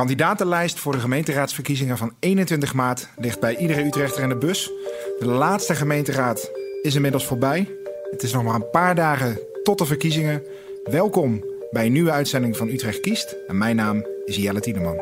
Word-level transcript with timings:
kandidatenlijst 0.00 0.78
voor 0.78 0.92
de 0.92 0.98
gemeenteraadsverkiezingen 0.98 1.98
van 1.98 2.14
21 2.20 2.74
maart 2.74 3.08
ligt 3.16 3.40
bij 3.40 3.56
iedere 3.56 3.84
Utrechter 3.84 4.22
in 4.22 4.28
de 4.28 4.36
bus. 4.36 4.70
De 5.18 5.26
laatste 5.26 5.74
gemeenteraad 5.74 6.50
is 6.82 6.94
inmiddels 6.94 7.26
voorbij. 7.26 7.68
Het 8.10 8.22
is 8.22 8.32
nog 8.32 8.42
maar 8.42 8.54
een 8.54 8.70
paar 8.70 8.94
dagen 8.94 9.40
tot 9.62 9.78
de 9.78 9.86
verkiezingen. 9.86 10.42
Welkom 10.84 11.44
bij 11.70 11.86
een 11.86 11.92
nieuwe 11.92 12.10
uitzending 12.10 12.56
van 12.56 12.68
Utrecht 12.68 13.00
Kiest. 13.00 13.36
En 13.46 13.58
mijn 13.58 13.76
naam 13.76 14.06
is 14.24 14.36
Jelle 14.36 14.60
Tiedeman. 14.60 15.00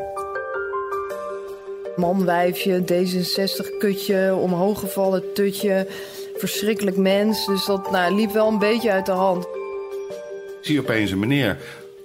Manwijfje, 1.95 2.81
D66-kutje, 2.81 4.35
omhooggevallen 4.35 5.33
tutje, 5.33 5.87
verschrikkelijk 6.35 6.97
mens. 6.97 7.45
Dus 7.45 7.65
dat 7.65 7.91
nou, 7.91 8.15
liep 8.15 8.31
wel 8.31 8.47
een 8.47 8.59
beetje 8.59 8.91
uit 8.91 9.05
de 9.05 9.11
hand. 9.11 9.43
Ik 10.59 10.65
zie 10.65 10.79
opeens 10.79 11.11
een 11.11 11.19
meneer 11.19 11.57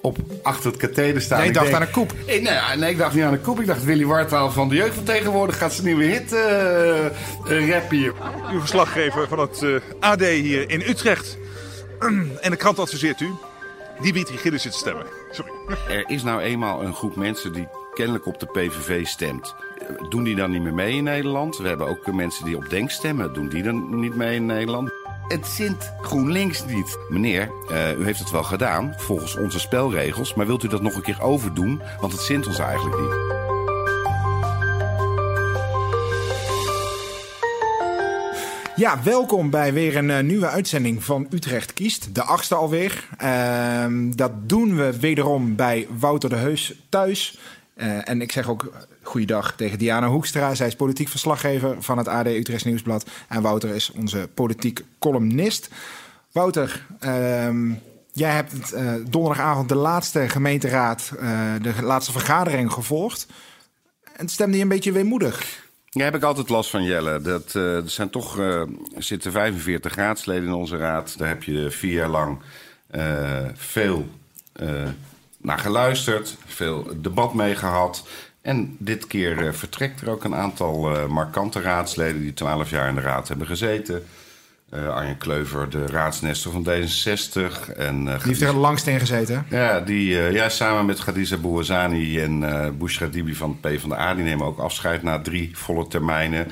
op 0.05 0.16
achter 0.43 0.71
het 0.71 0.80
katheder 0.80 1.23
staan. 1.23 1.39
Jij 1.39 1.46
Ik 1.48 1.55
dacht 1.55 1.66
denk- 1.66 1.77
aan 1.77 1.82
een 1.87 1.93
koep. 1.93 2.12
Eh, 2.27 2.42
Nee, 2.42 2.77
nee, 2.77 2.91
ik 2.91 2.98
dacht 2.98 3.15
niet 3.15 3.24
aan 3.24 3.33
een 3.33 3.41
koep. 3.41 3.60
Ik 3.60 3.66
dacht 3.66 3.84
Willy 3.84 4.05
Wartaal 4.05 4.51
van 4.51 4.69
de 4.69 4.74
jeugd 4.74 4.95
van 4.95 5.05
tegenwoordig 5.05 5.59
gaat 5.59 5.73
zijn 5.73 5.87
nieuwe 5.87 6.05
hit 6.05 6.33
eh 6.33 7.06
eh, 7.06 7.69
rappen 7.70 7.96
hier. 7.96 8.12
Uw 8.52 8.59
verslaggever 8.59 9.29
van 9.29 9.38
het 9.38 9.65
AD 10.01 10.20
hier 10.20 10.70
in 10.70 10.80
Utrecht. 10.80 11.38
En 12.41 12.51
de 12.51 12.56
krant 12.56 12.79
adviseert 12.79 13.20
u 13.20 13.30
Dimitri 14.02 14.37
Gillissen 14.37 14.70
te 14.70 14.77
stemmen. 14.79 15.06
Sorry. 15.30 15.52
Er 15.88 16.05
is 16.07 16.23
nou 16.23 16.41
eenmaal 16.41 16.82
een 16.82 16.95
groep 16.95 17.16
mensen 17.16 17.52
die 17.52 17.68
kennelijk 17.95 18.27
op 18.27 18.41
de 18.41 18.46
PVV 18.46 19.07
stemt. 19.07 19.55
Doen 20.09 20.24
die 20.24 20.34
dan 20.37 20.51
niet 20.51 20.62
meer 20.62 20.74
mee 20.74 20.96
in 20.96 21.05
Nederland? 21.05 21.57
We 21.57 21.68
hebben 21.68 21.87
ook 21.88 22.12
mensen 22.12 22.45
die 22.45 22.57
op 22.57 22.71
Denk 22.71 22.91
stemmen. 22.91 23.32
Doen 23.34 23.48
die 23.48 23.62
dan 23.62 24.01
niet 24.01 24.15
mee 24.15 24.34
in 24.34 24.46
Nederland? 24.46 24.91
Het 25.28 25.46
zint 25.46 25.92
GroenLinks 26.01 26.64
niet. 26.64 26.98
Meneer, 27.09 27.51
eh, 27.69 27.98
u 27.98 28.05
heeft 28.05 28.19
het 28.19 28.30
wel 28.30 28.42
gedaan 28.42 28.95
volgens 28.96 29.37
onze 29.37 29.60
spelregels. 29.60 30.34
Maar 30.34 30.46
wilt 30.46 30.62
u 30.62 30.69
dat 30.69 30.82
nog 30.82 30.95
een 30.95 31.02
keer 31.02 31.23
overdoen? 31.23 31.80
Want 32.01 32.12
het 32.12 32.20
zint 32.20 32.46
ons 32.46 32.59
eigenlijk 32.59 33.01
niet. 33.01 33.32
Ja, 38.76 39.02
welkom 39.02 39.51
bij 39.51 39.73
weer 39.73 39.96
een 39.96 40.10
eh, 40.10 40.23
nieuwe 40.23 40.49
uitzending 40.49 41.04
van 41.04 41.27
Utrecht 41.30 41.73
Kiest. 41.73 42.15
De 42.15 42.23
achtste 42.23 42.54
alweer. 42.54 43.09
Ehm, 43.18 44.10
dat 44.10 44.49
doen 44.49 44.77
we 44.77 44.99
wederom 45.01 45.56
bij 45.56 45.87
Wouter 45.99 46.29
de 46.29 46.37
Heus 46.37 46.74
thuis. 46.88 47.38
Eh, 47.75 48.09
en 48.09 48.21
ik 48.23 48.33
zeg 48.33 48.49
ook 48.49 48.73
goeiedag 49.03 49.57
tegen 49.57 49.79
Diana 49.79 50.09
Hoekstra. 50.09 50.55
Zij 50.55 50.67
is 50.67 50.77
politiek 50.77 51.09
verslaggever 51.09 51.77
van 51.83 51.99
het 51.99 52.09
AD 52.09 52.27
Utrechts 52.27 52.65
Nieuwsblad. 52.65 53.11
En 53.29 53.43
Wouter 53.43 53.75
is 53.75 53.91
onze 53.91 54.29
politiek 54.35 54.85
columnist. 54.99 55.71
Wouter, 56.33 56.87
ehm, 57.01 57.73
jij 58.13 58.30
hebt 58.30 58.52
het, 58.52 58.73
eh, 58.73 58.93
donderdagavond 59.09 59.69
de 59.69 59.75
laatste 59.75 60.29
gemeenteraad, 60.29 61.13
eh, 61.21 61.52
de 61.63 61.83
laatste 61.83 62.13
vergadering 62.13 62.73
gevolgd. 62.73 63.27
En 64.17 64.28
stemde 64.28 64.56
je 64.56 64.62
een 64.62 64.69
beetje 64.69 64.93
weemoedig. 64.93 65.62
Ja, 65.91 66.05
heb 66.05 66.15
ik 66.15 66.22
altijd 66.22 66.49
last 66.49 66.71
van, 66.71 66.84
Jelle. 66.84 67.21
Dat, 67.21 67.55
eh, 67.55 67.77
er 67.77 67.91
zijn 67.91 68.11
toch, 68.11 68.39
eh, 68.39 68.62
zitten 68.99 69.33
45 69.33 69.95
raadsleden 69.95 70.45
in 70.45 70.55
onze 70.55 70.77
raad. 70.77 71.19
Daar 71.19 71.28
heb 71.28 71.43
je 71.43 71.71
vier 71.71 71.93
jaar 71.93 72.09
lang 72.09 72.39
eh, 72.91 73.45
veel 73.55 74.09
eh, 74.53 74.89
naar 75.44 75.59
geluisterd, 75.59 76.37
veel 76.47 76.87
debat 77.00 77.34
mee 77.34 77.54
gehad. 77.54 78.06
En 78.42 78.76
dit 78.78 79.06
keer 79.06 79.47
eh, 79.47 79.53
vertrekt 79.53 80.00
er 80.00 80.10
ook 80.10 80.25
een 80.25 80.34
aantal 80.34 80.97
eh, 80.97 81.06
markante 81.06 81.60
raadsleden 81.60 82.20
die 82.20 82.34
12 82.34 82.70
jaar 82.70 82.88
in 82.88 82.94
de 82.94 83.00
raad 83.00 83.28
hebben 83.28 83.47
gezeten. 83.47 84.04
Eh, 84.70 84.88
Arjen 84.88 85.19
Kleuver, 85.19 85.70
de 85.70 85.87
raadsnester 85.87 86.50
van 86.50 86.66
D66. 86.69 87.75
En, 87.76 88.04
Die 88.04 88.19
heeft 88.22 88.41
er 88.41 88.56
langst 88.56 88.87
in 88.87 89.00
gezeten. 89.00 89.47
ja, 89.50 89.81
die, 89.81 90.09
ja, 90.09 90.48
samen 90.48 90.87
met 90.87 91.00
Khadija 91.00 91.37
Bouazani 91.37 92.20
en 92.20 92.44
eh 92.44 92.70
Bushra 92.78 93.06
Dibi 93.06 93.34
van 93.34 93.59
het 93.60 93.60
PvdA... 93.60 94.15
die 94.15 94.25
nemen 94.25 94.47
ook 94.47 94.59
afscheid 94.59 95.03
na 95.03 95.20
drie 95.20 95.50
volle 95.53 95.87
termijnen. 95.88 96.50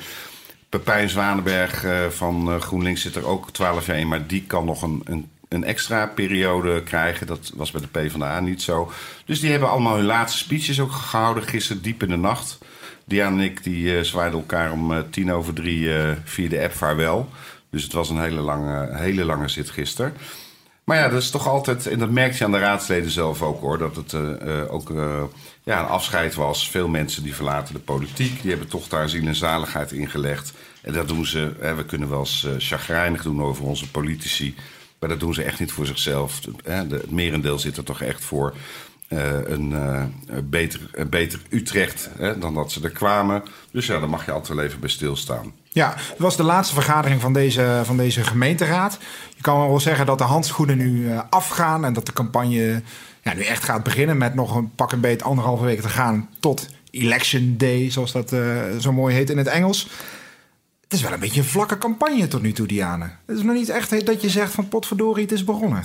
Pepijn 0.69 1.09
Zwanenberg 1.09 1.85
van 2.11 2.61
GroenLinks 2.61 3.03
zit 3.03 3.17
er 3.17 3.27
ook 3.27 3.51
12 3.51 3.87
jaar 3.87 3.99
in... 3.99 4.09
maar 4.09 4.27
die 4.27 4.45
kan 4.47 4.65
nog 4.65 4.83
een, 4.83 5.01
een, 5.05 5.31
een 5.53 5.65
extra 5.65 6.07
periode 6.07 6.83
krijgen. 6.83 7.27
Dat 7.27 7.53
was 7.55 7.71
bij 7.71 7.81
de 7.81 7.87
PvdA 7.87 8.41
niet 8.41 8.63
zo. 8.63 8.93
Dus 9.25 9.41
die 9.41 9.51
hebben 9.51 9.71
allemaal 9.71 9.97
hun 9.97 10.05
laatste 10.05 10.39
speeches 10.39 10.81
ook 10.81 10.93
gehouden... 10.93 11.43
gisteren 11.43 11.83
diep 11.83 12.03
in 12.03 12.09
de 12.09 12.17
nacht. 12.17 12.59
Diana 13.05 13.37
en 13.37 13.43
ik 13.43 13.65
die, 13.65 13.97
eh, 13.97 14.05
zwaaiden 14.05 14.39
elkaar 14.39 14.73
om 14.73 14.93
eh, 14.93 14.99
tien 15.11 15.33
over 15.33 15.55
drie 15.55 15.97
eh, 15.97 16.11
via 16.25 16.49
de 16.49 16.63
app 16.63 16.73
vaarwel. 16.73 17.29
Dus 17.71 17.83
het 17.83 17.93
was 17.93 18.11
een 18.11 18.21
hele 18.21 18.41
lange, 18.41 18.97
hele 18.97 19.25
lange 19.25 19.49
zit 19.49 19.71
gisteren. 19.71 20.15
Maar 20.85 20.97
ja, 20.97 21.09
dat 21.09 21.23
is 21.23 21.31
toch 21.31 21.49
altijd, 21.49 21.87
en 21.87 21.99
dat 21.99 22.11
merk 22.11 22.33
je 22.33 22.45
aan 22.45 22.53
de 22.53 22.59
raadsleden 22.59 23.11
zelf 23.11 23.43
ook 23.43 23.61
hoor, 23.61 23.79
dat 23.79 23.97
het 23.97 24.15
ook 24.69 24.93
ja, 25.63 25.81
een 25.81 25.87
afscheid 25.87 26.35
was. 26.35 26.71
Veel 26.71 26.89
mensen 26.89 27.23
die 27.23 27.35
verlaten 27.35 27.75
de 27.75 27.81
politiek, 27.81 28.43
die 28.43 28.51
hebben 28.51 28.69
toch 28.69 28.89
daar 28.89 29.09
ziel 29.09 29.27
en 29.27 29.35
zaligheid 29.35 29.93
in 29.93 30.11
gelegd. 30.11 30.53
En 30.83 30.93
dat 30.93 31.09
doen 31.09 31.27
ze, 31.27 31.53
hè, 31.61 31.75
we 31.75 31.85
kunnen 31.85 32.09
wel 32.09 32.19
eens 32.19 32.47
chagrijnig 32.59 33.23
doen 33.23 33.43
over 33.43 33.65
onze 33.65 33.91
politici, 33.91 34.55
maar 35.03 35.11
dat 35.11 35.21
doen 35.21 35.35
ze 35.35 35.43
echt 35.43 35.61
niet 35.61 35.73
voor 35.73 35.87
zichzelf. 35.87 36.41
Het 36.65 37.11
merendeel 37.11 37.59
zit 37.59 37.77
er 37.77 37.85
toch 37.85 38.01
echt 38.01 38.25
voor 38.25 38.55
eh, 39.09 39.19
een, 39.45 39.73
eh, 39.73 40.03
een 40.27 40.49
beter, 40.49 40.81
een 40.93 41.09
beter 41.09 41.41
Utrecht 41.49 42.11
dan 42.39 42.55
dat 42.55 42.73
ze 42.73 42.81
er 42.83 42.91
kwamen. 42.91 43.43
Dus 43.71 43.87
ja, 43.87 43.99
daar 43.99 44.09
mag 44.09 44.25
je 44.25 44.33
altijd 44.33 44.57
wel 44.57 44.65
even 44.65 44.81
bij 44.81 44.89
stilstaan. 44.89 45.53
Ja, 45.69 45.95
het 45.97 46.19
was 46.19 46.37
de 46.37 46.43
laatste 46.43 46.75
vergadering 46.75 47.21
van 47.21 47.33
deze, 47.33 47.81
van 47.85 47.97
deze 47.97 48.25
gemeenteraad. 48.25 48.99
Je 49.37 49.43
kan 49.43 49.69
wel 49.69 49.81
zeggen 49.81 50.07
dat 50.07 50.19
de 50.19 50.25
handschoenen 50.25 50.77
nu 50.77 51.11
eh, 51.11 51.21
afgaan 51.31 51.85
en 51.85 51.93
dat 51.93 52.07
de 52.07 52.13
campagne 52.13 52.83
ja, 53.23 53.35
nu 53.35 53.43
echt 53.43 53.65
gaat 53.65 53.83
beginnen 53.83 54.19
met 54.19 54.35
nog 54.35 54.57
een 54.57 54.75
pak 54.75 54.93
een 54.93 55.01
beet 55.01 55.23
anderhalve 55.23 55.65
week 55.65 55.81
te 55.81 55.89
gaan 55.89 56.29
tot 56.41 56.67
Election 56.91 57.55
Day, 57.57 57.91
zoals 57.91 58.13
dat 58.13 58.35
zo 58.81 58.93
mooi 58.93 59.15
heet 59.15 59.31
in 59.31 59.39
het 59.39 59.47
Engels. 59.47 59.89
Het 60.93 61.01
is 61.01 61.07
wel 61.07 61.17
een 61.17 61.23
beetje 61.23 61.41
een 61.41 61.47
vlakke 61.47 61.79
campagne 61.79 62.29
tot 62.29 62.43
nu 62.43 62.53
toe, 62.53 62.67
Diane. 62.67 63.11
Het 63.27 63.37
is 63.37 63.43
nog 63.43 63.55
niet 63.55 63.69
echt 63.69 64.07
dat 64.07 64.23
je 64.23 64.29
zegt 64.29 64.53
van 64.53 64.69
potverdorie, 64.69 65.23
het 65.23 65.33
is 65.33 65.45
begonnen. 65.45 65.85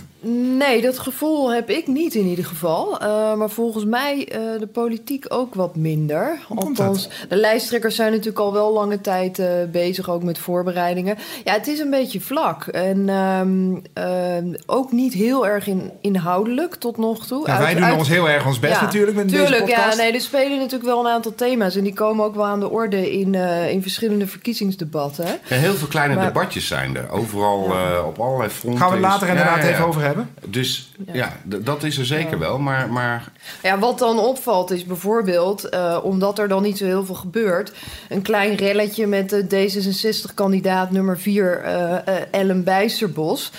Nee, 0.58 0.82
dat 0.82 1.00
gevoel 1.00 1.54
heb 1.54 1.70
ik 1.70 1.88
niet 1.88 2.16
in 2.16 2.26
ieder 2.26 2.46
geval. 2.46 3.00
Eh, 3.00 3.34
maar 3.36 3.50
volgens 3.50 3.86
mij 3.86 4.28
eh, 4.28 4.60
de 4.60 4.68
politiek 4.68 5.26
ook 5.30 5.54
wat 5.54 5.76
minder. 5.76 6.40
Dat? 6.74 7.10
de 7.30 7.36
lijsttrekkers 7.36 7.96
zijn 7.96 8.12
natuurlijk 8.12 8.40
al 8.40 8.54
wel 8.54 8.74
lange 8.74 9.02
tijd 9.02 9.40
eh, 9.40 9.48
bezig, 9.72 10.10
ook 10.10 10.24
met 10.24 10.38
voorbereidingen. 10.38 11.18
Ja, 11.44 11.54
het 11.54 11.68
is 11.68 11.80
een 11.80 11.90
beetje 11.90 12.22
vlak. 12.22 12.68
En 12.68 13.10
ehm, 13.10 14.54
ook 14.66 14.92
niet 14.92 15.14
heel 15.14 15.48
erg 15.48 15.68
in, 15.68 15.92
inhoudelijk 16.02 16.76
tot 16.76 16.98
nog 16.98 17.28
toe. 17.28 17.48
Ja, 17.48 17.58
wij 17.58 17.74
doen 17.74 17.84
uit- 17.84 17.98
ons 17.98 18.08
heel 18.08 18.30
erg 18.30 18.46
ons 18.46 18.60
best 18.60 18.74
Ja, 18.74 18.82
natuurlijk 18.82 19.16
met 19.16 19.28
tuurlijk, 19.28 19.50
deze 19.50 19.62
podcast. 19.62 19.98
ja, 19.98 20.04
nee, 20.04 20.14
er 20.14 20.22
spelen 20.22 20.58
natuurlijk 20.58 20.90
wel 20.90 21.00
een 21.00 21.12
aantal 21.12 21.36
thema's. 21.36 21.76
En 21.76 21.84
die 21.84 21.94
komen 21.94 22.26
ook 22.26 22.36
wel 22.36 22.46
aan 22.46 22.60
de 22.60 22.70
orde 22.70 23.12
in, 23.20 23.36
in 23.70 23.82
verschillende 23.82 24.28
verkiezingsdebatten. 24.28 24.96
Hè. 25.18 25.24
Ja, 25.24 25.56
heel 25.56 25.74
veel 25.74 25.88
kleine 25.88 26.16
Maar- 26.16 26.26
debatjes 26.26 26.68
zijn 26.68 26.98
er. 26.98 27.10
Overal 27.10 27.66
eh, 27.72 28.06
op 28.08 28.20
allerlei 28.20 28.50
fronten. 28.50 28.80
Gaan 28.82 28.90
we 28.90 28.96
het 28.96 29.06
later 29.06 29.28
inderdaad 29.28 29.58
ja, 29.58 29.64
ja. 29.68 29.74
even 29.74 29.86
over 29.86 30.02
hebben. 30.02 30.30
Dus 30.46 30.92
ja, 31.12 31.38
dat 31.44 31.84
is 31.84 31.98
er 31.98 32.06
zeker 32.06 32.40
wel. 32.40 32.60
Maar, 32.60 32.90
maar 32.90 33.24
Ja, 33.64 33.80
wat 33.80 34.00
dan 34.00 34.20
opvalt 34.20 34.72
is 34.72 34.86
bijvoorbeeld, 34.86 35.70
eh, 35.70 35.98
omdat 36.04 36.40
er 36.40 36.48
dan 36.48 36.64
niet 36.64 36.78
zo 36.78 36.86
heel 36.86 37.06
veel 37.06 37.16
gebeurt, 37.16 37.72
een 38.10 38.22
klein 38.22 38.56
relletje 38.56 39.08
met 39.08 39.30
de 39.30 39.46
D66-kandidaat 39.48 40.92
nummer 40.92 41.20
4, 41.20 41.62
eh, 41.62 41.94
eh, 42.08 42.24
Ellen 42.32 42.64
Bijsterbos. 42.64 43.52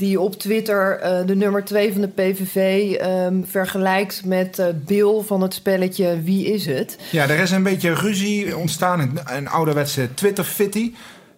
Die 0.00 0.20
op 0.20 0.34
Twitter 0.34 0.98
eh, 0.98 1.26
de 1.26 1.36
nummer 1.36 1.64
2 1.64 1.92
van 1.92 2.00
de 2.00 2.08
PVV 2.08 2.92
ehm, 2.92 3.42
vergelijkt 3.44 4.24
met 4.24 4.58
eh, 4.58 4.66
Bill 4.86 5.20
van 5.22 5.42
het 5.42 5.54
spelletje 5.54 6.22
Wie 6.22 6.46
is 6.46 6.66
het? 6.66 6.98
Ja, 7.10 7.28
er 7.28 7.38
is 7.38 7.50
een 7.50 7.62
beetje 7.62 7.94
ruzie 7.94 8.56
ontstaan, 8.56 9.00
een, 9.00 9.18
een 9.24 9.48
ouderwetse 9.48 10.08
Twitter-fitty. 10.14 10.92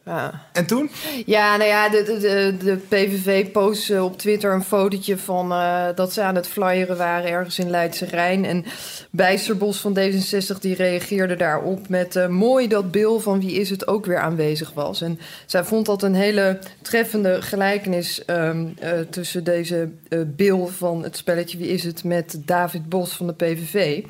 Ja. 0.04 0.46
En 0.52 0.66
toen? 0.66 0.90
Ja, 1.26 1.56
nou 1.56 1.68
ja, 1.68 1.88
de, 1.88 2.02
de, 2.20 2.56
de, 2.64 2.76
PVV 2.76 3.52
postte 3.52 4.02
op 4.02 4.18
Twitter 4.18 4.52
een 4.52 4.64
fotootje 4.64 5.18
van 5.18 5.52
eh, 5.52 5.84
dat 5.94 6.12
ze 6.12 6.22
aan 6.22 6.34
het 6.34 6.48
flyeren 6.48 6.96
waren 6.96 7.30
ergens 7.30 7.58
in 7.58 7.70
Leidse 7.70 8.04
Rijn. 8.04 8.44
En 8.44 8.64
Bijsterbos 9.10 9.80
van 9.80 9.98
D66 9.98 10.58
die 10.60 10.74
reageerde 10.74 11.36
daarop 11.36 11.88
met 11.88 12.16
eh, 12.16 12.26
mooi 12.26 12.68
dat 12.68 12.90
Bill 12.90 13.18
van 13.18 13.40
Wie 13.40 13.52
is 13.52 13.70
het 13.70 13.86
ook 13.86 14.06
weer 14.06 14.18
aanwezig 14.18 14.72
was. 14.72 15.00
En 15.00 15.20
zij 15.46 15.64
vond 15.64 15.86
dat 15.86 16.02
een 16.02 16.14
hele 16.14 16.58
treffende 16.82 17.42
gelijkenis 17.42 18.24
ehm, 18.24 18.66
eh, 18.78 18.90
tussen 19.10 19.44
deze 19.44 19.90
eh, 20.08 20.18
Bill 20.26 20.66
van 20.66 21.02
het 21.02 21.16
spelletje 21.16 21.58
Wie 21.58 21.68
is 21.68 21.84
het 21.84 22.04
met 22.04 22.40
David 22.44 22.88
Bos 22.88 23.12
van 23.12 23.26
de 23.26 23.34
PVV. 23.34 24.02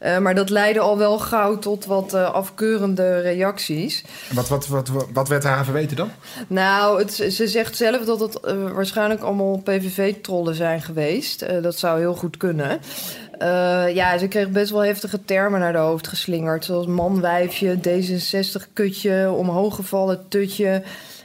Eh, 0.00 0.18
maar 0.18 0.34
dat 0.34 0.50
leidde 0.50 0.80
al 0.80 0.98
wel 0.98 1.18
gauw 1.18 1.58
tot 1.58 1.84
wat 1.84 2.14
eh, 2.14 2.32
afkeurende 2.32 3.20
reacties. 3.20 4.04
Wat, 4.32 4.48
wat, 4.48 4.66
wat, 4.66 4.88
wat, 4.88 5.06
wat 5.12 5.28
werd 5.30 5.44
haar 5.44 5.64
verweten 5.64 5.96
dan? 5.96 6.10
Nou, 6.46 6.98
het, 6.98 7.12
ze 7.12 7.48
zegt 7.48 7.76
zelf 7.76 8.04
dat 8.04 8.20
het 8.20 8.40
eh, 8.40 8.70
waarschijnlijk 8.70 9.22
allemaal 9.22 9.56
PVV-trollen 9.56 10.54
zijn 10.54 10.82
geweest. 10.82 11.42
Eh, 11.42 11.62
dat 11.62 11.78
zou 11.78 11.98
heel 11.98 12.14
goed 12.14 12.36
kunnen. 12.36 12.80
Eh, 13.38 13.94
ja, 13.94 14.18
ze 14.18 14.28
kreeg 14.28 14.48
best 14.48 14.70
wel 14.70 14.84
heftige 14.84 15.24
termen 15.24 15.60
naar 15.60 15.72
de 15.72 15.78
hoofd 15.78 16.08
geslingerd. 16.08 16.64
Zoals 16.64 16.86
manwijfje, 16.86 17.76
D66-kutje, 17.76 19.30
omhooggevallen 19.30 20.28
tutje. 20.28 20.82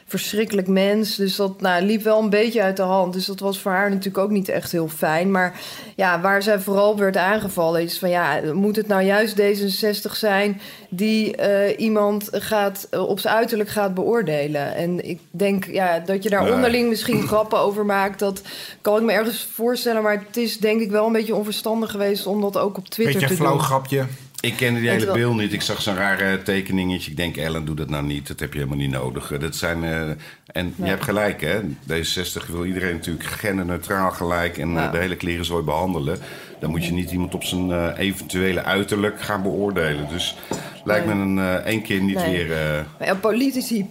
Verschrikkelijk 0.07 0.67
mens. 0.67 1.15
Dus 1.15 1.35
dat 1.35 1.61
nou, 1.61 1.83
liep 1.83 2.03
wel 2.03 2.21
een 2.21 2.29
beetje 2.29 2.61
uit 2.61 2.77
de 2.77 2.83
hand. 2.83 3.13
Dus 3.13 3.25
dat 3.25 3.39
was 3.39 3.59
voor 3.59 3.71
haar 3.71 3.89
natuurlijk 3.89 4.17
ook 4.17 4.29
niet 4.29 4.49
echt 4.49 4.71
heel 4.71 4.87
fijn. 4.87 5.31
Maar 5.31 5.59
ja, 5.95 6.21
waar 6.21 6.41
zij 6.41 6.59
vooral 6.59 6.97
werd 6.97 7.17
aangevallen 7.17 7.81
is 7.81 7.99
van 7.99 8.09
ja, 8.09 8.41
moet 8.53 8.75
het 8.75 8.87
nou 8.87 9.01
juist 9.01 9.41
D66 9.41 10.11
zijn 10.11 10.61
die 10.89 11.37
uh, 11.37 11.79
iemand 11.79 12.29
gaat, 12.31 12.87
uh, 12.91 13.07
op 13.07 13.19
zijn 13.19 13.35
uiterlijk 13.35 13.69
gaat 13.69 13.93
beoordelen? 13.93 14.75
En 14.75 15.09
ik 15.09 15.19
denk 15.31 15.65
ja, 15.65 15.99
dat 15.99 16.23
je 16.23 16.29
daar 16.29 16.53
onderling 16.53 16.89
misschien 16.89 17.27
grappen 17.27 17.59
over 17.59 17.85
maakt. 17.85 18.19
Dat 18.19 18.41
kan 18.81 18.97
ik 18.97 19.03
me 19.03 19.11
ergens 19.11 19.47
voorstellen. 19.53 20.03
Maar 20.03 20.23
het 20.27 20.37
is 20.37 20.57
denk 20.57 20.81
ik 20.81 20.91
wel 20.91 21.05
een 21.05 21.13
beetje 21.13 21.35
onverstandig 21.35 21.91
geweest 21.91 22.25
om 22.25 22.41
dat 22.41 22.57
ook 22.57 22.77
op 22.77 22.87
Twitter 22.87 23.13
beetje 23.13 23.27
te 23.27 23.35
doen. 23.35 23.45
Beetje 23.45 23.59
een 23.59 23.65
flauw 23.65 23.79
grapje. 23.79 24.05
Ik 24.45 24.55
kende 24.55 24.79
die 24.79 24.89
hele 24.89 25.11
beeld 25.11 25.37
niet. 25.37 25.53
Ik 25.53 25.61
zag 25.61 25.81
zo'n 25.81 25.95
rare 25.95 26.41
tekeningetje. 26.41 27.11
Ik 27.11 27.17
denk, 27.17 27.37
Ellen, 27.37 27.65
doe 27.65 27.75
dat 27.75 27.89
nou 27.89 28.05
niet. 28.05 28.27
Dat 28.27 28.39
heb 28.39 28.53
je 28.53 28.57
helemaal 28.59 28.79
niet 28.79 28.91
nodig. 28.91 29.37
Dat 29.39 29.55
zijn, 29.55 29.83
uh, 29.83 30.09
en 30.45 30.73
je 30.75 30.85
hebt 30.85 31.03
gelijk, 31.03 31.41
hè. 31.41 31.59
D66 31.61 32.51
wil 32.51 32.65
iedereen 32.65 32.93
natuurlijk 32.93 33.25
genderneutraal 33.25 34.11
gelijk... 34.11 34.57
en 34.57 34.73
uh, 34.73 34.91
de 34.91 34.97
hele 34.97 35.15
klerenzooi 35.15 35.63
behandelen. 35.63 36.17
Dan 36.59 36.69
moet 36.69 36.85
je 36.85 36.91
niet 36.91 37.11
iemand 37.11 37.33
op 37.33 37.43
zijn 37.43 37.69
uh, 37.69 37.87
eventuele 37.97 38.63
uiterlijk 38.63 39.21
gaan 39.21 39.41
beoordelen. 39.41 40.07
Dus 40.09 40.35
lijkt 40.83 41.05
me 41.05 41.11
een 41.11 41.39
één 41.63 41.81
keer 41.81 42.01
niet 42.01 42.15
Nee. 42.15 42.47
weer... 42.47 42.85
Maar 42.99 43.17
politici 43.17 43.85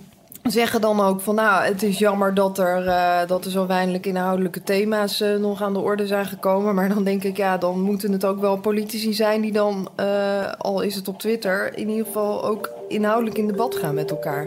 zeggen 0.52 0.81
dan 0.81 1.00
ook 1.00 1.20
van 1.20 1.35
nou, 1.35 1.64
het 1.64 1.82
is 1.82 1.99
jammer 1.99 2.35
dat 2.35 2.58
er, 2.58 2.87
eh, 2.87 3.26
dat 3.26 3.44
er 3.44 3.50
zo 3.50 3.67
weinig 3.67 4.00
inhoudelijke 4.00 4.62
thema's 4.62 5.20
eh, 5.20 5.37
nog 5.37 5.62
aan 5.62 5.73
de 5.73 5.79
orde 5.79 6.06
zijn 6.06 6.26
gekomen. 6.26 6.75
Maar 6.75 6.88
dan 6.88 7.05
denk 7.05 7.25
ik, 7.25 7.37
ja, 7.37 7.58
dan 7.58 7.81
moeten 7.81 8.12
het 8.12 8.25
ook 8.25 8.41
wel 8.41 8.58
politici 8.58 9.12
zijn 9.12 9.41
die 9.41 9.52
dan, 9.52 9.88
eh, 9.96 10.52
al 10.58 10.81
is 10.81 10.94
het 10.94 11.08
op 11.08 11.19
Twitter, 11.19 11.79
in 11.79 11.88
ieder 11.88 12.06
geval 12.06 12.44
ook 12.44 12.70
inhoudelijk 12.88 13.38
in 13.38 13.46
debat 13.46 13.75
gaan 13.76 13.94
met 13.94 14.11
elkaar. 14.11 14.46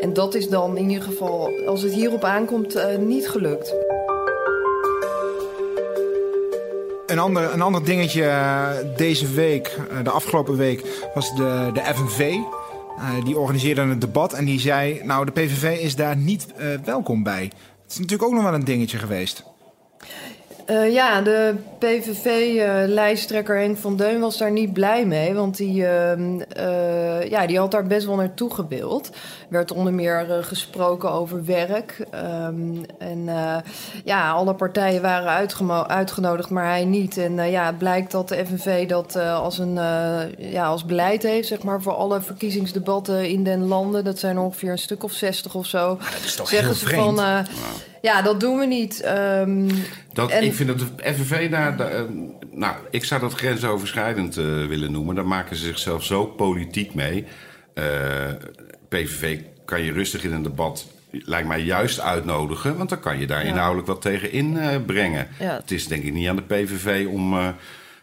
En 0.00 0.12
dat 0.12 0.34
is 0.34 0.48
dan 0.48 0.76
in 0.76 0.88
ieder 0.90 1.04
geval, 1.04 1.50
als 1.66 1.82
het 1.82 1.92
hierop 1.92 2.24
aankomt, 2.24 2.98
niet 2.98 3.28
gelukt. 3.28 3.74
Een 7.06 7.18
ander, 7.18 7.52
een 7.52 7.62
ander 7.62 7.84
dingetje 7.84 8.32
deze 8.96 9.32
week, 9.32 9.78
de 10.02 10.10
afgelopen 10.10 10.56
week, 10.56 11.08
was 11.14 11.34
de, 11.34 11.70
de 11.72 11.80
FNV. 11.80 12.34
Eh, 12.98 13.24
die 13.24 13.38
organiseerde 13.38 13.80
een 13.80 13.98
debat 13.98 14.32
en 14.32 14.44
die 14.44 14.60
zei... 14.60 15.00
nou, 15.04 15.24
de 15.24 15.32
PVV 15.32 15.78
is 15.78 15.96
daar 15.96 16.16
niet 16.16 16.52
eh, 16.52 16.66
welkom 16.84 17.22
bij. 17.22 17.42
Het 17.82 17.92
is 17.92 17.98
natuurlijk 17.98 18.28
ook 18.28 18.34
nog 18.34 18.42
wel 18.42 18.54
een 18.54 18.64
dingetje 18.64 18.98
geweest. 18.98 19.44
Eh, 20.66 20.92
ja, 20.92 21.20
de 21.20 21.54
PVV-lijsttrekker 21.78 23.58
Henk 23.58 23.78
van 23.78 23.96
Deun 23.96 24.20
was 24.20 24.38
daar 24.38 24.50
niet 24.50 24.72
blij 24.72 25.06
mee. 25.06 25.34
Want 25.34 25.56
die, 25.56 25.86
ehm, 25.86 26.40
eh, 26.40 27.30
ja, 27.30 27.46
die 27.46 27.58
had 27.58 27.70
daar 27.70 27.86
best 27.86 28.06
wel 28.06 28.16
naartoe 28.16 28.54
gebeeld. 28.54 29.10
werd 29.48 29.72
onder 29.72 29.92
meer 29.92 30.30
eh, 30.30 30.44
gesproken 30.44 31.10
over 31.10 31.44
werk. 31.44 32.06
Ehm, 32.10 32.84
en 32.98 33.28
eh, 33.28 33.56
ja, 34.04 34.30
alle 34.30 34.54
partijen 34.54 35.02
waren 35.02 35.48
uitgenodigd, 35.86 36.50
maar 36.50 36.66
hij 36.66 36.84
niet. 36.84 37.16
En 37.16 37.38
eh, 37.38 37.50
ja, 37.50 37.66
het 37.66 37.78
blijkt 37.78 38.10
dat 38.10 38.28
de 38.28 38.46
FNV 38.46 38.88
dat 38.88 39.16
eh, 39.16 39.40
als, 39.40 39.58
een, 39.58 39.78
eh, 39.78 40.52
ja, 40.52 40.66
als 40.66 40.84
beleid 40.84 41.22
heeft... 41.22 41.48
zeg 41.48 41.62
maar, 41.62 41.82
voor 41.82 41.94
alle 41.94 42.20
verkiezingsdebatten 42.20 43.28
in 43.28 43.44
den 43.44 43.66
landen. 43.66 44.04
Dat 44.04 44.18
zijn 44.18 44.38
ongeveer 44.38 44.70
een 44.70 44.78
stuk 44.78 45.02
of 45.02 45.12
zestig 45.12 45.54
of 45.54 45.66
zo. 45.66 45.98
Dat 46.12 46.24
is 46.24 46.34
toch 46.34 46.48
zeggen 46.48 46.68
heel 46.68 46.76
ze 46.76 46.86
vreemd? 46.86 47.04
van... 47.04 47.20
eh, 47.20 47.38
ja, 48.02 48.22
dat 48.22 48.40
doen 48.40 48.58
we 48.58 48.66
niet. 48.66 49.00
Ehm, 49.00 49.68
Dat, 50.12 50.30
En- 50.30 50.44
Ik 50.44 50.54
vind 50.54 50.68
dat 50.68 50.78
de 50.78 51.12
FNV 51.14 51.50
daar... 51.50 51.76
daar, 51.76 51.90
eh, 51.90 52.02
nou, 52.52 52.76
ik 52.90 53.04
zou 53.04 53.20
dat 53.20 53.34
grensoverschrijdend 53.34 54.36
eh, 54.36 54.44
willen 54.44 54.92
noemen. 54.92 55.14
Daar 55.14 55.26
maken 55.26 55.56
ze 55.56 55.64
zichzelf 55.66 56.04
zo 56.04 56.24
politiek 56.26 56.94
mee. 56.94 57.24
Eh, 57.74 57.84
PVV 58.88 59.38
kan 59.64 59.82
je 59.82 59.92
rustig 59.92 60.24
in 60.24 60.32
een 60.32 60.42
debat... 60.42 60.86
lijkt 61.10 61.48
mij 61.48 61.60
juist 61.60 62.00
uitnodigen. 62.00 62.76
Want 62.76 62.88
dan 62.88 63.00
kan 63.00 63.18
je 63.18 63.26
daar 63.26 63.42
Ja. 63.44 63.48
inhoudelijk 63.50 63.86
wat 63.86 64.02
tegen 64.02 64.32
inbrengen. 64.32 65.28
Ja. 65.38 65.56
Het 65.56 65.70
is 65.70 65.86
denk 65.86 66.02
ik 66.02 66.12
niet 66.12 66.28
aan 66.28 66.36
de 66.36 66.42
PVV 66.42 67.06
om... 67.06 67.34
eh, 67.38 67.48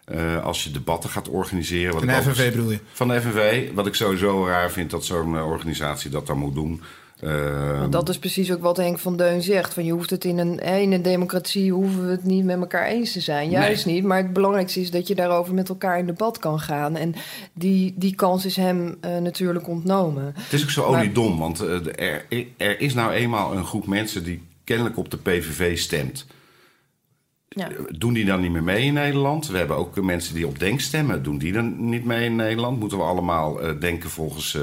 eh, 0.06 0.44
als 0.44 0.64
je 0.64 0.72
debatten 0.72 1.10
gaat 1.10 1.30
organiseren... 1.30 1.94
wat 1.94 2.04
Van 2.04 2.14
de 2.14 2.22
FNV 2.32 2.52
bedoel 2.52 2.72
je? 2.72 2.80
Van 2.92 3.08
de 3.08 3.22
FNV. 3.22 3.70
Wat 3.74 3.88
ik 3.88 3.96
sowieso 3.96 4.46
raar 4.48 4.72
vind 4.72 4.90
dat 4.90 5.06
zo'n 5.06 5.36
eh, 5.36 5.48
organisatie 5.48 6.10
dat 6.10 6.28
dan 6.28 6.38
moet 6.38 6.56
doen. 6.56 6.82
Eh, 7.20 7.80
Want 7.80 7.92
dat 7.92 8.10
is 8.10 8.20
precies 8.20 8.52
ook 8.52 8.62
wat 8.62 8.78
Henk 8.78 9.00
van 9.00 9.18
Deun 9.18 9.42
zegt. 9.42 9.74
Van 9.74 9.86
je 9.86 9.92
hoeft 9.92 10.10
het 10.10 10.26
in 10.26 10.38
een, 10.38 10.60
in 10.60 10.92
een 10.92 11.02
democratie 11.02 11.72
hoeven 11.72 12.06
we 12.06 12.12
het 12.12 12.24
niet 12.24 12.44
met 12.46 12.60
elkaar 12.60 12.86
eens 12.88 13.12
te 13.12 13.20
zijn. 13.20 13.50
Juist 13.50 13.86
niet. 13.86 14.04
Maar 14.04 14.18
het 14.18 14.34
belangrijkste 14.34 14.80
is 14.82 14.92
dat 14.92 15.08
je 15.08 15.16
daarover 15.16 15.54
met 15.54 15.70
elkaar 15.70 16.00
in 16.00 16.06
debat 16.06 16.38
kan 16.40 16.60
gaan. 16.60 16.96
En 16.96 17.16
die, 17.54 17.94
die 17.98 18.16
kans 18.16 18.46
is 18.46 18.56
hem 18.56 18.98
eh, 19.02 19.18
natuurlijk 19.18 19.68
ontnomen. 19.68 20.34
Het 20.38 20.54
is 20.54 20.64
ook 20.64 20.70
zo 20.70 20.84
oliedom, 20.84 21.38
want 21.40 21.60
eh, 21.60 21.80
er, 21.96 22.26
er 22.58 22.80
is 22.80 22.94
nou 22.94 23.12
eenmaal 23.12 23.56
een 23.56 23.66
groep 23.66 23.88
mensen 23.88 24.24
die 24.24 24.42
kennelijk 24.64 24.98
op 24.98 25.12
de 25.12 25.18
PVV 25.18 25.78
stemt. 25.78 26.26
Ja. 27.56 27.70
Doen 27.98 28.14
die 28.14 28.26
dan 28.26 28.42
niet 28.42 28.52
meer 28.52 28.64
mee 28.64 28.84
in 28.86 28.94
Nederland? 28.94 29.48
We 29.48 29.58
hebben 29.58 29.78
ook 29.78 30.02
mensen 30.02 30.36
die 30.36 30.48
op 30.48 30.60
Denk 30.60 30.80
stemmen. 30.80 31.24
Doen 31.24 31.38
die 31.38 31.52
dan 31.54 31.90
niet 31.90 32.06
mee 32.06 32.26
in 32.26 32.36
Nederland? 32.36 32.80
Moeten 32.80 32.98
we 32.98 33.04
allemaal 33.04 33.62
eh, 33.62 33.80
denken 33.80 34.10
volgens... 34.10 34.56
eh, 34.56 34.62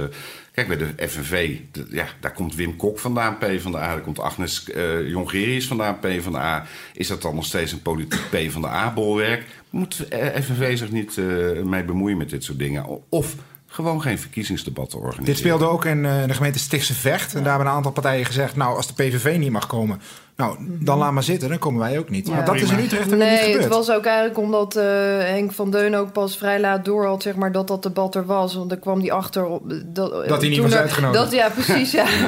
kijk, 0.52 0.68
bij 0.68 0.76
de 0.76 1.08
FNV, 1.08 1.58
ja, 1.90 2.06
daar 2.20 2.32
komt 2.32 2.54
Wim 2.54 2.76
Kok 2.76 2.98
vandaan, 2.98 3.38
P 3.38 3.46
van 3.58 3.72
de 3.72 3.78
A. 3.78 3.94
Daar 3.94 4.00
komt 4.00 4.18
Agnes 4.18 4.70
eh 4.70 5.08
Jongerius 5.08 5.66
vandaan, 5.66 5.98
P 5.98 6.06
van 6.20 6.32
de 6.32 6.38
A. 6.38 6.66
Is 6.92 7.06
dat 7.06 7.22
dan 7.22 7.34
nog 7.34 7.44
steeds 7.44 7.72
een 7.72 7.82
politiek 7.82 8.20
P 8.30 8.50
van 8.50 8.62
de 8.62 8.68
A-bolwerk? 8.68 9.44
Moet 9.70 10.08
eh, 10.08 10.42
FNV 10.42 10.78
zich 10.78 10.90
niet 10.90 11.18
eh, 11.18 11.62
mee 11.62 11.84
bemoeien 11.84 12.16
met 12.16 12.30
dit 12.30 12.44
soort 12.44 12.58
dingen? 12.58 13.08
Of 13.08 13.34
gewoon 13.72 14.02
geen 14.02 14.18
verkiezingsdebatten 14.18 14.98
organiseren? 14.98 15.26
Dit 15.30 15.38
speelde 15.38 15.64
ook 15.64 15.84
in 15.84 16.04
eh, 16.06 16.12
de 16.26 16.34
gemeente 16.34 16.58
Stichtse 16.58 16.94
Vecht. 16.94 17.34
En 17.34 17.40
daar 17.42 17.48
hebben 17.48 17.66
een 17.68 17.76
aantal 17.76 17.92
partijen 17.92 18.24
gezegd... 18.26 18.56
nou, 18.56 18.76
als 18.76 18.86
de 18.86 18.92
PVV 18.94 19.36
niet 19.38 19.50
mag 19.50 19.66
komen... 19.66 20.00
nou, 20.36 20.56
dan 20.80 20.98
laat 20.98 21.12
maar 21.12 21.22
zitten, 21.22 21.48
dan 21.48 21.58
komen 21.58 21.80
wij 21.80 21.98
ook 21.98 22.10
niet. 22.10 22.26
Ja. 22.28 22.34
Maar 22.34 22.44
dat 22.44 22.54
is 22.54 22.70
in. 22.70 22.78
Utrecht 22.78 23.04
ook 23.04 23.08
niet 23.10 23.18
Nee, 23.18 23.38
gebeurd. 23.38 23.64
het 23.64 23.72
was 23.72 23.90
ook 23.90 24.04
eigenlijk 24.04 24.38
omdat 24.38 24.76
eh, 24.76 24.84
Henk 25.18 25.52
van 25.52 25.70
Deun 25.70 25.96
ook 25.96 26.12
pas 26.12 26.36
vrij 26.36 26.60
laat 26.60 26.84
door 26.84 27.06
had, 27.06 27.22
zeg 27.22 27.34
maar, 27.34 27.52
dat 27.52 27.68
dat 27.68 27.82
debat 27.82 28.14
er 28.14 28.26
was. 28.26 28.54
Want 28.54 28.68
daar 28.70 28.78
kwam 28.78 29.00
hij 29.00 29.12
achter 29.12 29.46
op, 29.46 29.62
dat, 29.86 30.28
Dat 30.28 30.40
hij 30.40 30.48
niet 30.48 30.54
toen 30.54 30.62
was 30.64 30.74
er- 30.74 30.80
uitgenodigd. 30.80 31.22
Dat, 31.22 31.32
ja, 31.32 31.48
precies. 31.48 31.90
Ja. 31.92 32.04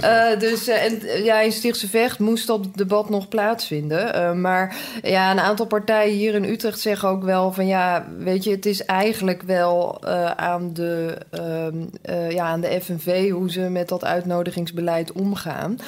Eh, 0.00 0.38
dus 0.38 0.68
eh, 0.68 0.84
en, 0.84 1.02
eh, 1.02 1.24
ja, 1.24 1.40
in 1.40 1.52
Stichtse 1.52 1.88
Vecht 1.88 2.18
moest 2.18 2.46
dat 2.46 2.66
debat 2.74 3.10
nog 3.10 3.28
plaatsvinden. 3.28 4.14
Eh, 4.14 4.32
maar 4.32 4.76
ja, 5.02 5.30
een 5.30 5.40
aantal 5.40 5.66
partijen 5.66 6.14
hier 6.16 6.34
in 6.34 6.44
Utrecht 6.44 6.80
zeggen 6.80 7.08
ook 7.08 7.22
wel 7.22 7.52
van 7.52 7.66
ja, 7.66 8.06
weet 8.18 8.44
je, 8.44 8.50
het 8.50 8.66
is 8.66 8.84
eigenlijk 8.84 9.42
wel 9.42 9.98
eh, 10.04 10.24
aan, 10.30 10.72
de, 10.72 10.89
ehm, 11.30 11.74
eh, 12.02 12.30
ja, 12.30 12.44
aan 12.44 12.60
de 12.60 12.80
FNV 12.82 13.30
hoe 13.30 13.50
ze 13.50 13.60
met 13.60 13.88
dat 13.88 14.04
uitnodigingsbeleid 14.04 15.12
omgaan. 15.12 15.78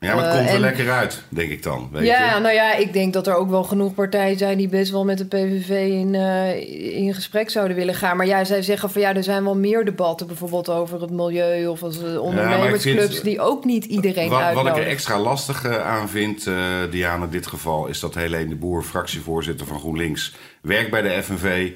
Ja, 0.00 0.14
maar 0.14 0.24
het 0.24 0.32
Eh, 0.32 0.36
komt 0.38 0.48
er 0.48 0.54
en- 0.54 0.60
lekker 0.60 0.90
uit, 0.90 1.22
denk 1.28 1.50
ik 1.50 1.62
dan. 1.62 1.88
Weet 1.92 2.06
ja, 2.06 2.34
je? 2.34 2.40
nou 2.40 2.54
ja, 2.54 2.74
ik 2.74 2.92
denk 2.92 3.12
dat 3.12 3.26
er 3.26 3.34
ook 3.34 3.50
wel 3.50 3.62
genoeg 3.64 3.94
partijen 3.94 4.38
zijn 4.38 4.56
die 4.58 4.68
best 4.68 4.90
wel 4.90 5.04
met 5.04 5.18
de 5.18 5.24
PVV 5.26 5.68
in, 5.90 6.14
eh, 6.14 6.96
in 6.96 7.14
gesprek 7.14 7.50
zouden 7.50 7.76
willen 7.76 7.94
gaan. 7.94 8.16
Maar 8.16 8.26
ja, 8.26 8.44
zij 8.44 8.62
zeggen 8.62 8.90
van 8.90 9.00
ja, 9.00 9.14
er 9.14 9.22
zijn 9.24 9.44
wel 9.44 9.56
meer 9.56 9.84
debatten, 9.84 10.26
bijvoorbeeld 10.26 10.68
over 10.68 11.00
het 11.00 11.10
milieu 11.10 11.66
of 11.66 11.82
als 11.82 12.02
eh, 12.02 12.20
ondernemersclubs, 12.22 13.12
vind- 13.12 13.24
die 13.24 13.40
ook 13.40 13.64
niet 13.64 13.84
iedereen 13.84 14.28
Wat, 14.28 14.38
wat 14.40 14.40
ik 14.40 14.46
uitnodigen. 14.56 14.82
er 14.82 14.88
extra 14.92 15.18
lastig 15.18 15.64
eh, 15.64 15.86
aan 15.86 16.08
vind, 16.08 16.46
eh 16.46 16.54
Diana, 16.90 17.24
in 17.24 17.30
dit 17.30 17.46
geval, 17.46 17.86
is 17.86 18.00
dat 18.00 18.14
Helene 18.14 18.48
de 18.48 18.54
Boer, 18.56 18.82
fractievoorzitter 18.82 19.66
van 19.66 19.78
GroenLinks, 19.78 20.34
werkt 20.62 20.90
bij 20.90 21.02
de 21.02 21.22
FNV. 21.22 21.70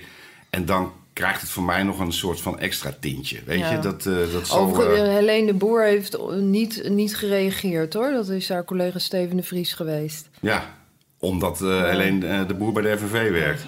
En 0.50 0.64
dan 0.64 0.92
krijgt 1.16 1.40
het 1.40 1.50
voor 1.50 1.62
mij 1.62 1.82
nog 1.82 1.98
een 1.98 2.12
soort 2.12 2.40
van 2.40 2.58
extra 2.58 2.94
tintje. 3.00 3.38
Weet 3.44 3.58
Ja. 3.58 3.70
je, 3.72 3.78
dat, 3.78 4.06
eh 4.06 4.14
dat 4.32 4.50
eh, 4.50 4.98
eh, 5.02 5.14
Helene 5.14 5.46
de 5.46 5.54
Boer 5.54 5.84
heeft 5.84 6.18
niet, 6.40 6.88
niet 6.88 7.16
gereageerd 7.16 7.92
hoor. 7.94 8.10
Dat 8.10 8.28
is 8.28 8.48
haar 8.48 8.64
collega 8.64 8.98
Steven 8.98 9.36
de 9.36 9.42
Vries 9.42 9.72
geweest. 9.72 10.28
ja, 10.40 10.74
omdat 11.18 11.62
eh 11.62 11.82
Helene 11.82 12.46
de 12.46 12.54
Boer 12.54 12.72
bij 12.72 12.82
de 12.82 12.98
FNV 12.98 13.30
werkt. 13.30 13.62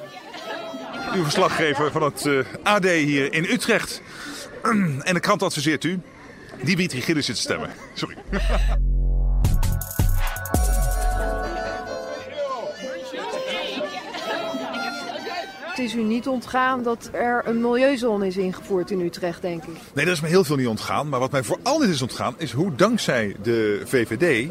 Uw 1.15 1.23
verslaggever 1.23 1.91
van 1.93 2.03
het 2.03 2.29
AD 2.63 2.85
hier 2.85 3.33
in 3.33 3.45
Utrecht. 3.45 4.03
En 5.09 5.15
de 5.15 5.21
krant 5.21 5.43
adviseert 5.43 5.85
u 5.85 6.01
Dimitri 6.63 7.01
Gillis 7.01 7.27
te 7.27 7.35
stemmen. 7.35 7.71
Sorry. 7.95 8.17
Het 15.79 15.87
is 15.87 15.95
u 15.95 16.03
niet 16.03 16.29
ontgaan 16.29 16.83
dat 16.83 17.11
er 17.13 17.43
een 17.47 17.61
milieuzone 17.61 18.27
is 18.27 18.37
ingevoerd 18.37 18.91
in 18.91 19.01
Utrecht, 19.01 19.43
denk 19.43 19.65
ik. 19.65 19.75
Nee, 19.95 20.05
dat 20.05 20.15
is 20.15 20.21
me 20.21 20.29
heel 20.29 20.45
veel 20.45 20.57
niet 20.57 20.67
ontgaan. 20.67 21.09
Maar 21.09 21.21
wat 21.21 21.31
mij 21.31 21.43
vooral 21.43 21.79
niet 21.79 21.89
is 21.89 22.03
ontgaan, 22.03 22.35
is 22.39 22.53
hoe 22.53 22.75
dankzij 22.75 23.37
de 23.43 23.83
VVD 23.85 24.49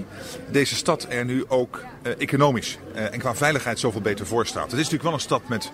deze 0.51 0.75
stad 0.75 1.05
er 1.09 1.25
nu 1.25 1.45
ook 1.47 1.83
eh, 2.01 2.11
economisch 2.17 2.77
eh, 2.93 3.13
en 3.13 3.19
qua 3.19 3.35
veiligheid 3.35 3.79
zoveel 3.79 4.01
beter 4.01 4.25
voor 4.25 4.45
staat. 4.45 4.63
Het 4.63 4.71
is 4.71 4.77
natuurlijk 4.77 5.03
wel 5.03 5.13
een 5.13 5.19
stad 5.19 5.47
met 5.47 5.71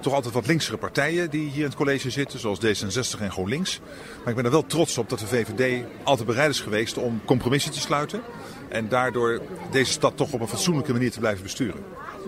toch 0.00 0.12
altijd 0.12 0.34
wat 0.34 0.46
linksere 0.46 0.76
partijen 0.76 1.30
die 1.30 1.48
hier 1.48 1.60
in 1.60 1.64
het 1.64 1.74
college 1.74 2.10
zitten, 2.10 2.38
zoals 2.38 2.58
D66 2.58 3.20
en 3.20 3.30
GroenLinks. 3.30 3.80
Maar 4.18 4.28
ik 4.28 4.34
ben 4.34 4.44
er 4.44 4.50
wel 4.50 4.66
trots 4.66 4.98
op 4.98 5.08
dat 5.08 5.18
de 5.18 5.26
VVD 5.26 5.84
altijd 6.02 6.26
bereid 6.26 6.50
is 6.50 6.60
geweest 6.60 6.98
om 6.98 7.20
compromissen 7.24 7.72
te 7.72 7.80
sluiten. 7.80 8.20
En 8.68 8.88
daardoor 8.88 9.40
deze 9.70 9.92
stad 9.92 10.16
toch 10.16 10.32
op 10.32 10.40
een 10.40 10.48
fatsoenlijke 10.48 10.92
manier 10.92 11.10
te 11.10 11.18
blijven 11.18 11.42
besturen. 11.42 11.84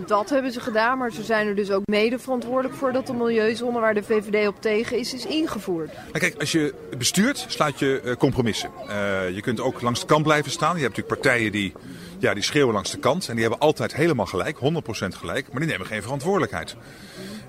Dat 0.07 0.29
hebben 0.29 0.51
ze 0.51 0.59
gedaan, 0.59 0.97
maar 0.97 1.11
ze 1.11 1.23
zijn 1.23 1.47
er 1.47 1.55
dus 1.55 1.71
ook 1.71 1.81
mede 1.85 2.19
verantwoordelijk 2.19 2.75
voor 2.75 2.91
dat 2.91 3.07
de 3.07 3.13
milieuzone 3.13 3.79
waar 3.79 3.93
de 3.93 4.03
VVD 4.03 4.47
op 4.47 4.61
tegen 4.61 4.97
is, 4.97 5.13
is 5.13 5.25
ingevoerd. 5.25 5.93
Nou, 5.93 6.19
kijk, 6.19 6.35
als 6.39 6.51
je 6.51 6.73
bestuurt, 6.97 7.45
sluit 7.47 7.79
je 7.79 8.01
uh, 8.03 8.15
compromissen. 8.15 8.69
Uh, 8.87 9.35
je 9.35 9.41
kunt 9.41 9.59
ook 9.59 9.81
langs 9.81 9.99
de 9.99 10.05
kant 10.05 10.23
blijven 10.23 10.51
staan. 10.51 10.75
Je 10.75 10.81
hebt 10.81 10.97
natuurlijk 10.97 11.21
partijen 11.21 11.51
die, 11.51 11.73
ja, 12.19 12.33
die 12.33 12.43
schreeuwen 12.43 12.73
langs 12.73 12.91
de 12.91 12.99
kant 12.99 13.27
en 13.27 13.33
die 13.33 13.41
hebben 13.41 13.59
altijd 13.59 13.95
helemaal 13.95 14.25
gelijk, 14.25 14.57
100% 14.57 14.59
gelijk, 15.07 15.51
maar 15.51 15.61
die 15.61 15.69
nemen 15.69 15.87
geen 15.87 16.01
verantwoordelijkheid. 16.01 16.75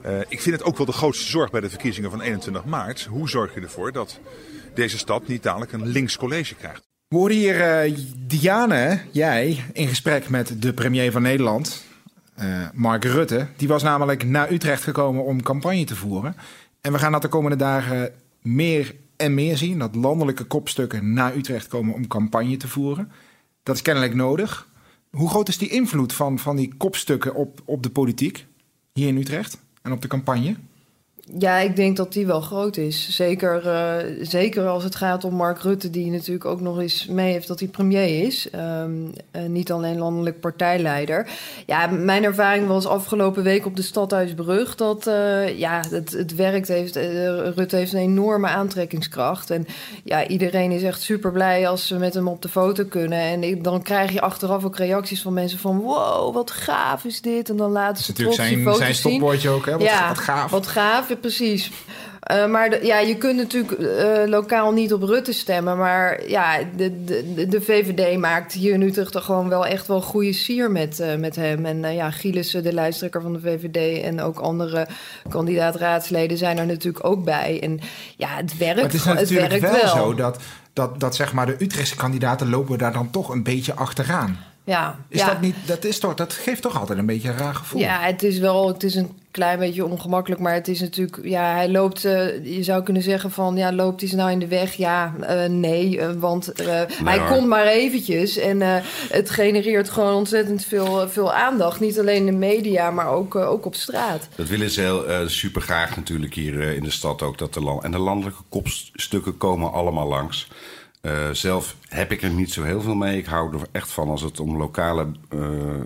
Uh, 0.07 0.19
ik 0.29 0.41
vind 0.41 0.57
het 0.57 0.65
ook 0.65 0.77
wel 0.77 0.87
de 0.87 0.93
grootste 0.93 1.31
zorg 1.31 1.51
bij 1.51 1.61
de 1.61 1.71
verkiezingen 1.71 2.11
van 2.11 2.21
21 2.21 2.65
maart. 2.65 3.05
Hoe 3.05 3.29
zorg 3.29 3.55
je 3.55 3.61
ervoor 3.61 3.93
dat 3.93 4.19
deze 4.75 4.99
stad 4.99 5.27
niet 5.27 5.43
dadelijk 5.43 5.73
een 5.73 5.87
links 5.87 6.17
college 6.17 6.55
krijgt? 6.55 6.89
We 7.09 7.17
hoorden 7.17 7.37
hier 7.37 7.87
uh, 7.87 7.97
Diane, 8.17 9.01
jij, 9.11 9.65
in 9.73 9.89
gesprek 9.89 10.29
met 10.29 10.63
de 10.63 10.73
premier 10.73 11.13
van 11.13 11.23
Nederland, 11.23 11.85
uh, 12.43 12.69
Mark 12.75 13.05
Rutte. 13.05 13.47
Die 13.57 13.69
was 13.69 13.83
namelijk 13.83 14.25
naar 14.25 14.53
Utrecht 14.53 14.83
gekomen 14.83 15.25
om 15.25 15.43
campagne 15.43 15.85
te 15.85 15.97
voeren. 15.97 16.37
En 16.81 16.93
we 16.93 16.99
gaan 16.99 17.13
dat 17.13 17.23
de 17.23 17.29
komende 17.29 17.57
dagen 17.57 18.13
meer 18.43 18.95
en 19.17 19.35
meer 19.35 19.57
zien. 19.57 19.79
Dat 19.79 19.95
landelijke 19.95 20.45
kopstukken 20.45 21.13
naar 21.13 21.37
Utrecht 21.37 21.69
komen 21.69 21.95
om 21.95 22.07
campagne 22.07 22.57
te 22.57 22.69
voeren. 22.69 23.13
Dat 23.63 23.77
is 23.77 23.83
kennelijk 23.83 24.15
nodig. 24.15 24.69
Hoe 25.11 25.29
groot 25.29 25.49
is 25.49 25.59
die 25.59 25.69
invloed 25.69 26.13
van, 26.13 26.39
van 26.39 26.57
die 26.57 26.75
kopstukken 26.77 27.35
op, 27.35 27.61
op 27.65 27.83
de 27.83 27.91
politiek 27.91 28.47
hier 28.93 29.09
in 29.09 29.17
Utrecht 29.17 29.59
en 29.83 29.93
op 29.93 30.03
de 30.03 30.09
campagne? 30.09 30.57
Ja, 31.39 31.59
ik 31.59 31.77
denk 31.77 31.97
dat 31.97 32.13
die 32.13 32.27
wel 32.27 32.41
groot 32.41 32.77
is. 32.77 33.09
Zeker, 33.11 33.67
uh, 33.67 34.27
zeker 34.27 34.67
als 34.67 34.85
het 34.85 34.95
gaat 34.95 35.25
om 35.25 35.35
Mark 35.35 35.63
Rutte, 35.63 35.91
die 35.91 36.11
natuurlijk 36.11 36.45
ook 36.45 36.61
nog 36.61 36.81
eens 36.81 37.07
mee 37.07 37.33
heeft 37.33 37.49
dat 37.49 37.61
hij 37.61 37.69
premier 37.69 38.27
is. 38.27 38.49
Um, 38.55 39.13
uh, 39.37 39.43
niet 39.43 39.73
alleen 39.73 39.99
landelijk 39.99 40.41
partijleider. 40.41 41.29
Ja, 41.67 41.87
mijn 41.87 42.25
ervaring 42.25 42.67
was 42.67 42.87
afgelopen 42.87 43.43
week 43.43 43.67
op 43.67 43.77
de 43.77 43.83
Stadhuisbrug 43.83 44.75
dat 44.75 45.07
uh, 45.07 45.59
ja, 45.59 45.81
het, 45.91 46.13
het 46.13 46.35
werkt 46.35 46.69
heeft. 46.69 46.97
Rutte 47.55 47.77
heeft 47.77 47.93
een 47.93 47.99
enorme 47.99 48.49
aantrekkingskracht. 48.49 49.51
En 49.51 49.67
ja, 50.05 50.27
iedereen 50.27 50.71
is 50.71 50.83
echt 50.83 51.03
super 51.03 51.33
blij 51.33 51.69
als 51.69 51.87
ze 51.87 51.97
met 51.97 52.15
hem 52.15 52.29
op 52.29 52.43
de 52.43 52.49
foto 52.49 52.85
kunnen. 52.85 53.21
En 53.21 53.43
ik, 53.43 53.65
dan 53.65 53.83
krijg 53.83 54.13
je 54.13 54.21
achteraf 54.21 54.65
ook 54.65 54.77
reacties 54.77 55.23
van 55.23 55.33
mensen 55.33 55.59
van 55.59 55.79
wow, 55.79 56.35
wat 56.35 56.51
gaaf 56.51 57.05
is 57.05 57.21
dit. 57.21 57.51
En 57.51 57.57
dan 57.57 57.71
laten 57.71 58.05
ze 58.05 58.13
trots 58.13 58.37
zijn, 58.37 58.55
die 58.55 58.65
foto's 58.65 58.79
zijn 58.79 58.95
stopwoordje 58.95 59.49
ook, 59.49 59.67
hè? 59.67 59.73
Wat, 59.73 59.83
ja, 59.83 60.09
wat 60.09 60.19
gaaf. 60.19 60.51
Wat 60.51 60.67
gaaf 60.67 61.09
precies. 61.21 61.71
Uh, 62.31 62.47
maar 62.47 62.71
de, 62.71 62.81
ja, 62.83 62.99
je 62.99 63.17
kunt 63.17 63.37
natuurlijk 63.37 63.79
uh, 63.79 64.23
lokaal 64.27 64.73
niet 64.73 64.93
op 64.93 65.03
Rutte 65.03 65.33
stemmen. 65.33 65.77
Maar 65.77 66.29
ja, 66.29 66.59
de, 66.77 67.05
de, 67.05 67.47
de 67.49 67.61
VVD 67.61 68.19
maakt 68.19 68.53
hier 68.53 68.73
in 68.73 68.83
Utrecht 68.83 69.13
toch 69.13 69.25
gewoon 69.25 69.49
wel 69.49 69.67
echt 69.67 69.87
wel 69.87 70.01
goede 70.01 70.33
sier 70.33 70.71
met, 70.71 71.01
uh, 71.01 71.15
met 71.15 71.37
hem. 71.37 71.67
En 71.67 71.95
ja, 71.95 72.11
Gielissen, 72.11 72.63
de 72.63 72.73
lijsttrekker 72.73 73.23
van 73.23 73.33
de 73.33 73.41
VVD... 73.41 74.03
en 74.03 74.21
ook 74.21 74.39
andere 74.39 74.87
kandidaat-raadsleden 75.29 76.39
zijn 76.39 76.59
er 76.59 76.67
natuurlijk 76.67 77.05
ook 77.05 77.25
bij. 77.25 77.61
En 77.63 77.81
ja, 78.17 78.29
het 78.29 78.59
werkt, 78.59 78.75
maar 78.75 78.85
het 78.85 78.95
is 78.95 79.05
natuurlijk 79.05 79.53
het 79.53 79.61
werkt 79.61 79.83
wel, 79.83 79.95
wel 79.95 80.05
zo 80.05 80.15
dat, 80.15 80.39
dat, 80.73 81.01
dat 81.01 81.17
zeg 81.17 81.33
maar 81.33 81.47
de 81.47 81.57
Utrechtse 81.59 81.97
kandidaten 81.97 82.51
lopen 82.51 82.79
daar 82.79 82.93
dan 82.93 83.11
toch 83.11 83.29
een 83.29 83.43
beetje 83.43 83.75
achteraan. 83.75 84.39
Ja, 84.65 84.99
is 85.09 85.21
ja. 85.21 85.27
dat 85.27 85.41
niet? 85.41 85.55
Dat, 85.67 85.85
is 85.85 85.99
toch, 85.99 86.15
dat 86.15 86.33
geeft 86.33 86.63
toch 86.63 86.81
altijd 86.81 86.99
een 86.99 87.07
beetje 87.07 87.29
een 87.29 87.37
raar 87.37 87.55
gevoel. 87.55 87.81
Ja, 87.81 88.01
het 88.01 88.23
is 88.23 88.39
wel, 88.39 88.69
het 88.69 88.83
is 88.83 88.95
een 88.95 89.19
klein 89.31 89.59
beetje 89.59 89.85
ongemakkelijk, 89.85 90.41
maar 90.41 90.55
het 90.55 90.69
is 90.69 90.81
natuurlijk, 90.81 91.19
ja, 91.23 91.55
hij 91.55 91.71
loopt, 91.71 92.05
uh, 92.05 92.57
je 92.57 92.63
zou 92.63 92.83
kunnen 92.83 93.03
zeggen 93.03 93.31
van, 93.31 93.57
ja, 93.57 93.73
loopt 93.73 94.01
hij 94.01 94.11
ze 94.11 94.17
nou 94.17 94.31
in 94.31 94.39
de 94.39 94.49
weg? 94.49 94.75
Ja, 94.75 95.15
uh, 95.21 95.45
nee, 95.45 95.97
uh, 95.97 96.11
want 96.19 96.53
nee, 96.57 96.69
hij 97.05 97.19
hoor. 97.19 97.29
komt 97.29 97.47
maar 97.47 97.67
eventjes 97.67 98.37
en 98.37 98.61
het 99.11 99.31
genereert 99.31 99.89
gewoon 99.89 100.15
ontzettend 100.15 100.65
veel, 100.65 101.09
veel 101.09 101.33
aandacht. 101.33 101.81
Niet 101.81 101.99
alleen 101.99 102.17
in 102.17 102.27
de 102.27 102.33
media, 102.33 102.91
maar 102.91 103.09
ook, 103.09 103.35
ook 103.35 103.67
op 103.67 103.75
straat. 103.75 104.29
Dat 104.35 104.49
willen 104.49 104.71
ze 104.71 104.81
heel 104.81 105.29
super 105.29 105.63
graag 105.63 105.97
natuurlijk 105.97 106.35
hier 106.35 106.61
in 106.61 106.83
de 106.83 106.91
stad 106.91 107.23
ook. 107.23 107.39
Dat 107.39 107.55
de 107.55 107.61
land 107.61 107.85
en 107.85 107.91
de 107.91 107.99
landelijke 107.99 108.43
kopstukken 108.49 109.37
komen 109.37 109.73
allemaal 109.73 110.09
langs. 110.09 110.49
Uh, 111.03 111.31
zelf 111.33 111.77
heb 111.89 112.13
ik 112.13 112.23
er 112.23 112.31
niet 112.31 112.53
zo 112.53 112.63
heel 112.63 112.81
veel 112.81 112.95
mee. 112.95 113.19
Ik 113.19 113.27
hou 113.27 113.55
er 113.55 113.67
echt 113.73 113.91
van 113.91 114.09
als 114.09 114.23
het 114.23 114.41
om 114.41 114.57
lokale 114.57 115.07
uh, 115.35 115.41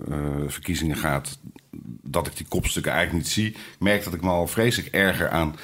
uh, 0.09 0.17
verkiezingen 0.47 0.97
gaat, 0.97 1.39
dat 2.01 2.27
ik 2.27 2.37
die 2.37 2.45
kopstukken 2.49 2.91
eigenlijk 2.91 3.23
niet 3.23 3.33
zie. 3.33 3.47
Ik 3.47 3.57
merk 3.79 4.03
dat 4.03 4.13
ik 4.13 4.21
me 4.21 4.29
al 4.29 4.47
vreselijk 4.47 4.93
erger 4.93 5.29
aan 5.29 5.55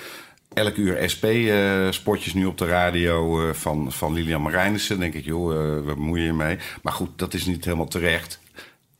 elk 0.53 0.75
uur 0.75 1.09
SP-spotjes 1.09 2.33
nu 2.33 2.45
op 2.45 2.57
de 2.57 2.65
radio 2.65 3.49
van, 3.53 3.91
van 3.91 4.13
Lilian 4.13 4.41
Marijnissen. 4.41 4.99
Denk 4.99 5.13
ik, 5.13 5.25
joh, 5.25 5.85
wat 5.85 5.95
bemoeien 5.95 6.25
je 6.25 6.33
mee? 6.33 6.57
Maar 6.81 6.93
goed, 6.93 7.09
dat 7.15 7.33
is 7.33 7.45
niet 7.45 7.65
helemaal 7.65 7.87
terecht. 7.87 8.39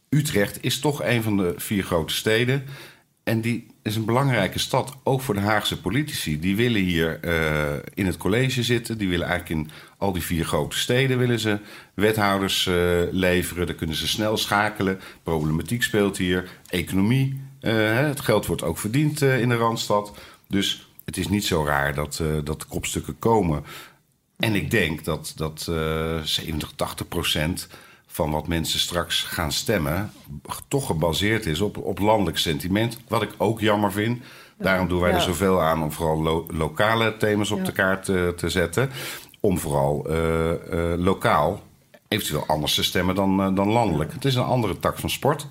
Utrecht 0.10 0.64
is 0.64 0.80
toch 0.80 1.04
een 1.04 1.24
van 1.24 1.38
de 1.38 1.54
vier 1.58 1.84
grote 1.84 2.14
steden. 2.14 2.64
En 3.24 3.42
die 3.42 3.68
is 3.82 3.96
een 3.96 4.06
belangrijke 4.06 4.60
stad, 4.60 4.98
ook 5.04 5.22
voor 5.22 5.34
de 5.34 5.40
Haagse 5.40 5.82
politici. 5.82 6.40
Die 6.40 6.56
willen 6.56 6.82
hier 6.82 7.20
in 7.94 8.06
het 8.06 8.18
college 8.18 8.64
zitten. 8.64 8.98
Die 8.98 9.10
willen 9.10 9.28
eigenlijk 9.28 9.62
in 9.62 9.72
al 10.02 10.12
die 10.12 10.22
vier 10.22 10.46
grote 10.46 10.78
steden 10.78 11.18
willen 11.18 11.40
ze 11.40 11.60
wethouders 11.94 12.66
uh, 12.66 13.02
leveren. 13.12 13.68
Dan 13.68 13.76
kunnen 13.76 13.96
ze 13.96 14.08
snel 14.08 14.38
schakelen. 14.38 15.00
Problematiek 15.24 15.84
speelt 15.84 16.18
hier. 16.18 16.50
Economie. 16.70 17.42
Uh, 17.62 17.98
het 17.98 18.20
geld 18.20 18.46
wordt 18.46 18.64
ook 18.64 18.78
verdiend 18.78 19.22
in 19.22 19.50
de 19.50 19.56
Randstad. 19.56 20.18
Dus 20.48 20.90
het 21.06 21.18
is 21.18 21.28
niet 21.28 21.46
zo 21.46 21.66
raar 21.66 21.94
dat, 21.94 22.24
dat 22.44 22.60
de 22.60 22.66
kopstukken 22.68 23.20
komen. 23.20 23.64
En 24.38 24.56
ik 24.56 24.72
denk 24.72 25.06
dat, 25.06 25.34
dat 25.36 25.62
70, 26.24 26.72
80 26.76 27.08
procent 27.08 27.68
van 28.08 28.32
wat 28.32 28.48
mensen 28.48 28.80
straks 28.80 29.24
gaan 29.24 29.52
stemmen, 29.52 30.12
toch 30.68 30.86
gebaseerd 30.86 31.46
is 31.46 31.62
op, 31.62 31.78
op 31.78 32.00
landelijk 32.00 32.38
sentiment. 32.38 32.98
Wat 33.08 33.22
ik 33.22 33.32
ook 33.38 33.60
jammer 33.60 33.92
vind. 33.92 34.22
Daarom 34.58 34.88
doen 34.88 35.00
wij 35.00 35.10
ja. 35.10 35.16
er 35.16 35.22
zoveel 35.22 35.62
aan 35.62 35.84
om 35.84 35.92
vooral 35.92 36.22
lo 36.22 36.46
lokale 36.54 37.18
thema's 37.18 37.52
op 37.52 37.58
ja. 37.58 37.64
de 37.64 37.72
kaart 37.72 38.06
te, 38.06 38.50
zetten. 38.50 38.90
Om 39.42 39.60
vooral 39.60 40.06
uh, 40.10 40.50
uh, 40.50 40.94
lokaal 40.98 41.62
eventueel 42.08 42.44
anders 42.48 42.76
te 42.76 42.84
stemmen 42.84 43.16
dan, 43.16 43.40
uh, 43.40 43.56
dan 43.56 43.70
landelijk. 43.70 44.14
Het 44.14 44.26
is 44.26 44.36
een 44.36 44.44
andere 44.44 44.80
tak 44.80 44.98
van 44.98 45.10
sport. 45.10 45.48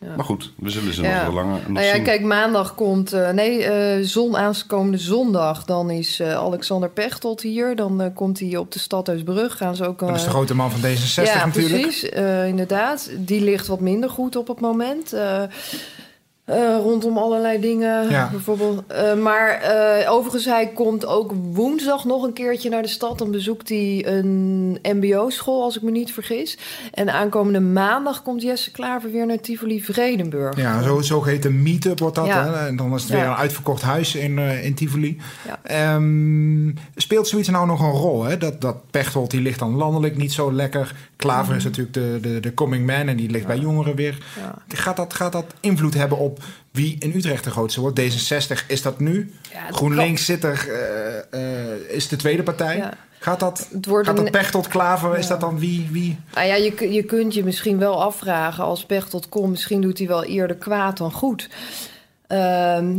Ja. 0.00 0.16
Maar 0.16 0.24
goed, 0.24 0.52
we 0.56 0.70
zullen 0.70 0.94
ze 0.94 1.02
nog 1.02 1.10
ja. 1.10 1.22
wel 1.22 1.32
langer 1.32 1.52
nog 1.52 1.68
nou 1.68 1.86
ja, 1.86 1.94
zien. 1.94 2.02
Kijk, 2.02 2.22
maandag 2.22 2.74
komt... 2.74 3.14
Uh, 3.14 3.30
nee, 3.30 3.98
uh, 3.98 4.06
zon 4.06 4.36
aankomende 4.36 4.98
zondag. 4.98 5.64
Dan 5.64 5.90
is 5.90 6.20
uh, 6.20 6.34
Alexander 6.34 6.90
Pechtold 6.90 7.40
hier. 7.40 7.76
Dan 7.76 8.10
komt 8.14 8.38
hij 8.38 8.56
op 8.56 8.72
de 8.72 8.78
Stadhuisbrug. 8.78 9.56
Gaan 9.56 9.76
ze 9.76 9.86
ook... 9.86 9.98
dat 9.98 10.16
is 10.16 10.24
de 10.24 10.30
grote 10.30 10.54
man 10.54 10.70
van 10.70 10.90
D66 10.90 11.22
ja, 11.22 11.46
natuurlijk. 11.46 11.82
precies. 11.82 12.02
inderdaad. 12.46 13.10
Die 13.16 13.40
ligt 13.40 13.66
wat 13.66 13.80
minder 13.80 14.10
goed 14.10 14.36
op 14.36 14.48
het 14.48 14.60
moment. 14.60 15.14
Uh, 16.50 16.76
rondom 16.76 17.18
allerlei 17.18 17.60
dingen, 17.60 18.10
ja. 18.10 18.28
bijvoorbeeld. 18.30 18.82
Uh, 18.92 19.14
maar 19.14 19.62
uh, 20.02 20.12
overigens, 20.12 20.44
hij 20.44 20.68
komt 20.68 21.06
ook 21.06 21.32
woensdag 21.52 22.04
nog 22.04 22.22
een 22.22 22.32
keertje 22.32 22.68
naar 22.68 22.82
de 22.82 22.88
stad. 22.88 23.18
Dan 23.18 23.30
bezoekt 23.30 23.68
hij 23.68 24.06
een 24.06 24.78
mbo-school, 24.82 25.62
als 25.62 25.76
ik 25.76 25.82
me 25.82 25.90
niet 25.90 26.12
vergis. 26.12 26.58
En 26.94 27.12
aankomende 27.12 27.60
maandag 27.60 28.22
komt 28.22 28.42
Jesse 28.42 28.70
Klaver 28.70 29.10
weer 29.10 29.26
naar 29.26 29.40
Tivoli 29.40 29.82
Vredenburg. 29.82 30.56
Ja, 30.56 30.82
zo, 30.82 31.00
zogeheten 31.00 31.62
meet-up 31.62 31.98
wordt 31.98 32.16
dat. 32.16 32.26
Ja. 32.26 32.44
Hè? 32.44 32.66
En 32.66 32.76
dan 32.76 32.94
is 32.94 33.02
het 33.02 33.10
weer 33.10 33.20
ja. 33.20 33.30
een 33.30 33.36
uitverkocht 33.36 33.82
huis 33.82 34.14
in, 34.14 34.38
in 34.38 34.74
Tivoli. 34.74 35.20
Um, 35.94 36.74
speelt 36.94 37.28
zoiets 37.28 37.48
nou 37.48 37.66
nog 37.66 37.80
een 37.80 37.90
rol? 37.90 38.24
Hè? 38.24 38.36
Dat, 38.36 38.60
dat 38.60 38.90
Pechtold, 38.90 39.30
die 39.30 39.40
ligt 39.40 39.58
dan 39.58 39.76
landelijk 39.76 40.16
niet 40.16 40.32
zo 40.32 40.52
lekker. 40.52 40.94
Klaver 41.20 41.56
is 41.56 41.64
natuurlijk 41.64 41.94
de, 41.94 42.18
de, 42.22 42.40
de 42.40 42.54
coming 42.54 42.86
man 42.86 43.08
en 43.08 43.16
die 43.16 43.30
ligt 43.30 43.46
bij 43.46 43.58
jongeren 43.58 43.94
weer. 43.94 44.18
Gaat, 44.68 44.96
dat, 44.96 45.14
gaat 45.14 45.32
dat 45.32 45.54
invloed 45.60 45.94
hebben 45.94 46.18
op 46.18 46.42
wie 46.70 46.96
in 46.98 47.12
Utrecht 47.16 47.44
de 47.44 47.50
grootste 47.50 47.80
wordt. 47.80 48.00
D66 48.00 48.66
is 48.66 48.82
dat 48.82 49.00
nu. 49.00 49.34
Ja, 49.52 49.70
GroenLinks 49.70 50.24
zit 50.24 50.44
er, 50.44 50.66
uh, 51.32 51.40
uh, 51.40 51.90
is 51.90 52.08
de 52.08 52.16
tweede 52.16 52.42
partij. 52.42 52.76
Ja. 52.76 52.92
Gaat 53.18 53.40
dat, 53.40 53.68
gaat 53.82 54.16
dat 54.16 54.30
Pechtold 54.30 54.68
Klaver? 54.68 55.10
Ja. 55.10 55.16
Is 55.16 55.26
dat 55.26 55.40
dan 55.40 55.58
wie? 55.58 55.88
wie? 55.90 56.18
Nou 56.34 56.46
ja, 56.46 56.54
je, 56.54 56.92
je 56.92 57.02
kunt 57.02 57.34
je 57.34 57.44
misschien 57.44 57.78
wel 57.78 58.02
afvragen 58.02 58.64
als 58.64 58.84
Pechtold 58.84 59.28
komt. 59.28 59.50
Misschien 59.50 59.80
doet 59.80 59.98
hij 59.98 60.06
wel 60.06 60.24
eerder 60.24 60.56
kwaad 60.56 60.96
dan 60.96 61.12
goed. 61.12 61.48
Uh, 62.32 62.38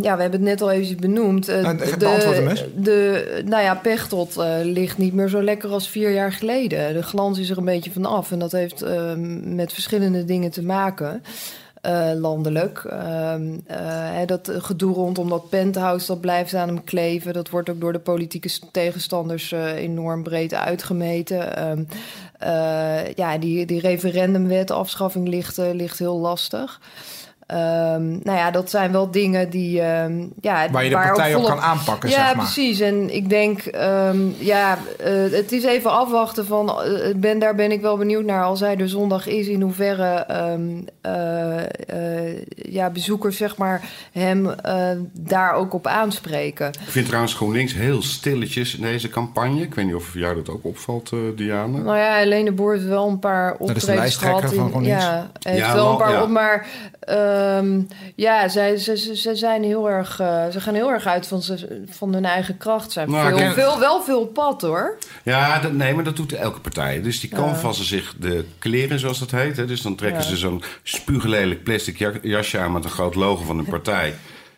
ja, 0.02 0.16
we 0.16 0.22
hebben 0.22 0.32
het 0.32 0.42
net 0.42 0.62
al 0.62 0.72
even 0.72 0.98
benoemd. 0.98 1.50
Uh, 1.50 1.62
nou, 1.62 1.78
de, 1.78 2.72
de, 2.76 3.42
nou 3.46 3.64
ja, 3.64 3.76
Pechtold 3.76 4.38
uh, 4.38 4.56
ligt 4.64 4.98
niet 4.98 5.14
meer 5.14 5.28
zo 5.28 5.42
lekker 5.42 5.70
als 5.70 5.90
vier 5.90 6.12
jaar 6.12 6.32
geleden. 6.32 6.94
De 6.94 7.04
glans 7.04 7.40
is 7.40 7.50
er 7.50 7.58
een 7.58 7.66
beetje 7.66 7.92
van 7.92 8.06
af. 8.06 8.32
En 8.32 8.40
dat 8.40 8.52
heeft 8.52 8.82
ehm, 8.82 9.56
met 9.56 9.74
verschillende 9.74 10.26
dingen 10.26 10.52
te 10.52 10.64
maken. 10.64 11.24
Uh, 11.86 12.12
landelijk. 12.16 12.84
Uh, 12.92 13.34
uh, 13.72 14.26
dat 14.26 14.52
gedoe 14.58 14.94
rondom 14.94 15.30
dat 15.30 15.50
penthouse, 15.50 16.08
dat 16.08 16.22
blijft 16.22 16.54
aan 16.54 16.68
hem 16.68 16.84
kleven. 16.84 17.34
Dat 17.34 17.50
wordt 17.50 17.70
ook 17.70 17.80
door 17.80 17.94
de 17.94 18.00
politieke 18.00 18.50
tegenstanders 18.72 19.52
enorm 19.76 20.24
breed 20.24 20.54
uitgemeten. 20.54 21.56
Ehm, 21.56 21.84
ja, 23.16 23.38
die, 23.38 23.66
die 23.66 23.80
referendumwet, 23.80 24.72
afschaffing, 24.72 25.28
ligt, 25.28 25.58
ligt 25.58 26.00
heel 26.00 26.20
lastig. 26.20 26.80
Ehm, 27.52 28.10
nou 28.10 28.38
ja, 28.38 28.52
dat 28.52 28.70
zijn 28.70 28.92
wel 28.92 29.12
dingen 29.12 29.50
die... 29.50 29.82
ehm, 29.82 30.24
ja, 30.42 30.70
Waar 30.72 30.84
je 30.84 30.90
de 30.90 30.96
ook 30.96 31.02
partij 31.02 31.36
op 31.36 31.46
kan 31.46 31.60
aanpakken, 31.62 32.10
Ja, 32.10 32.16
zeg 32.16 32.26
maar. 32.36 32.36
precies. 32.46 32.80
En 32.80 33.16
ik 33.16 33.30
denk, 33.30 33.60
ehm, 33.62 34.18
ja, 34.38 34.78
eh, 35.00 35.12
het 35.32 35.52
is 35.52 35.64
even 35.64 35.92
afwachten 35.92 36.46
van... 36.46 36.70
eh, 36.70 37.16
ben, 37.16 37.40
daar 37.40 37.56
ben 37.56 37.72
ik 37.72 37.82
wel 37.82 37.98
benieuwd 37.98 38.26
naar 38.26 38.44
als 38.44 38.60
hij 38.60 38.76
de 38.76 38.88
zondag 38.88 39.28
is... 39.28 39.48
in 39.48 39.62
hoeverre 39.62 40.14
ehm, 40.14 40.62
eh, 41.02 41.58
eh, 41.60 42.38
ja, 42.56 42.90
bezoekers 42.90 43.38
zeg 43.38 43.58
maar, 43.58 43.82
hem 44.12 44.50
eh, 44.50 44.84
daar 45.14 45.54
ook 45.54 45.74
op 45.74 45.88
aanspreken. 45.88 46.68
Ik 46.68 46.80
vind 46.92 47.06
trouwens 47.06 47.34
GroenLinks 47.34 47.74
heel 47.74 48.02
stilletjes 48.02 48.76
in 48.76 48.82
deze 48.82 49.10
campagne. 49.10 49.62
Ik 49.62 49.76
weet 49.76 49.86
niet 49.86 49.96
of 49.96 50.14
jou 50.14 50.36
dat 50.36 50.50
ook 50.50 50.66
opvalt, 50.66 51.10
eh 51.12 51.20
Diane. 51.36 51.78
Nou 51.82 51.98
ja, 51.98 52.16
Helene 52.16 52.52
Boer 52.52 52.74
heeft 52.74 52.86
wel 52.88 53.08
een 53.08 53.20
paar 53.20 53.52
is 53.52 53.58
de 53.58 53.64
optredens 53.64 53.86
lijsttrekker 54.00 54.40
gehad. 54.40 54.54
van 54.56 54.64
in- 54.66 54.70
GroenLinks. 54.72 55.04
Ja, 55.04 55.28
heeft 55.40 55.58
Ja, 55.60 55.74
wel 55.74 55.84
wel, 55.84 55.92
een 55.92 55.98
paar 55.98 56.12
ja. 56.12 56.22
op, 56.24 56.30
maar 56.30 56.68
ehm, 57.42 57.82
ja, 58.16 58.48
zij, 58.48 58.78
ze, 58.78 58.98
ze, 58.98 59.16
ze 59.16 59.36
zijn 59.36 59.64
heel 59.64 59.90
erg, 59.90 60.20
eh, 60.20 60.48
ze 60.50 60.62
gaan 60.62 60.74
heel 60.74 60.92
erg 60.92 61.06
uit 61.06 61.28
van, 61.28 61.42
ze, 61.42 61.84
van 61.90 62.14
hun 62.14 62.26
eigen 62.26 62.58
kracht. 62.58 62.92
Zijn 62.92 63.12
Nou, 63.12 63.30
ik 63.30 63.38
veel, 63.38 63.52
veel, 63.52 63.80
wel 63.80 64.02
veel 64.04 64.26
pad 64.26 64.62
hoor. 64.62 64.98
Ja, 65.24 65.60
dat, 65.60 65.74
nee, 65.74 65.94
maar 65.94 66.04
dat 66.04 66.16
doet 66.16 66.34
elke 66.34 66.60
partij. 66.60 67.02
Dus 67.02 67.20
die 67.20 67.30
canvassen 67.30 67.86
zich 67.86 68.16
de 68.20 68.46
kleren, 68.60 69.00
zoals 69.00 69.20
dat 69.20 69.32
heet. 69.32 69.58
Hè. 69.58 69.66
Dus 69.66 69.82
dan 69.82 69.96
trekken 69.96 70.24
ze 70.24 70.38
zo'n 70.38 70.64
spuuglelijk 70.84 71.64
plastic 71.64 71.98
ja- 71.98 72.20
jasje 72.22 72.58
aan 72.60 72.72
met 72.72 72.84
een 72.84 72.90
groot 72.90 73.16
logo 73.16 73.44
van 73.44 73.56
hun 73.56 73.66
partij. 73.66 74.16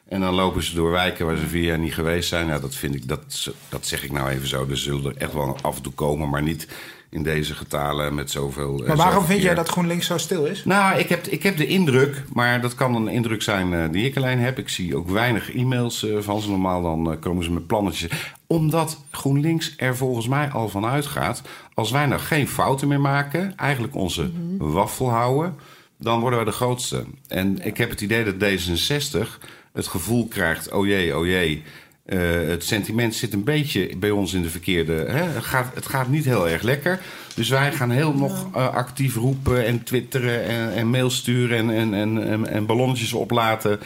En 0.08 0.22
dan 0.22 0.34
lopen 0.34 0.64
ze 0.64 0.76
door 0.76 0.92
wijken 0.92 1.26
waar 1.26 1.38
ze 1.38 1.48
vier 1.48 1.64
jaar 1.64 1.80
niet 1.80 1.94
geweest 1.94 2.30
zijn. 2.30 2.48
Ja, 2.48 2.60
dat 2.60 2.76
vind 2.76 2.96
ik, 2.96 3.08
dat, 3.08 3.52
dat 3.70 3.86
zeg 3.86 4.04
ik 4.04 4.12
nou 4.12 4.30
even 4.30 4.48
zo. 4.48 4.66
Er 4.70 4.78
zullen 4.78 5.06
er 5.06 5.22
echt 5.22 5.34
wel 5.34 5.58
af 5.62 5.76
en 5.76 5.82
toe 5.82 5.94
komen, 5.94 6.30
maar 6.30 6.42
niet 6.42 6.68
in 7.14 7.24
deze 7.24 7.56
getalen 7.56 8.16
met 8.16 8.32
zoveel. 8.32 8.80
eh, 8.80 8.88
Maar 8.88 8.98
waarom 8.98 9.14
zoveel 9.14 9.30
vind 9.30 9.42
jij 9.42 9.56
dat 9.56 9.70
GroenLinks 9.70 10.06
zo 10.06 10.18
stil 10.18 10.46
is? 10.46 10.66
Nou, 10.66 11.00
ik 11.00 11.10
heb, 11.10 11.28
ik 11.28 11.44
heb 11.44 11.58
de 11.58 11.68
indruk, 11.68 12.24
maar 12.34 12.62
dat 12.62 12.76
kan 12.76 12.96
een 12.96 13.08
indruk 13.08 13.42
zijn 13.42 13.74
eh, 13.74 13.84
die 13.92 14.06
ik 14.06 14.18
alleen 14.18 14.40
heb. 14.40 14.58
Ik 14.58 14.70
zie 14.70 14.96
ook 14.98 15.10
weinig 15.10 15.54
e-mails 15.56 16.04
eh, 16.04 16.18
van 16.20 16.42
ze. 16.42 16.50
Normaal 16.50 16.82
dan 16.82 17.20
komen 17.20 17.44
ze 17.44 17.52
met 17.52 17.68
plannetjes. 17.68 18.12
Omdat 18.48 19.04
GroenLinks 19.12 19.74
er 19.78 19.98
volgens 19.98 20.28
mij 20.28 20.50
al 20.50 20.70
van 20.70 20.86
uitgaat... 20.86 21.42
als 21.74 21.92
wij 21.92 22.06
nou 22.06 22.22
geen 22.22 22.48
fouten 22.48 22.88
meer 22.88 23.02
maken... 23.02 23.58
eigenlijk 23.58 23.96
onze 23.96 24.32
waffel 24.58 25.10
houden... 25.10 25.56
dan 25.98 26.20
worden 26.20 26.40
we 26.40 26.46
de 26.46 26.52
grootste. 26.52 27.06
En 27.28 27.66
ik 27.66 27.78
heb 27.78 27.90
het 27.90 28.02
idee 28.02 28.24
dat 28.24 28.50
D66 28.50 29.28
het 29.74 29.88
gevoel 29.88 30.28
krijgt... 30.28 30.72
oh 30.72 30.86
jee, 30.86 31.18
oh 31.18 31.26
jee... 31.26 31.64
eh, 32.06 32.20
het 32.48 32.64
sentiment 32.64 33.16
zit 33.16 33.34
een 33.34 33.44
beetje 33.44 33.98
bij 33.98 34.10
ons 34.12 34.34
in 34.34 34.42
de 34.42 34.50
verkeerde. 34.50 34.94
Hè? 34.94 35.24
Het, 35.24 35.44
gaat, 35.44 35.72
het 35.76 35.86
gaat 35.88 36.08
niet 36.08 36.26
heel 36.26 36.50
erg 36.50 36.62
lekker. 36.62 37.00
Dus 37.36 37.50
wij 37.50 37.72
gaan 37.72 37.90
heel 37.92 38.14
nog 38.14 38.50
eh, 38.56 38.68
actief 38.74 39.16
roepen 39.16 39.66
en 39.66 39.84
twitteren 39.84 40.44
en, 40.46 40.74
en 40.74 40.88
mail 40.90 41.10
sturen 41.10 41.58
en, 41.58 41.70
en, 41.70 41.94
en, 41.94 42.28
en, 42.28 42.48
en 42.48 42.66
ballonnetjes 42.66 43.14
oplaten. 43.14 43.80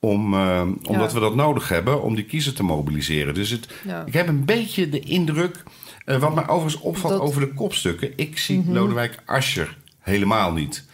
Om, 0.00 0.34
eh, 0.34 0.62
omdat 0.82 1.08
Ja. 1.10 1.14
we 1.14 1.20
dat 1.20 1.34
nodig 1.34 1.68
hebben 1.68 2.02
om 2.02 2.14
die 2.14 2.24
kiezer 2.24 2.52
te 2.54 2.62
mobiliseren. 2.62 3.34
Dus 3.34 3.50
het, 3.50 3.68
Ja. 3.86 4.04
ik 4.06 4.12
heb 4.12 4.28
een 4.28 4.44
beetje 4.44 4.88
de 4.88 5.00
indruk. 5.00 5.62
wat 6.04 6.34
mij 6.34 6.48
overigens 6.48 6.82
opvalt 6.82 7.12
Dat- 7.12 7.22
over 7.22 7.40
de 7.40 7.54
kopstukken. 7.54 8.12
Ik 8.16 8.38
zie 8.38 8.64
Lodewijk 8.68 9.14
Asscher 9.26 9.76
helemaal 10.00 10.52
niet. 10.52 10.84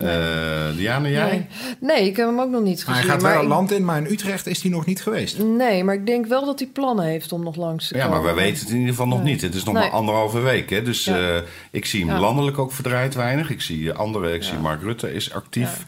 Eh 0.00 0.76
Diane, 0.76 1.10
jij? 1.10 1.30
Nee. 1.30 1.46
nee, 1.80 2.06
ik 2.08 2.16
heb 2.16 2.26
hem 2.26 2.40
ook 2.40 2.50
nog 2.50 2.62
niet 2.62 2.84
Maar 2.86 2.94
gezien. 2.94 3.10
hij 3.10 3.18
gaat 3.18 3.22
maar 3.22 3.32
wel 3.34 3.42
ik- 3.42 3.48
land 3.48 3.70
in, 3.72 3.84
maar 3.84 3.96
in 3.98 4.06
Utrecht 4.12 4.46
is 4.46 4.62
hij 4.62 4.70
nog 4.70 4.86
niet 4.86 5.02
geweest. 5.02 5.38
Nee, 5.38 5.84
maar 5.84 5.94
ik 5.94 6.06
denk 6.06 6.26
wel 6.26 6.44
dat 6.44 6.58
hij 6.58 6.68
plannen 6.68 7.04
heeft 7.04 7.32
om 7.32 7.42
nog 7.44 7.56
langs 7.56 7.88
te 7.88 7.96
Ja, 7.96 8.08
maar 8.08 8.18
komen. 8.18 8.34
we 8.34 8.40
weten 8.40 8.58
het 8.60 8.68
in 8.68 8.74
ieder 8.76 8.90
geval 8.90 9.06
nog 9.08 9.22
Nee. 9.22 9.32
niet. 9.32 9.40
Het 9.42 9.54
is 9.54 9.64
nog 9.64 9.74
Nee. 9.74 9.82
maar 9.82 9.92
anderhalve 9.92 10.40
week. 10.40 10.70
Hè? 10.70 10.82
Dus 10.82 11.04
Ja. 11.04 11.18
eh, 11.36 11.42
ik 11.70 11.84
zie 11.86 12.04
hem 12.04 12.14
Ja. 12.14 12.20
landelijk 12.20 12.58
ook 12.58 12.72
verdraaid 12.72 13.14
weinig. 13.14 13.50
Ik 13.50 13.60
zie 13.60 13.92
anderen, 13.92 14.34
ik 14.34 14.42
Ja. 14.42 14.48
zie 14.48 14.58
Mark 14.58 14.82
Rutte 14.82 15.12
is 15.14 15.32
actief. 15.32 15.84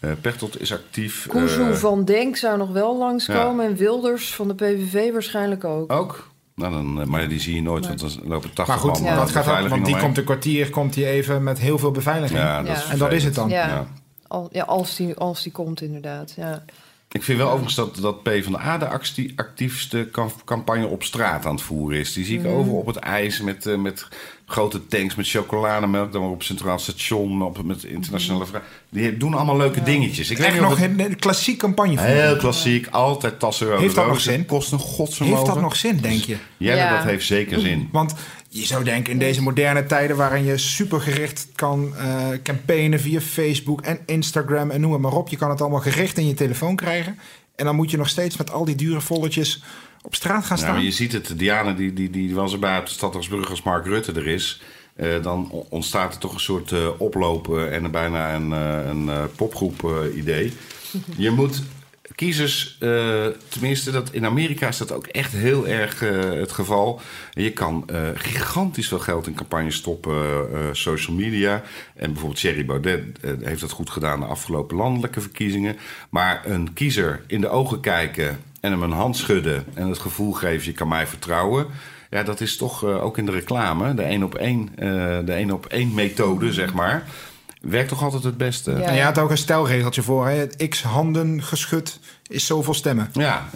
Eh 0.00 0.10
Pechtold 0.20 0.60
is 0.60 0.72
actief. 0.72 1.26
Eh, 1.34 1.70
van 1.72 2.04
Denk 2.04 2.36
zou 2.36 2.58
nog 2.58 2.70
wel 2.70 2.98
langskomen. 2.98 3.66
En 3.66 3.76
Wilders 3.76 4.34
van 4.34 4.48
de 4.48 4.54
PVV 4.54 5.12
waarschijnlijk 5.12 5.64
ook. 5.64 5.92
Ook? 5.92 6.30
Nou, 6.54 6.72
dan, 6.72 7.00
eh, 7.00 7.06
maar 7.06 7.28
die 7.28 7.40
zie 7.40 7.54
je 7.54 7.62
nooit, 7.62 7.86
want 7.86 8.00
dan 8.00 8.10
lopen 8.24 8.52
80 8.54 8.66
Maar 8.66 8.78
goed, 8.78 9.02
man 9.02 9.10
Ja. 9.10 9.16
gaat 9.16 9.26
dat? 9.26 9.34
beveiliging 9.34 9.70
Want 9.70 9.84
die 9.84 9.94
omheen. 9.94 10.06
komt 10.06 10.18
een 10.18 10.24
kwartier, 10.24 10.70
komt 10.70 10.94
hij 10.94 11.04
even 11.04 11.42
met 11.42 11.58
heel 11.58 11.78
veel 11.78 11.90
beveiliging. 11.90 12.40
Ja, 12.40 12.62
dat 12.62 12.86
En 12.90 12.98
dat 12.98 13.12
is 13.12 13.24
het 13.24 13.34
dan. 13.34 13.48
Ja, 13.48 13.66
Ja. 13.68 13.86
Al, 14.26 14.48
ja 14.52 14.62
als, 14.64 14.96
die, 14.96 15.14
als 15.14 15.42
die 15.42 15.52
komt 15.52 15.80
inderdaad. 15.82 16.32
Ja. 16.36 16.64
Ik 17.10 17.22
vind 17.22 17.38
wel 17.38 17.46
overigens 17.46 17.74
dat, 17.74 17.96
dat 17.96 18.22
PvdA 18.22 18.78
de 18.78 18.88
actie- 18.88 19.32
actiefste 19.36 20.08
cam- 20.12 20.32
campagne 20.44 20.86
op 20.86 21.02
straat 21.02 21.46
aan 21.46 21.54
het 21.54 21.62
voeren 21.62 21.98
is. 21.98 22.12
Die 22.12 22.24
zie 22.24 22.38
Mhm. 22.38 22.48
ik 22.48 22.54
over 22.54 22.72
op 22.72 22.86
het 22.86 22.96
ijs 22.96 23.40
met, 23.40 23.66
eh, 23.66 23.76
met 23.76 24.08
grote 24.52 24.86
tanks, 24.86 25.14
met 25.14 25.28
chocolademelk. 25.28 26.12
Dan 26.12 26.22
op 26.22 26.42
Centraal 26.42 26.78
Station, 26.78 27.42
op, 27.42 27.62
met 27.62 27.84
internationale 27.84 28.46
vragen. 28.46 28.68
Die 28.88 29.16
doen 29.16 29.34
allemaal 29.34 29.56
leuke 29.56 29.82
dingetjes. 29.82 30.30
Ik 30.30 30.36
weet 30.38 30.46
Echt 30.46 30.56
of 30.60 30.68
nog 30.68 30.78
het- 30.78 30.98
een, 31.00 31.16
klassiek 31.18 31.58
campagne. 31.58 32.00
Heel 32.00 32.36
klassiek, 32.36 32.86
altijd 32.90 33.38
tassen 33.38 33.66
over 33.66 33.80
Heeft 33.80 33.94
dat 33.94 34.06
nog 34.06 34.20
zin? 34.20 34.46
Kost 34.46 34.72
een 34.72 34.78
godsvermogen. 34.78 35.38
Heeft 35.40 35.52
dat 35.54 35.62
nog 35.62 35.76
zin, 35.76 35.96
denk 35.96 36.22
je? 36.24 36.36
Ja, 36.56 36.74
Ja. 36.74 36.96
dat 36.96 37.04
heeft 37.04 37.26
zeker 37.26 37.60
zin. 37.60 37.88
Want 37.92 38.14
je 38.48 38.66
zou 38.66 38.84
denken, 38.84 39.12
in 39.12 39.18
deze 39.18 39.42
moderne 39.42 39.86
tijden 39.86 40.16
waarin 40.16 40.44
je 40.44 40.58
supergericht 40.58 41.48
kan 41.54 41.92
eh 41.96 42.28
campaignen 42.42 43.00
via 43.00 43.20
Facebook 43.20 43.80
en 43.80 43.98
Instagram 44.06 44.70
en 44.70 44.80
noem 44.80 44.92
het 44.92 45.00
maar 45.00 45.12
op. 45.12 45.28
Je 45.28 45.36
kan 45.36 45.50
het 45.50 45.60
allemaal 45.60 45.80
gericht 45.80 46.18
in 46.18 46.26
je 46.26 46.34
telefoon 46.34 46.76
krijgen. 46.76 47.18
En 47.56 47.64
dan 47.64 47.76
moet 47.76 47.90
je 47.90 47.96
nog 47.96 48.08
steeds 48.08 48.36
met 48.36 48.52
al 48.52 48.64
die 48.64 48.74
dure 48.74 49.00
volletjes 49.00 49.62
op 50.02 50.14
straat 50.14 50.44
gaan 50.44 50.48
Nou, 50.48 50.58
staan. 50.58 50.74
maar 50.74 50.84
je 50.84 50.90
ziet 50.90 51.12
het, 51.12 51.38
Diana 51.38 51.72
die, 51.72 51.92
die, 51.92 52.10
die 52.10 52.34
was 52.34 52.52
erbij 52.52 52.78
op 52.78 52.86
de 52.86 52.92
Stadhuisbrug 52.92 53.50
als 53.50 53.62
Mark 53.62 53.86
Rutte 53.86 54.12
er 54.12 54.26
is. 54.26 54.60
Eh, 54.96 55.22
dan 55.22 55.50
ontstaat 55.50 56.14
er 56.14 56.20
toch 56.20 56.34
een 56.34 56.40
soort 56.40 56.72
eh, 56.72 56.88
oplopen 56.98 57.72
en 57.72 57.90
bijna 57.90 58.34
een, 58.34 58.52
eh, 58.52 58.86
een 58.88 59.30
popgroep 59.36 59.90
idee. 60.14 60.52
Je 61.16 61.30
moet 61.30 61.62
kiezers, 62.14 62.78
tenminste 63.48 63.90
dat, 63.90 64.12
in 64.12 64.26
Amerika 64.26 64.68
is 64.68 64.76
dat 64.76 64.92
ook 64.92 65.06
echt 65.06 65.32
heel 65.32 65.68
erg 65.68 66.00
het 66.40 66.52
geval. 66.52 67.00
Je 67.30 67.50
kan 67.52 67.88
gigantisch 68.14 68.88
veel 68.88 68.98
geld 68.98 69.26
in 69.26 69.34
campagnes 69.34 69.74
stoppen, 69.74 70.16
social 70.76 71.16
media. 71.16 71.62
En 71.94 72.10
bijvoorbeeld 72.10 72.40
Thierry 72.40 72.64
Baudet 72.64 73.04
heeft 73.42 73.60
dat 73.60 73.70
goed 73.70 73.90
gedaan 73.90 74.20
de 74.20 74.26
afgelopen 74.26 74.76
landelijke 74.76 75.20
verkiezingen. 75.20 75.76
Maar 76.10 76.42
een 76.46 76.72
kiezer 76.72 77.24
in 77.26 77.40
de 77.40 77.48
ogen 77.48 77.80
kijken 77.80 78.38
en 78.62 78.70
hem 78.70 78.82
een 78.82 78.92
hand 78.92 79.16
schudden 79.16 79.64
en 79.74 79.88
het 79.88 79.98
gevoel 79.98 80.32
geven 80.32 80.66
je 80.66 80.72
kan 80.72 80.88
mij 80.88 81.06
vertrouwen. 81.06 81.66
Ja, 82.10 82.22
dat 82.22 82.40
is 82.40 82.56
toch 82.56 82.84
eh, 82.84 83.04
ook 83.04 83.18
in 83.18 83.26
de 83.26 83.32
reclame, 83.32 83.94
de 83.94 84.02
één 84.02 84.22
op 84.22 84.34
één, 84.34 84.70
eh, 84.76 84.86
de 85.24 85.32
één 85.32 85.50
op 85.50 85.66
één 85.66 85.94
methode, 85.94 86.52
zeg 86.52 86.72
maar. 86.72 87.04
Werkt 87.60 87.88
toch 87.88 88.02
altijd 88.02 88.22
het 88.22 88.36
beste. 88.36 88.70
Ja. 88.70 88.80
En 88.80 88.94
je 88.94 89.02
had 89.02 89.18
ook 89.18 89.30
een 89.30 89.38
stelregeltje 89.38 90.02
voor. 90.02 90.26
Hè? 90.26 90.34
Het 90.34 90.68
x 90.68 90.82
handen 90.82 91.42
geschud 91.42 92.00
is 92.32 92.46
zoveel 92.46 92.74
stemmen. 92.74 93.08
Ja, 93.12 93.48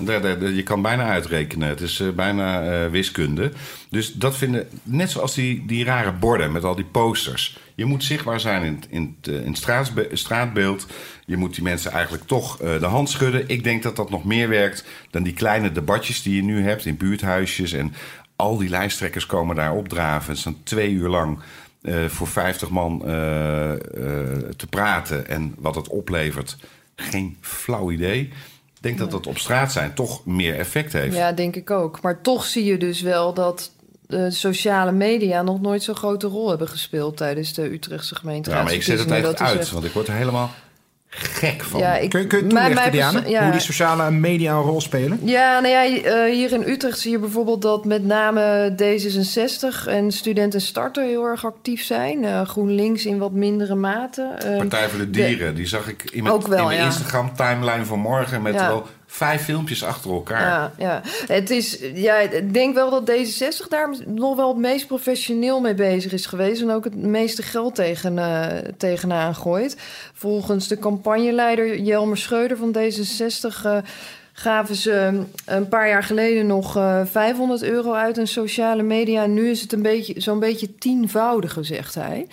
je 0.55 0.63
kan 0.65 0.83
bijna 0.83 1.05
uitrekenen. 1.11 1.69
Het 1.69 1.81
is 1.81 2.01
eh, 2.01 2.09
bijna 2.11 2.63
eh, 2.85 2.91
wiskunde. 2.91 3.53
Dus 3.91 4.13
dat 4.13 4.37
vinden, 4.37 4.69
net 4.83 5.11
zoals 5.11 5.35
die, 5.35 5.67
die 5.67 5.85
rare 5.85 6.13
borden 6.13 6.53
met 6.53 6.65
al 6.65 6.75
die 6.75 6.85
posters. 6.85 7.59
Je 7.75 7.85
moet 7.85 8.05
zichtbaar 8.05 8.41
zijn 8.41 8.63
in, 8.63 8.75
het- 8.75 8.87
in, 8.91 9.17
het, 9.21 9.35
eh, 9.35 9.41
in 9.41 9.47
het 9.49 9.57
straatsbe- 9.57 10.09
straatbeeld. 10.13 10.87
Je 11.27 11.37
moet 11.37 11.55
die 11.55 11.63
mensen 11.65 11.91
eigenlijk 11.91 12.25
toch 12.27 12.57
de 12.57 12.87
hand 12.87 13.11
schudden. 13.11 13.49
Ik 13.49 13.65
denk 13.65 13.83
dat 13.83 13.97
dat 13.97 14.11
nog 14.11 14.25
meer 14.25 14.49
werkt 14.49 14.85
dan 15.11 15.23
die 15.23 15.33
kleine 15.33 15.73
debatjes 15.73 16.23
die 16.23 16.37
je 16.37 16.43
nu 16.43 16.63
hebt 16.63 16.85
in 16.87 16.97
buurthuisjes. 16.97 17.73
En 17.73 17.93
al 18.37 18.57
die 18.57 18.69
lijsttrekkers 18.69 19.27
komen 19.27 19.57
daar 19.57 19.73
opdraven. 19.75 20.35
Het 20.35 20.43
dan 20.45 20.57
twee 20.63 20.91
uur 20.91 21.09
lang 21.09 21.39
voor 22.09 22.27
50 22.29 22.71
man 22.71 22.99
te 24.57 24.67
praten. 24.71 25.29
En 25.29 25.55
wat 25.59 25.75
het 25.75 25.89
oplevert, 25.89 26.57
geen 26.97 27.37
flauw 27.41 27.91
idee. 27.91 28.33
Ik 28.77 28.83
denk 28.83 28.99
dat 28.99 29.11
dat 29.11 29.27
op 29.27 29.39
straat 29.39 29.73
zijn 29.73 29.95
toch 29.95 30.27
meer 30.27 30.59
effect 30.59 30.93
heeft. 30.93 31.17
ja, 31.17 31.33
denk 31.33 31.57
ik 31.57 31.71
ook. 31.71 32.01
Maar 32.01 32.21
toch 32.21 32.45
zie 32.45 32.65
je 32.65 32.77
dus 32.79 33.01
wel 33.01 33.35
dat 33.35 33.71
de 34.07 34.31
sociale 34.31 34.93
media 34.93 35.43
nog 35.43 35.61
nooit 35.61 35.83
zo'n 35.83 35.97
grote 35.97 36.27
rol 36.27 36.49
hebben 36.49 36.69
gespeeld 36.69 37.17
tijdens 37.17 37.53
de 37.55 37.73
Utrechtse 37.73 38.15
Ja, 38.57 38.63
maar 38.63 38.73
ik 38.73 38.83
zet 38.83 38.99
het 38.99 39.09
echt 39.11 39.41
is 39.41 39.47
uit, 39.47 39.59
echt- 39.59 39.71
want 39.71 39.85
ik 39.85 39.93
word 39.93 40.09
er 40.09 40.15
helemaal 40.15 40.51
gek 41.19 41.63
van. 41.63 41.81
Ja, 41.81 41.97
ik, 41.97 42.11
Kun, 42.11 42.21
je- 42.21 42.27
kun 42.27 42.39
je 42.39 42.47
toelichten, 42.47 43.29
ja. 43.31 43.43
hoe 43.43 43.51
die 43.53 43.61
sociale 43.61 44.11
media 44.11 44.53
een 44.55 44.63
rol 44.63 44.81
spelen? 44.81 45.21
Ja, 45.23 45.61
nou 45.61 45.73
ja, 45.75 45.85
eh, 46.03 46.33
hier 46.35 46.53
in 46.53 46.63
Utrecht 46.67 46.99
zie 46.99 47.11
je 47.11 47.19
bijvoorbeeld 47.19 47.63
dat 47.63 47.85
met 47.85 48.05
name 48.05 48.75
D66 48.83 49.87
en 49.89 50.13
Studenten 50.13 50.61
Starter 50.61 51.05
heel 51.05 51.25
erg 51.25 51.45
actief 51.45 51.83
zijn. 51.83 52.25
Eh, 52.25 52.43
GroenLinks 52.43 53.05
in 53.07 53.19
wat 53.19 53.33
mindere 53.33 53.75
mate. 53.75 54.23
Eh, 54.39 54.57
Partij 54.57 54.89
voor 54.89 54.99
de 54.99 55.11
Dieren, 55.11 55.55
die 55.55 55.67
zag 55.67 55.89
ik 55.89 56.05
in 56.13 56.23
mijn, 56.23 56.35
Ook 56.35 56.47
wel, 56.47 56.59
in 56.59 56.65
mijn 56.67 56.79
ja. 56.79 56.85
Instagram-timeline 56.85 57.85
vanmorgen... 57.85 58.43
met 58.43 58.55
Ja. 58.55 58.67
wel 58.69 58.87
vijf 59.07 59.43
filmpjes 59.43 59.85
achter 59.85 60.11
elkaar. 60.11 60.41
Ja, 60.41 60.73
ja. 60.79 61.01
Het 61.27 61.51
is, 61.51 61.79
ja, 61.95 62.17
ik 62.17 62.55
denk 62.55 62.75
wel 62.75 62.91
dat 62.91 63.11
D66 63.11 63.69
daar 63.69 63.95
nog 64.07 64.37
wel 64.37 64.49
het 64.49 64.57
meest 64.57 64.87
professioneel 64.87 65.61
mee 65.61 65.75
bezig 65.75 66.13
is 66.13 66.27
geweest. 66.27 66.63
En 66.63 66.71
ook 66.71 66.85
het 66.85 66.97
meeste 66.97 67.43
geld 67.43 67.75
tegen, 67.75 68.19
eh, 68.19 68.59
tegenaan 68.77 69.35
gooit. 69.35 69.77
Volgens 70.15 70.69
de 70.69 70.79
campagneleider 70.79 71.79
Jelmer 71.79 72.19
Schreuder 72.19 72.57
van 72.57 72.77
D66 72.79 73.65
eh, 73.65 73.79
gaven 74.33 74.75
ze 74.75 75.23
een 75.45 75.69
paar 75.69 75.89
jaar 75.89 76.05
geleden 76.05 76.47
nog 76.47 76.77
eh 76.77 77.01
500 77.05 77.63
euro 77.63 77.93
uit 77.93 78.19
in 78.19 78.27
sociale 78.27 78.83
media. 78.83 79.27
Nu 79.27 79.51
is 79.51 79.61
het 79.61 79.73
een 79.73 79.83
beetje, 79.83 80.21
zo'n 80.21 80.39
beetje 80.39 80.79
tienvoudige, 80.79 81.63
zegt 81.63 81.95
hij. 81.95 82.27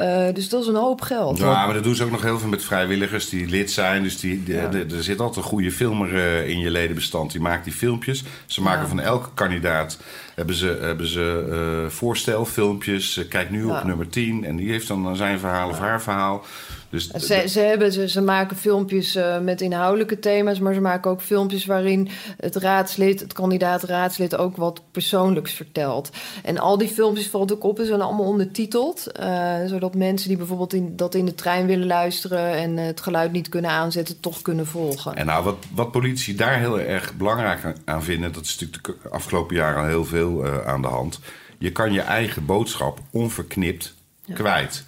Uh, 0.00 0.26
dus 0.34 0.48
dat 0.48 0.62
is 0.62 0.68
een 0.68 0.74
hoop 0.74 1.00
geld. 1.00 1.38
Ja, 1.38 1.64
maar 1.64 1.74
dat 1.74 1.84
doen 1.84 1.94
ze 1.94 2.04
ook 2.04 2.10
nog 2.10 2.22
heel 2.22 2.38
veel 2.38 2.48
met 2.48 2.64
vrijwilligers 2.64 3.28
die 3.28 3.46
lid 3.46 3.70
zijn. 3.70 4.02
Dus 4.02 4.20
die, 4.20 4.42
Ja. 4.46 4.72
er 4.72 5.02
zit 5.02 5.20
altijd 5.20 5.36
een 5.44 5.50
goede 5.50 5.72
filmer 5.72 6.14
eh, 6.16 6.48
in 6.48 6.58
je 6.58 6.70
ledenbestand. 6.70 7.32
Die 7.32 7.40
maakt 7.40 7.64
die 7.64 7.72
filmpjes. 7.72 8.24
Ze 8.46 8.62
maken 8.62 8.82
Ja. 8.82 8.88
van 8.88 9.00
elke 9.00 9.28
kandidaat 9.34 9.98
hebben 10.34 10.54
ze, 10.54 10.78
hebben 10.80 11.06
ze 11.08 11.46
eh, 11.50 11.90
voorstelfilmpjes. 11.90 13.16
Eh, 13.16 13.28
kijk 13.28 13.50
nu 13.50 13.64
op 13.64 13.84
nummer 13.84 14.08
10. 14.08 14.44
En 14.44 14.56
die 14.56 14.70
heeft 14.70 14.88
dan 14.88 15.16
zijn 15.16 15.38
verhaal 15.38 15.68
of 15.68 15.78
haar 15.78 16.02
verhaal. 16.02 16.44
Dus 16.90 17.08
Ze, 17.10 17.44
ze, 17.48 17.60
hebben, 17.60 17.92
ze, 17.92 18.08
ze 18.08 18.20
maken 18.20 18.56
filmpjes 18.56 19.14
eh, 19.14 19.40
met 19.40 19.60
inhoudelijke 19.60 20.18
thema's, 20.18 20.58
maar 20.58 20.74
ze 20.74 20.80
maken 20.80 21.10
ook 21.10 21.20
filmpjes 21.20 21.64
waarin 21.66 22.08
het 22.36 22.56
raadslid, 22.56 23.20
het 23.20 23.32
kandidaat 23.32 23.82
raadslid, 23.82 24.36
ook 24.36 24.56
wat 24.56 24.82
persoonlijks 24.90 25.52
vertelt. 25.52 26.10
En 26.42 26.58
al 26.58 26.78
die 26.78 26.88
filmpjes 26.88 27.28
valt 27.28 27.52
ook 27.52 27.64
op, 27.64 27.78
zijn 27.82 28.00
allemaal 28.00 28.26
ondertiteld, 28.26 29.06
eh, 29.12 29.54
zodat 29.66 29.94
mensen 29.94 30.28
die 30.28 30.36
bijvoorbeeld 30.36 30.72
in, 30.72 30.96
dat 30.96 31.14
in 31.14 31.24
de 31.24 31.34
trein 31.34 31.66
willen 31.66 31.86
luisteren 31.86 32.52
en 32.52 32.78
eh, 32.78 32.84
het 32.84 33.00
geluid 33.00 33.32
niet 33.32 33.48
kunnen 33.48 33.70
aanzetten, 33.70 34.20
toch 34.20 34.42
kunnen 34.42 34.66
volgen. 34.66 35.16
En 35.16 35.26
nou, 35.26 35.44
wat, 35.44 35.56
wat 35.74 35.90
politici 35.92 36.36
daar 36.36 36.58
heel 36.58 36.80
erg 36.80 37.14
belangrijk 37.14 37.64
aan- 37.64 37.76
aan 37.84 38.02
vinden, 38.02 38.32
dat 38.32 38.44
is 38.44 38.58
natuurlijk 38.58 39.02
de 39.02 39.08
afgelopen 39.08 39.56
jaren 39.56 39.80
al 39.80 39.86
heel 39.86 40.04
veel 40.04 40.46
aan 40.46 40.82
de 40.82 40.88
hand. 40.88 41.18
Je 41.58 41.72
kan 41.72 41.92
je 41.92 42.00
eigen 42.00 42.46
boodschap 42.46 42.98
onverknipt 43.10 43.94
kwijt. 44.34 44.84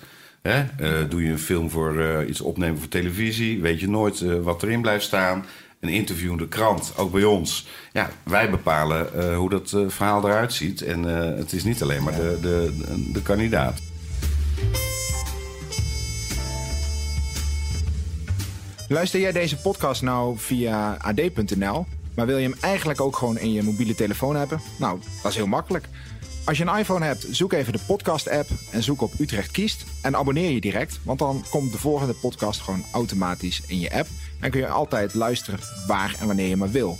Hè? 0.49 0.65
Eh, 0.79 1.11
doe 1.11 1.23
je 1.23 1.31
een 1.31 1.39
film 1.39 1.71
voor 1.71 2.01
eh, 2.01 2.29
iets 2.29 2.41
opnemen 2.41 2.79
voor 2.79 2.89
televisie, 2.89 3.61
weet 3.61 3.81
je 3.81 3.89
nooit 3.89 4.21
eh, 4.21 4.41
wat 4.41 4.63
erin 4.63 4.81
blijft 4.81 5.05
staan. 5.05 5.45
Een 5.81 5.89
interview 5.89 6.31
in 6.31 6.37
de 6.37 6.49
krant, 6.49 6.93
ook 6.97 7.13
bij 7.13 7.25
ons. 7.25 7.67
Ja, 7.93 8.11
wij 8.23 8.51
bepalen 8.51 9.35
hoe 9.35 9.51
dat 9.51 9.77
verhaal 9.87 10.29
eruit 10.29 10.53
ziet. 10.53 10.83
En 10.83 11.03
het 11.37 11.53
is 11.53 11.65
niet 11.65 11.83
alleen 11.83 12.03
maar 12.03 12.15
de, 12.15 12.39
de, 12.41 12.73
de, 12.79 13.13
de 13.13 13.23
kandidaat. 13.23 13.81
Luister 18.89 19.21
jij 19.21 19.33
deze 19.33 19.57
podcast 19.57 20.03
nou 20.03 20.39
via 20.39 20.97
ad.nl, 21.01 21.87
maar 22.15 22.27
wil 22.27 22.37
je 22.37 22.49
hem 22.49 22.59
eigenlijk 22.61 23.01
ook 23.01 23.17
gewoon 23.17 23.39
in 23.39 23.53
je 23.53 23.63
mobiele 23.63 23.95
telefoon 23.95 24.37
hebben? 24.37 24.61
Nou, 24.79 25.01
dat 25.23 25.31
is 25.31 25.37
heel 25.37 25.47
makkelijk. 25.47 25.89
Als 26.49 26.59
je 26.59 26.67
een 26.67 26.79
iPhone 26.79 27.05
hebt, 27.05 27.27
zoek 27.31 27.53
even 27.53 27.73
de 27.73 27.79
podcast-app 27.87 28.49
en 28.71 28.83
zoek 28.83 29.01
op 29.01 29.13
Utrecht 29.19 29.51
Kiest 29.51 29.85
en 30.03 30.17
abonneer 30.17 30.51
je 30.51 30.61
direct, 30.61 31.01
want 31.03 31.19
dan 31.19 31.45
komt 31.51 31.73
de 31.73 31.79
volgende 31.79 32.13
podcast 32.13 32.61
gewoon 32.61 32.85
automatisch 32.93 33.63
in 33.67 33.81
je 33.81 33.93
app 33.93 34.09
en 34.41 34.51
kun 34.51 34.61
je 34.61 34.69
altijd 34.69 35.15
luisteren 35.15 35.61
waar 35.87 36.17
en 36.21 36.27
wanneer 36.27 36.49
je 36.49 36.57
maar 36.57 36.71
wil. 36.71 36.99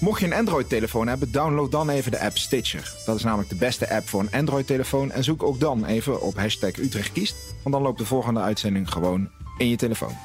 Mocht 0.00 0.20
je 0.20 0.26
een 0.26 0.34
Android-telefoon 0.34 1.08
hebben, 1.08 1.32
download 1.32 1.70
dan 1.70 1.88
even 1.88 2.10
de 2.10 2.20
app 2.20 2.38
Stitcher. 2.38 2.92
Dat 3.06 3.16
is 3.16 3.22
namelijk 3.22 3.48
de 3.48 3.56
beste 3.56 3.90
app 3.90 4.08
voor 4.08 4.20
een 4.20 4.32
Android-telefoon. 4.32 5.10
En 5.10 5.24
zoek 5.24 5.42
ook 5.42 5.60
dan 5.60 5.84
even 5.84 6.20
op 6.20 6.36
hashtag 6.36 6.76
Utrecht 6.76 7.12
Kiest, 7.12 7.36
want 7.62 7.74
dan 7.74 7.84
loopt 7.84 7.98
de 7.98 8.06
volgende 8.06 8.40
uitzending 8.40 8.90
gewoon 8.90 9.28
in 9.58 9.68
je 9.68 9.76
telefoon. 9.76 10.16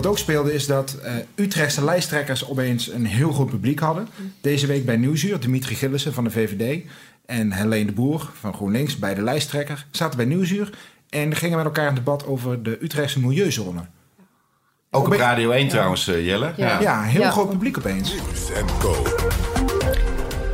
Wat 0.00 0.10
ook 0.10 0.18
speelde 0.18 0.52
is 0.52 0.66
dat 0.66 0.94
eh, 1.02 1.14
Utrechtse 1.34 1.84
lijsttrekkers 1.84 2.48
opeens 2.48 2.88
een 2.92 3.06
heel 3.06 3.32
goed 3.32 3.50
publiek 3.50 3.78
hadden. 3.78 4.08
Deze 4.40 4.66
week 4.66 4.84
bij 4.84 4.96
Nieuwsuur, 4.96 5.40
Dimitri 5.40 5.74
Gillissen 5.74 6.12
van 6.12 6.24
de 6.24 6.30
VVD 6.30 6.82
en 7.26 7.52
Helene 7.52 7.84
de 7.84 7.92
Boer 7.92 8.30
van 8.34 8.54
GroenLinks, 8.54 8.98
beide 8.98 9.22
lijsttrekker, 9.22 9.86
zaten 9.90 10.16
bij 10.16 10.26
Nieuwsuur 10.26 10.70
en 11.08 11.36
gingen 11.36 11.56
met 11.56 11.66
elkaar 11.66 11.88
in 11.88 11.94
debat 11.94 12.26
over 12.26 12.62
de 12.62 12.78
Utrechtse 12.82 13.20
milieuzone. 13.20 13.80
Ook 14.90 15.06
op 15.06 15.12
Radio 15.12 15.50
1 15.50 15.68
trouwens, 15.68 16.08
eh, 16.08 16.26
Jelle. 16.26 16.52
Ja. 16.56 16.80
Ja, 16.80 17.02
heel 17.02 17.20
Ja. 17.20 17.30
groot 17.30 17.50
publiek 17.50 17.78
opeens. 17.78 18.14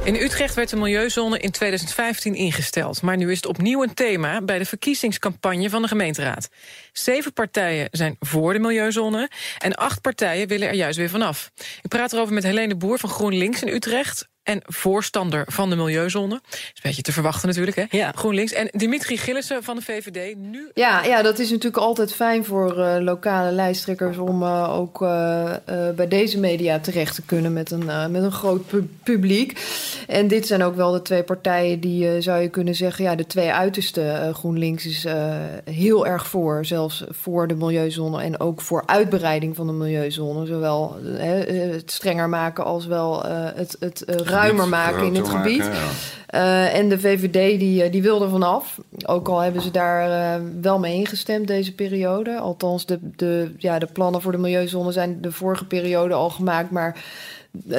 In 0.06 0.14
Utrecht 0.14 0.54
werd 0.54 0.68
de 0.68 0.76
milieuzone 0.76 1.38
in 1.38 1.50
2015 1.50 2.34
ingesteld. 2.34 3.02
Maar 3.02 3.16
nu 3.16 3.30
is 3.30 3.36
het 3.36 3.46
opnieuw 3.46 3.82
een 3.82 3.94
thema 3.94 4.42
bij 4.42 4.58
de 4.58 4.64
verkiezingscampagne 4.64 5.70
van 5.70 5.82
de 5.82 5.88
gemeenteraad. 5.88 6.48
Zeven 6.92 7.32
partijen 7.32 7.88
zijn 7.90 8.16
voor 8.20 8.52
de 8.52 8.58
milieuzone 8.58 9.30
en 9.58 9.74
acht 9.74 10.00
partijen 10.00 10.48
willen 10.48 10.68
er 10.68 10.74
juist 10.74 10.98
weer 10.98 11.08
vanaf. 11.08 11.50
Ik 11.82 11.88
praat 11.88 12.12
erover 12.12 12.34
met 12.34 12.42
Helene 12.42 12.76
Boer 12.76 12.98
van 12.98 13.10
GroenLinks 13.10 13.62
in 13.62 13.74
Utrecht... 13.74 14.28
en 14.46 14.62
voorstander 14.64 15.44
van 15.46 15.70
de 15.70 15.76
milieuzone. 15.76 16.40
Is 16.50 16.58
een 16.74 16.80
beetje 16.82 17.02
te 17.02 17.12
verwachten 17.12 17.48
natuurlijk, 17.48 17.76
hè? 17.76 17.84
Ja. 17.90 18.12
GroenLinks. 18.14 18.52
En 18.52 18.68
Dimitri 18.70 19.16
Gillissen 19.16 19.62
van 19.62 19.76
de 19.76 19.82
VVD, 19.82 20.36
nu 20.36 20.70
Ja, 20.74 21.04
ja, 21.04 21.22
dat 21.22 21.38
is 21.38 21.50
natuurlijk 21.50 21.82
altijd 21.82 22.12
fijn 22.12 22.44
voor 22.44 22.78
eh, 22.82 22.96
lokale 23.02 23.52
lijsttrekkers 23.52 24.16
om 24.16 24.42
eh, 24.42 24.78
ook 24.78 25.02
eh, 25.02 25.52
bij 25.96 26.08
deze 26.08 26.38
media 26.38 26.78
terecht 26.78 27.14
te 27.14 27.22
kunnen 27.22 27.52
met 27.52 27.70
een, 27.70 28.10
met 28.10 28.22
een 28.22 28.32
groot 28.32 28.66
pu- 28.66 28.88
publiek. 29.02 29.58
En 30.06 30.28
dit 30.28 30.46
zijn 30.46 30.62
ook 30.62 30.76
wel 30.76 30.92
de 30.92 31.02
twee 31.02 31.22
partijen 31.22 31.80
die, 31.80 32.08
eh, 32.08 32.22
zou 32.22 32.42
je 32.42 32.48
kunnen 32.48 32.74
zeggen, 32.74 33.04
ja, 33.04 33.14
de 33.14 33.26
twee 33.26 33.52
uiterste. 33.52 34.30
GroenLinks 34.34 34.86
is 34.86 35.04
eh, 35.04 35.34
heel 35.64 36.06
erg 36.06 36.26
voor, 36.26 36.64
zelfs 36.64 37.04
voor 37.08 37.48
de 37.48 37.54
milieuzone 37.54 38.22
en 38.22 38.40
ook 38.40 38.60
voor 38.60 38.82
uitbreiding 38.86 39.56
van 39.56 39.66
de 39.66 39.72
milieuzone. 39.72 40.46
Zowel 40.46 40.96
eh, 41.18 41.28
het 41.72 41.90
strenger 41.90 42.28
maken 42.28 42.64
als 42.64 42.86
wel 42.86 43.24
eh, 43.24 43.34
het, 43.54 43.76
het 43.80 44.04
ruimer 44.36 44.68
maken 44.68 45.06
in 45.06 45.14
het 45.14 45.28
gebied. 45.28 45.58
maken. 45.58 46.14
Eh, 46.26 46.74
en 46.74 46.88
de 46.88 46.98
VVD 46.98 47.58
die, 47.58 47.82
eh, 47.82 47.92
die 47.92 48.02
wil 48.02 48.22
er 48.22 48.30
vanaf. 48.30 48.80
Ook 49.06 49.28
al 49.28 49.40
hebben 49.40 49.62
ze 49.62 49.70
daar 49.70 50.10
eh, 50.10 50.42
wel 50.60 50.78
mee 50.78 50.94
ingestemd 50.94 51.46
deze 51.46 51.74
periode. 51.74 52.38
Althans, 52.38 52.86
de, 52.86 52.98
de, 53.16 53.52
ja, 53.58 53.78
de 53.78 53.86
plannen 53.86 54.22
voor 54.22 54.32
de 54.32 54.38
milieuzone 54.38 54.92
zijn 54.92 55.20
de 55.20 55.32
vorige 55.32 55.64
periode 55.64 56.14
al 56.14 56.30
gemaakt. 56.30 56.70
Maar 56.70 57.04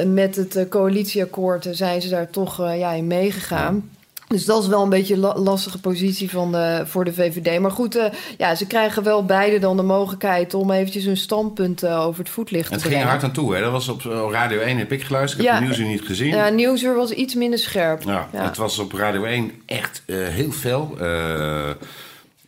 met 0.06 0.36
het 0.36 0.66
coalitieakkoord 0.68 1.68
zijn 1.70 2.02
ze 2.02 2.08
daar 2.08 2.30
toch 2.30 2.56
ja, 2.56 2.92
in 2.92 3.06
meegegaan. 3.06 3.90
Dus 4.28 4.44
dat 4.44 4.62
is 4.62 4.68
wel 4.68 4.82
een 4.82 4.88
beetje 4.88 5.14
een 5.14 5.20
la- 5.20 5.38
lastige 5.38 5.78
positie 5.80 6.30
van 6.30 6.52
de, 6.52 6.82
voor 6.86 7.04
de 7.04 7.12
VVD. 7.12 7.60
Maar 7.60 7.70
goed, 7.70 7.96
eh, 7.96 8.04
ja, 8.38 8.54
ze 8.54 8.66
krijgen 8.66 9.02
wel 9.02 9.24
beide 9.24 9.58
dan 9.58 9.76
de 9.76 9.82
mogelijkheid 9.82 10.54
om 10.54 10.70
eventjes 10.70 11.04
hun 11.04 11.16
standpunt 11.16 11.82
eh, 11.82 12.06
over 12.06 12.20
het 12.20 12.28
voetlicht 12.32 12.66
te 12.66 12.72
Het 12.72 12.80
ging 12.82 12.92
brengen. 12.94 13.10
hard 13.10 13.22
aan 13.24 13.32
toe, 13.32 13.54
hè? 13.54 13.60
Dat 13.60 13.72
was 13.72 13.88
op 13.88 14.04
eh, 14.06 14.26
Radio 14.30 14.60
1, 14.60 14.78
heb 14.78 14.92
ik 14.92 15.02
geluisterd. 15.02 15.42
Ik 15.42 15.48
heb 15.50 15.60
Ja. 15.60 15.66
het 15.66 15.76
nieuws 15.78 15.90
niet 15.90 16.06
gezien. 16.06 16.28
Ja, 16.28 16.48
Nieuwsuur 16.48 16.94
was 16.94 17.10
iets 17.10 17.34
minder 17.34 17.58
scherp. 17.58 18.02
Ja, 18.02 18.28
Ja. 18.32 18.42
het 18.44 18.56
was 18.56 18.78
op 18.78 18.92
Radio 18.92 19.24
1 19.24 19.50
echt 19.66 20.02
heel 20.06 20.50
fel. 20.52 20.96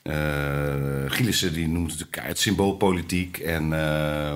Eh 0.03 0.15
Gielissen 1.07 1.53
die 1.53 1.69
noemde 1.69 1.93
het 1.99 2.11
keihard 2.11 2.39
symboolpolitiek. 2.39 3.39
En 3.39 3.73
eh, 3.73 4.35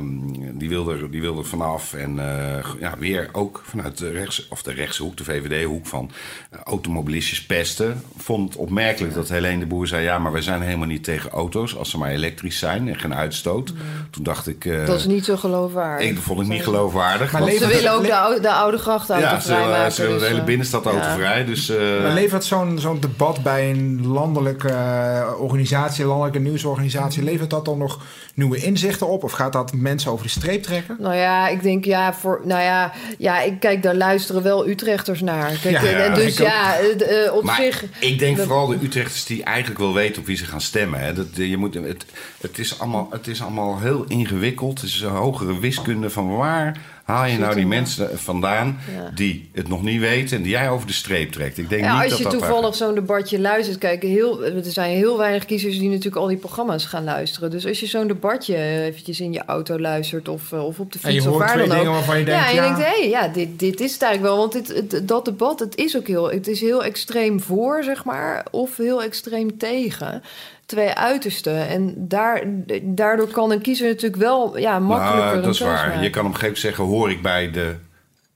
die, 0.52 0.68
wilde, 0.68 0.92
er- 0.94 1.10
die 1.10 1.20
wilde 1.20 1.40
er 1.40 1.46
vanaf. 1.46 1.92
En 1.94 2.18
eh, 2.18 2.64
ja, 2.80 2.94
weer 2.98 3.28
ook 3.32 3.62
vanuit 3.66 3.98
de, 3.98 4.10
rechts, 4.10 4.48
of 4.48 4.62
de 4.62 4.72
rechtse 4.72 5.02
hoek, 5.02 5.16
de 5.16 5.24
VVD-hoek 5.24 5.86
van 5.86 6.10
eh, 6.50 6.58
automobilistjes 6.64 7.46
pesten. 7.46 8.02
Vond 8.16 8.48
het 8.48 8.58
opmerkelijk 8.58 9.14
dat 9.14 9.28
Helene 9.28 9.58
de 9.58 9.66
Boer 9.66 9.86
zei... 9.86 10.02
ja, 10.04 10.18
maar 10.18 10.32
wij 10.32 10.42
zijn 10.42 10.60
helemaal 10.62 10.86
niet 10.86 11.04
tegen 11.04 11.30
auto's 11.30 11.76
als 11.76 11.90
ze 11.90 11.98
maar 11.98 12.10
elektrisch 12.10 12.58
zijn 12.58 12.88
en 12.88 12.98
geen 12.98 13.14
uitstoot. 13.14 13.72
Toen 14.10 14.24
dacht 14.24 14.46
ik... 14.46 14.64
eh, 14.64 14.86
Dat 14.86 14.98
is 14.98 15.06
niet 15.06 15.24
zo 15.24 15.36
geloofwaardig. 15.36 16.08
ik 16.08 16.18
vond 16.18 16.38
het 16.38 16.48
niet 16.48 16.62
geloofwaardig. 16.62 17.32
Maar 17.32 17.50
ze 17.50 17.66
willen 17.66 17.92
ook 17.92 18.02
de, 18.06 18.16
oude, 18.16 18.40
de 18.40 18.52
oude 18.52 18.78
grachtauto 18.78 19.24
ja, 19.26 19.40
ze 19.40 19.48
willen, 19.48 19.64
vrijmaken. 19.64 19.92
ze 19.92 20.02
willen 20.02 20.18
dus, 20.18 20.28
de 20.28 20.34
hele 20.34 20.46
binnenstad 20.46 20.84
ja. 20.84 20.90
autovrij. 20.90 21.44
Dus, 21.44 21.68
eh, 21.68 22.02
Maar 22.02 22.12
levert 22.14 22.44
zo'n 22.44 22.78
zo'n 22.78 23.00
debat 23.00 23.42
bij 23.42 23.70
een 23.70 24.06
landelijke 24.06 24.68
eh, 24.68 25.40
organisatie, 25.58 26.04
landelijke 26.04 26.38
nieuwsorganisatie, 26.38 27.22
levert 27.22 27.50
dat 27.50 27.64
dan 27.64 27.78
nog 27.78 28.00
nieuwe 28.34 28.56
inzichten 28.56 29.06
op? 29.08 29.22
Of 29.24 29.32
gaat 29.32 29.52
dat 29.52 29.72
mensen 29.72 30.10
over 30.10 30.24
de 30.24 30.30
streep 30.30 30.62
trekken? 30.62 30.96
Nou 31.00 31.14
ja, 31.14 31.48
ik 31.48 31.62
denk 31.62 31.84
ja, 31.84 32.14
voor, 32.14 32.40
nou 32.44 32.62
ja, 32.62 32.92
ja, 33.18 33.40
ik 33.42 33.60
kijk, 33.60 33.82
daar 33.82 33.94
luisteren 33.94 34.42
wel 34.42 34.68
Utrechters 34.68 35.20
naar. 35.20 35.58
Kijk, 35.62 35.74
Ja, 35.80 35.82
en- 35.82 35.98
ja, 35.98 36.14
dus 36.14 36.36
ja, 36.36 36.76
eh, 36.78 37.26
eh, 37.26 37.34
op 37.34 37.42
maar 37.42 37.56
zich. 37.56 37.84
ik 37.98 38.18
denk 38.18 38.36
dat- 38.36 38.46
vooral 38.46 38.66
de 38.66 38.78
Utrechters 38.82 39.24
die 39.24 39.42
eigenlijk 39.44 39.78
wel 39.78 39.94
weten 39.94 40.20
op 40.20 40.26
wie 40.26 40.36
ze 40.36 40.44
gaan 40.44 40.60
stemmen. 40.60 41.00
Hè. 41.00 41.12
Dat, 41.12 41.26
eh, 41.36 41.50
je 41.50 41.56
moet, 41.56 41.74
het, 41.74 42.04
het, 42.40 42.58
is 42.58 42.78
allemaal, 42.78 43.08
het 43.10 43.26
is 43.26 43.42
allemaal 43.42 43.80
heel 43.80 44.04
ingewikkeld. 44.08 44.80
Het 44.80 44.90
is 44.90 45.00
een 45.00 45.10
hogere 45.10 45.60
wiskunde 45.60 46.10
van 46.10 46.36
waar 46.36 46.76
haal 47.04 47.26
je 47.26 47.38
nou 47.38 47.54
die 47.54 47.66
mensen 47.66 48.18
vandaan 48.18 48.78
Ja. 48.94 49.10
die 49.14 49.50
het 49.52 49.68
nog 49.68 49.82
niet 49.82 50.00
weten 50.00 50.36
en 50.36 50.42
die 50.42 50.52
jij 50.52 50.70
over 50.70 50.86
de 50.86 50.92
streep 50.92 51.32
trekt. 51.32 51.58
Ik 51.58 51.68
denk 51.68 51.82
Ja, 51.82 51.92
niet 51.92 52.00
als 52.02 52.08
dat 52.10 52.18
je 52.18 52.24
dat 52.24 52.32
toevallig 52.32 52.74
zo'n 52.74 52.94
debatje 52.94 53.40
luistert, 53.40 53.78
kijk, 53.78 54.02
heel, 54.02 54.44
er 54.44 54.64
zijn 54.64 54.96
heel 54.96 55.18
weinig 55.18 55.44
kiezers 55.44 55.78
die 55.78 55.88
natuurlijk 55.88 56.16
al 56.16 56.26
die 56.26 56.36
programma's 56.36 56.84
gaan 56.84 57.04
luisteren. 57.04 57.50
Dus 57.50 57.66
als 57.66 57.80
je 57.80 57.86
zo'n 57.86 58.06
debatje 58.06 58.56
eventjes 58.56 59.20
in 59.20 59.32
je 59.32 59.44
auto 59.44 59.78
luistert 59.78 60.28
of, 60.28 60.52
eh, 60.52 60.66
of 60.66 60.78
op 60.80 60.92
de 60.92 60.98
En 61.02 61.12
je 61.12 61.20
fiets 61.20 61.32
of 61.32 61.38
waar 61.38 61.52
twee 61.52 61.66
dan 61.66 61.76
dingen 61.76 61.90
ook. 61.90 61.96
waarvan 61.96 62.18
je 62.18 62.24
denkt, 62.24 62.40
ja, 62.40 62.48
en 62.48 62.54
je 62.54 62.60
ja. 62.60 62.66
denkt, 62.76 62.90
hé, 62.90 62.98
hey, 63.00 63.08
ja, 63.08 63.28
dit, 63.28 63.58
dit 63.58 63.80
is 63.80 63.92
het 63.92 64.02
eigenlijk 64.02 64.34
wel. 64.34 64.48
Want 64.48 64.52
dit, 64.52 64.90
het- 64.92 65.08
dat 65.08 65.24
debat, 65.24 65.58
het 65.60 65.76
is 65.76 65.96
ook 65.96 66.06
heel, 66.06 66.30
het 66.30 66.48
is 66.48 66.60
heel 66.60 66.84
extreem 66.84 67.40
voor, 67.40 67.82
zeg 67.84 68.04
maar, 68.04 68.46
of 68.50 68.76
heel 68.76 69.02
extreem 69.02 69.58
tegen. 69.58 70.22
Twee 70.66 70.94
uitersten. 70.94 71.68
En 71.68 71.94
daar, 71.96 72.42
daardoor 72.82 73.28
kan 73.28 73.50
een 73.50 73.60
kiezer 73.60 73.88
natuurlijk 73.88 74.22
wel 74.22 74.58
ja, 74.58 74.78
makkelijker 74.78 75.24
Nou, 75.24 75.42
dat 75.42 75.54
is 75.54 75.60
waar. 75.60 75.88
maken. 75.88 76.02
Je 76.02 76.10
kan 76.10 76.26
op 76.26 76.32
een 76.32 76.38
gegeven 76.38 76.42
moment 76.42 76.58
zeggen, 76.58 76.84
hoor 76.84 77.10
ik 77.10 77.22
bij 77.22 77.50
de 77.50 77.74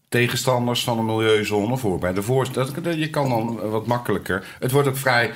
tegenstanders 0.09 0.85
van 0.85 0.97
de 0.97 1.03
milieuzone 1.03 1.73
of 1.73 1.83
hoor 1.83 1.99
bij 1.99 2.13
de 2.13 2.23
voorstanders. 2.23 2.97
Je 2.97 3.11
kan 3.11 3.29
dan 3.29 3.71
wat 3.71 3.87
makkelijker. 3.87 4.57
Het 4.59 4.71
wordt 4.71 4.89
ook 4.89 4.97
vrij 4.97 5.31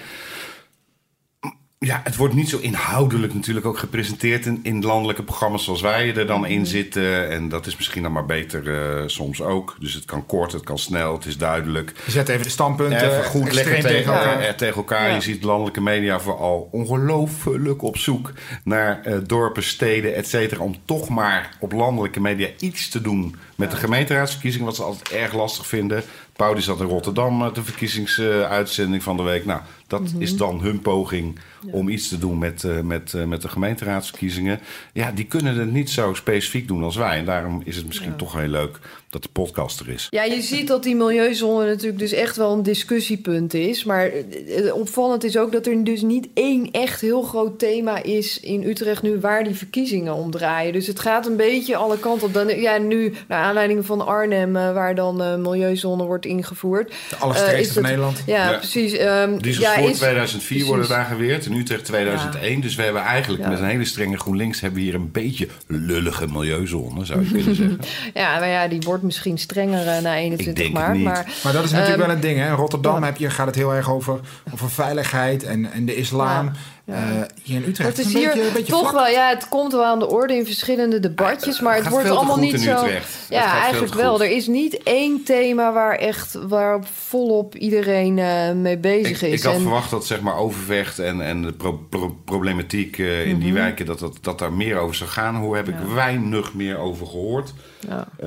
Ja, 1.85 2.01
het 2.05 2.17
wordt 2.17 2.35
niet 2.35 2.49
zo 2.49 2.59
inhoudelijk 2.59 3.35
natuurlijk 3.35 3.67
ook 3.67 3.79
gepresenteerd 3.79 4.47
in, 4.47 4.61
in 4.63 4.85
landelijke 4.85 5.23
programma's 5.23 5.65
zoals 5.65 5.81
wij 5.81 6.15
er 6.17 6.27
dan 6.27 6.47
in 6.47 6.67
zitten. 6.67 7.31
En 7.31 7.49
dat 7.49 7.67
is 7.67 7.77
misschien 7.77 8.03
dan 8.03 8.13
maar 8.13 8.27
beter 8.27 8.67
uh, 8.67 9.03
soms 9.07 9.41
ook. 9.41 9.77
Dus 9.81 9.95
het 9.95 10.05
kan 10.05 10.27
kort, 10.27 10.53
het 10.53 10.65
kan 10.65 10.79
snel, 10.79 11.13
het 11.13 11.25
is 11.25 11.37
duidelijk. 11.37 11.93
Je 12.05 12.11
zet 12.11 12.29
even 12.29 12.43
de 12.43 12.49
standpunten 12.49 13.11
even 13.11 13.25
goed 13.25 13.53
leggen 13.53 13.75
tegen, 13.75 13.91
tegen 13.91 14.13
elkaar. 14.13 14.41
eh, 14.41 14.53
tegen 14.55 14.77
elkaar. 14.77 15.09
Ja. 15.09 15.15
Je 15.15 15.21
ziet 15.21 15.43
landelijke 15.43 15.81
media 15.81 16.21
vooral 16.21 16.69
ongelooflijk 16.73 17.83
op 17.83 17.97
zoek 17.97 18.33
naar 18.65 19.01
eh, 19.03 19.17
dorpen, 19.27 19.63
steden, 19.63 20.15
et 20.15 20.29
cetera. 20.29 20.63
Om 20.63 20.77
toch 20.85 21.09
maar 21.09 21.57
op 21.61 21.73
landelijke 21.73 22.21
media 22.21 22.49
iets 22.59 22.89
te 22.89 23.01
doen 23.01 23.37
met 23.57 23.71
de 23.71 23.77
gemeenteraadsverkiezingen. 23.77 24.67
Wat 24.67 24.77
ze 24.77 24.83
altijd 24.83 25.11
erg 25.11 25.35
lastig 25.35 25.67
vinden. 25.67 26.03
Pauli 26.37 26.61
zat 26.61 26.81
in 26.81 26.87
Rotterdam, 26.87 27.43
eh, 27.43 27.55
de 27.55 27.63
verkiezingsuitzending 27.65 29.03
van 29.03 29.17
de 29.17 29.23
week. 29.23 29.45
Nou, 29.45 29.61
dat 30.01 30.13
Mhm. 30.13 30.23
is 30.23 30.37
dan 30.37 30.61
hun 30.61 30.81
poging 30.81 31.39
om 31.71 31.89
iets 31.89 32.09
te 32.09 32.19
doen 32.19 32.39
met, 32.39 32.65
eh, 32.65 32.81
met, 32.81 33.15
eh, 33.15 33.25
met 33.25 33.43
de 33.43 33.49
gemeenteraadsverkiezingen. 33.49 34.61
Ja, 34.93 35.11
die 35.15 35.25
kunnen 35.25 35.59
het 35.59 35.73
niet 35.73 35.91
zo 35.91 36.15
specifiek 36.15 36.69
doen 36.69 36.83
als 36.83 36.97
wij. 36.97 37.19
En 37.19 37.25
daarom 37.25 37.63
is 37.65 37.77
het 37.77 37.87
misschien 37.87 38.17
toch 38.17 38.33
heel 38.39 38.49
leuk 38.49 38.79
dat 39.11 39.23
de 39.23 39.29
podcast 39.33 39.81
er 39.81 39.89
is. 39.89 40.07
Ja, 40.11 40.23
je 40.25 40.43
ziet 40.43 40.69
dat 40.69 40.83
die 40.83 40.97
milieuzone 40.97 41.67
natuurlijk 41.67 41.99
dus 41.99 42.13
echt 42.13 42.37
wel 42.37 42.53
een 42.53 42.63
discussiepunt 42.63 43.55
is. 43.55 43.85
Maar 43.85 44.07
eh, 44.07 44.75
opvallend 44.75 45.25
is 45.25 45.37
ook 45.37 45.53
dat 45.53 45.67
er 45.67 45.85
dus 45.85 46.03
niet 46.03 46.29
één 46.35 46.71
echt 46.71 47.01
heel 47.01 47.23
groot 47.23 47.59
thema 47.59 48.03
is 48.03 48.41
in 48.41 48.63
Utrecht 48.63 49.03
nu 49.03 49.21
waar 49.21 49.45
die 49.45 49.55
verkiezingen 49.55 50.15
om 50.15 50.31
draaien. 50.31 50.73
Dus 50.73 50.87
het 50.87 51.01
gaat 51.01 51.27
een 51.27 51.37
beetje 51.37 51.77
alle 51.77 51.99
kanten 51.99 52.27
op. 52.27 52.35
Dan, 52.35 52.61
ja, 52.61 52.79
nu 52.79 53.13
naar 53.29 53.45
aanleiding 53.45 53.87
van 53.87 54.07
Arnhem, 54.07 54.53
waar 54.53 54.95
dan 54.95 55.23
eh 55.23 55.37
milieuzone 55.37 56.05
wordt 56.05 56.27
ingevoerd. 56.27 56.93
De 57.11 57.17
allersterkste 57.17 57.61
is 57.61 57.73
van 57.73 57.83
Nederland. 57.83 58.23
Ja, 58.27 58.51
Ja. 58.51 58.57
precies. 58.59 58.93
ehm, 58.93 59.39
Die 59.39 59.51
is 59.51 59.59
ja, 59.59 59.75
voor 59.83 59.91
is- 59.91 59.99
2004 59.99 60.65
worden 60.67 60.87
precies. 60.87 61.03
daar 61.05 61.13
geweerd. 61.17 61.47
In 61.47 61.53
Utrecht 61.57 61.85
2001. 61.85 62.61
Dus 62.61 62.75
we 62.75 62.83
hebben 62.83 63.03
eigenlijk 63.03 63.43
Ja. 63.43 63.49
met 63.49 63.59
een 63.59 63.65
hele 63.65 63.85
strenge 63.85 64.19
GroenLinks... 64.19 64.61
hebben 64.61 64.79
we 64.79 64.85
hier 64.85 64.95
een 64.95 65.11
beetje 65.11 65.49
lullige 65.67 66.27
milieuzone, 66.27 67.05
zou 67.05 67.21
je 67.25 67.31
kunnen 67.31 67.55
zeggen. 67.55 67.79
Ja, 68.15 68.39
maar 68.39 68.49
ja, 68.49 68.69
die 68.69 68.81
wordt 68.81 69.03
misschien 69.03 69.39
strenger 69.39 69.87
eh, 69.87 70.03
na 70.03 70.17
21 70.17 70.55
denk 70.65 70.77
het 70.77 70.83
maart. 70.87 70.95
niet. 70.97 71.05
Maar, 71.05 71.33
Maar 71.45 71.53
dat 71.53 71.65
is 71.65 71.71
natuurlijk 71.71 71.99
Ehm, 71.99 72.07
wel 72.07 72.17
een 72.17 72.21
ding. 72.23 72.39
Hè? 72.39 72.47
In 72.49 72.55
Rotterdam 72.55 73.01
ja. 73.01 73.05
heb 73.07 73.17
je, 73.17 73.31
gaat 73.31 73.47
het 73.47 73.55
heel 73.55 73.75
erg 73.75 73.91
over, 73.91 74.21
over 74.53 74.71
veiligheid 74.71 75.43
en, 75.45 75.73
en 75.73 75.85
de 75.87 75.95
islam. 75.97 76.51
Ja. 76.85 76.95
Eh, 76.95 77.23
hier 77.43 77.57
in 77.63 77.69
Utrecht 77.69 77.89
Het 77.97 77.99
is 78.07 78.13
een 78.13 78.19
hier 78.21 78.29
beetje, 78.29 78.47
een 78.47 78.53
beetje 78.53 78.73
toch 78.73 78.81
vlak. 78.91 78.93
wel, 79.05 79.13
ja, 79.13 79.29
het 79.29 79.49
komt 79.49 79.73
wel 79.73 79.85
aan 79.85 79.99
de 79.99 80.07
orde 80.09 80.37
in 80.37 80.45
verschillende 80.47 81.01
debatjes, 81.01 81.61
maar 81.61 81.77
het 81.77 81.89
wordt 81.89 82.11
allemaal 82.11 82.37
niet 82.39 82.61
zo. 82.61 82.87
Ja, 83.29 83.61
eigenlijk 83.61 83.95
wel. 83.95 84.23
Er 84.23 84.31
is 84.31 84.47
niet 84.47 84.83
één 84.83 85.23
thema 85.25 85.73
waar 85.73 85.95
echt 85.95 86.39
waarop 86.49 86.87
volop 87.09 87.55
iedereen 87.55 88.19
eh, 88.19 88.53
mee 88.53 88.79
bezig 88.79 89.23
Ik, 89.23 89.29
is. 89.33 89.39
ik 89.39 89.43
had 89.47 89.55
En- 89.55 89.61
verwacht 89.61 89.91
dat 89.91 90.07
zeg 90.07 90.21
maar 90.21 90.37
Overvecht 90.37 90.99
en, 90.99 91.21
en 91.21 91.43
de 91.43 91.53
pro- 91.53 91.81
pro- 91.91 92.17
problematiek 92.25 92.99
eh, 92.99 93.27
in 93.27 93.39
die 93.39 93.53
wijken... 93.53 93.87
Dat, 93.87 93.99
dat, 93.99 94.19
dat 94.21 94.39
daar 94.39 94.53
meer 94.53 94.79
over 94.79 94.95
zou 94.95 95.11
gaan. 95.11 95.37
Hoe 95.37 95.57
heb 95.57 95.69
ik 95.69 95.75
Mhm. 95.75 95.95
Weinig 95.95 96.55
meer 96.55 96.79
over 96.79 97.07
gehoord. 97.07 97.53
Ja. 97.89 98.07
Eh, 98.17 98.27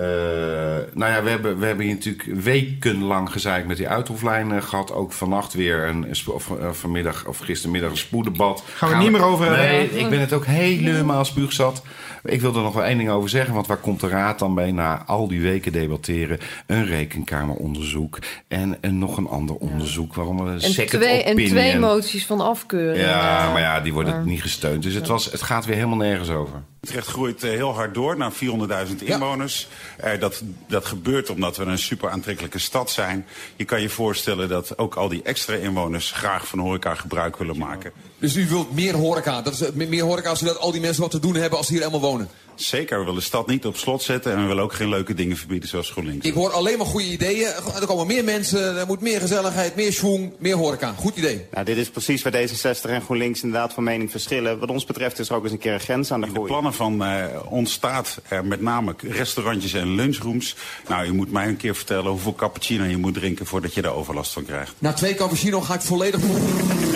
nou 0.94 1.12
ja, 1.12 1.24
we 1.24 1.30
hebben, 1.30 1.60
we 1.60 1.66
hebben 1.66 1.86
hier 1.86 1.94
natuurlijk 1.94 2.44
wekenlang 2.44 3.32
gezeik 3.32 3.66
met 3.66 3.78
die 3.78 3.88
uithoflijnen 3.88 4.64
gehad. 4.64 4.94
Ook 4.94 5.12
vannacht 5.12 5.54
weer, 5.54 5.88
een, 5.88 6.16
of, 6.28 6.52
eh, 6.60 6.72
vanmiddag 6.72 7.26
of 7.26 7.38
gistermiddag 7.38 7.92
een 7.92 7.98
spoeddebat. 7.98 8.64
Gaan 8.76 8.90
we 8.90 8.96
het 8.96 9.04
niet 9.04 9.14
meer 9.14 9.24
over 9.24 9.46
hebben? 9.46 9.66
Nee, 9.66 9.90
ik 9.90 10.10
ben 10.10 10.20
het 10.20 10.34
ook 10.34 10.46
helemaal 10.46 11.26
spuugzat. 11.26 11.84
Ik 12.24 12.42
wil 12.42 12.56
er 12.56 12.62
nog 12.62 12.74
wel 12.74 12.84
één 12.84 12.98
ding 12.98 13.10
over 13.10 13.30
zeggen. 13.30 13.54
Want 13.54 13.68
waar 13.68 13.78
komt 13.78 14.00
de 14.00 14.08
raad 14.08 14.40
dan 14.40 14.56
bij 14.56 14.72
na 14.72 15.04
al 15.06 15.28
die 15.28 15.42
weken 15.42 15.72
debatteren? 15.72 16.40
Een 16.68 16.86
rekenkameronderzoek 16.86 18.20
en, 18.48 18.78
en 18.82 19.00
nog 19.00 19.18
een 19.18 19.28
ander 19.28 19.56
onderzoek. 19.56 20.14
Waarom 20.14 20.40
een 20.40 20.54
en, 20.54 20.62
second 20.62 21.02
twee, 21.02 21.24
en 21.24 21.36
twee 21.36 21.80
moties 21.80 22.26
van 22.26 22.42
afkeuring. 22.42 23.06
Ja, 23.06 23.46
eh, 23.46 23.52
maar 23.54 23.62
ja, 23.62 23.80
die 23.82 23.94
worden 23.94 24.14
maar- 24.14 24.26
niet 24.26 24.42
gesteund. 24.42 24.84
Dus 24.84 24.94
het, 24.94 25.08
was, 25.08 25.32
het 25.32 25.42
gaat 25.42 25.66
weer 25.66 25.76
helemaal 25.76 25.98
nergens 25.98 26.30
over. 26.30 26.62
Utrecht 26.86 27.08
groeit 27.08 27.44
eh, 27.44 27.50
heel 27.50 27.74
hard 27.74 27.94
door 27.94 28.18
naar 28.18 28.32
400.000 28.34 29.04
inwoners. 29.04 29.68
Eh, 29.98 30.20
dat, 30.20 30.42
dat 30.68 30.86
gebeurt 30.86 31.30
omdat 31.30 31.58
we 31.58 31.64
een 31.64 31.78
super 31.78 32.10
aantrekkelijke 32.10 32.60
stad 32.60 32.92
zijn. 32.92 33.26
Je 33.56 33.66
kan 33.66 33.82
je 33.82 33.90
voorstellen 33.90 34.50
dat 34.50 34.78
ook 34.78 34.96
al 34.96 35.10
die 35.10 35.22
extra 35.24 35.54
inwoners 35.54 36.12
graag 36.12 36.48
van 36.48 36.60
horeca 36.60 36.96
gebruik 36.96 37.38
willen 37.38 37.58
maken. 37.58 37.92
Dus 38.20 38.36
u 38.36 38.48
wilt 38.48 38.74
meer 38.74 38.94
horeca. 38.94 39.42
Dat 39.42 39.54
is, 39.54 39.62
eh, 39.62 39.74
meer 39.74 40.04
horeca 40.04 40.36
zodat 40.36 40.60
al 40.60 40.72
die 40.72 40.82
mensen 40.82 41.02
wat 41.02 41.12
te 41.12 41.20
doen 41.20 41.36
hebben 41.36 41.58
als 41.58 41.68
ze 41.68 41.74
hier 41.74 41.82
helemaal 41.82 42.10
wonen. 42.10 42.30
Zeker, 42.56 42.98
we 42.98 43.04
willen 43.04 43.20
de 43.20 43.26
stad 43.26 43.48
niet 43.48 43.66
op 43.66 43.78
slot 43.78 44.04
zetten 44.04 44.32
en 44.32 44.42
we 44.42 44.48
willen 44.48 44.64
ook 44.64 44.74
geen 44.74 44.90
leuke 44.90 45.14
dingen 45.14 45.38
verbieden 45.38 45.70
zoals 45.70 45.90
GroenLinks. 45.90 46.26
Ik 46.26 46.34
hoor 46.34 46.52
alleen 46.52 46.78
maar 46.78 46.88
goede 46.88 47.08
ideeën. 47.08 47.48
Er 47.80 47.86
komen 47.86 48.08
meer 48.08 48.24
mensen, 48.24 48.78
er 48.78 48.86
moet 48.88 49.02
meer 49.02 49.20
gezelligheid, 49.20 49.76
meer 49.76 49.94
schwung, 49.94 50.34
meer 50.40 50.56
horeca. 50.56 50.94
Goed 50.98 51.16
idee. 51.18 51.46
Nou, 51.52 51.66
dit 51.66 51.78
is 51.78 51.90
precies 51.90 52.22
waar 52.22 52.34
D66 52.34 52.90
en 52.90 53.02
GroenLinks 53.02 53.44
inderdaad 53.44 53.74
van 53.74 53.84
mening 53.84 54.12
verschillen. 54.12 54.60
Wat 54.60 54.70
ons 54.70 54.86
betreft 54.86 55.20
is 55.20 55.30
er 55.30 55.36
ook 55.36 55.44
eens 55.44 55.52
een 55.52 55.58
keer 55.58 55.74
een 55.74 55.80
grens 55.80 56.12
aan 56.12 56.20
de 56.22 56.28
In 56.28 56.32
de 56.34 56.38
groei. 56.40 56.52
plannen 56.52 56.74
van 56.74 57.04
eh, 57.04 57.26
ons 57.50 57.72
staat 57.72 58.20
er 58.28 58.46
met 58.46 58.62
name 58.62 58.96
restaurantjes 58.98 59.74
en 59.74 59.96
lunchrooms. 59.96 60.56
Nou, 60.88 61.06
u 61.08 61.14
moet 61.14 61.32
mij 61.32 61.48
een 61.48 61.58
keer 61.58 61.76
vertellen 61.76 62.12
hoeveel 62.12 62.36
cappuccino 62.36 62.84
je 62.84 62.98
moet 62.98 63.14
drinken 63.14 63.46
voordat 63.46 63.74
je 63.74 63.82
daar 63.82 63.94
overlast 63.96 64.34
van 64.34 64.46
krijgt. 64.46 64.74
Na 64.78 64.94
twee 64.94 65.16
cappuccino 65.16 65.62
ga 65.62 65.74
ik 65.74 65.82
volledig... 65.82 66.20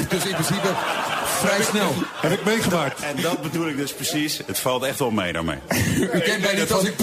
Dus 0.10 0.26
in 0.26 0.32
principe 0.34 0.68
vrij 1.40 1.64
snel. 1.64 1.94
Heb 2.22 2.32
ik 2.32 2.46
meegemaakt. 2.46 3.02
En 3.02 3.22
dat 3.22 3.42
bedoel 3.42 3.68
ik 3.68 3.78
dus 3.78 3.94
precies. 3.94 4.42
Het 4.46 4.60
valt 4.60 4.84
echt 4.84 5.00
wel 5.00 5.12
mee 5.12 5.34
daarmee. 5.34 5.58
U 6.14 6.20
kent 6.20 6.42
mij 6.42 6.56
niet 6.56 6.72
als 6.72 6.84
ik 6.84 6.94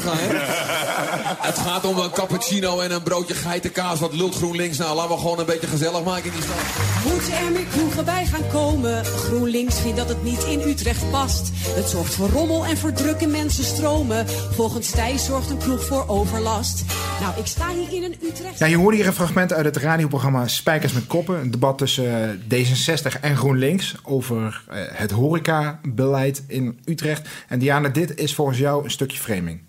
ga, 0.00 0.12
hè? 0.16 0.36
Het 1.48 1.58
gaat 1.58 1.84
om 1.84 1.98
een 1.98 2.10
cappuccino 2.10 2.80
en 2.80 2.90
een 2.90 3.02
broodje 3.02 3.34
geitenkaas. 3.34 4.00
Wat 4.00 4.14
lult 4.14 4.34
GroenLinks 4.34 4.78
nou? 4.78 4.96
Laten 4.96 5.14
we 5.14 5.20
gewoon 5.20 5.38
een 5.38 5.46
beetje 5.46 5.66
gezellig 5.66 6.04
maken 6.04 6.24
in 6.24 6.32
die 6.32 6.42
stad. 6.42 7.12
Moeten 7.12 7.32
er 7.32 7.52
meer 7.52 7.66
kroegen 7.70 8.04
bij 8.04 8.26
gaan 8.26 8.48
komen? 8.52 9.04
GroenLinks 9.04 9.80
vindt 9.80 9.96
dat 9.96 10.08
het 10.08 10.22
niet 10.22 10.44
in 10.44 10.60
Utrecht 10.60 11.10
past. 11.10 11.50
Het 11.54 11.88
zorgt 11.88 12.14
voor 12.14 12.28
rommel 12.28 12.66
en 12.66 12.76
voor 12.76 12.92
drukke 12.92 13.26
mensenstromen. 13.26 14.26
Volgens 14.54 14.90
Thijs 14.90 15.24
zorgt 15.24 15.50
een 15.50 15.58
kroeg 15.58 15.84
voor 15.84 16.08
overlast. 16.08 16.84
Nou, 17.20 17.38
ik 17.38 17.46
sta 17.46 17.68
hier 17.68 17.92
in 17.92 18.04
een 18.04 18.16
Utrecht... 18.22 18.58
Ja, 18.58 18.66
je 18.66 18.76
hoorde 18.76 18.96
hier 18.96 19.06
een 19.06 19.12
fragment 19.12 19.52
uit 19.52 19.64
het 19.64 19.76
radioprogramma 19.76 20.48
Spijkers 20.48 20.92
met 20.92 21.06
Koppen. 21.06 21.40
Een 21.40 21.50
debat 21.50 21.78
tussen 21.78 22.40
eh, 22.50 22.66
D66 22.66 23.20
en 23.20 23.36
GroenLinks 23.36 23.94
over 24.02 24.62
eh, 24.68 24.80
het 24.92 25.10
horecabeleid 25.10 26.42
in 26.46 26.78
Utrecht. 26.84 27.28
En 27.48 27.58
Diana, 27.58 27.88
dit 27.88 28.16
is 28.16 28.34
volgens 28.34 28.58
jou 28.58 28.84
een 28.84 28.90
stukje 28.90 29.18
framing. 29.18 29.60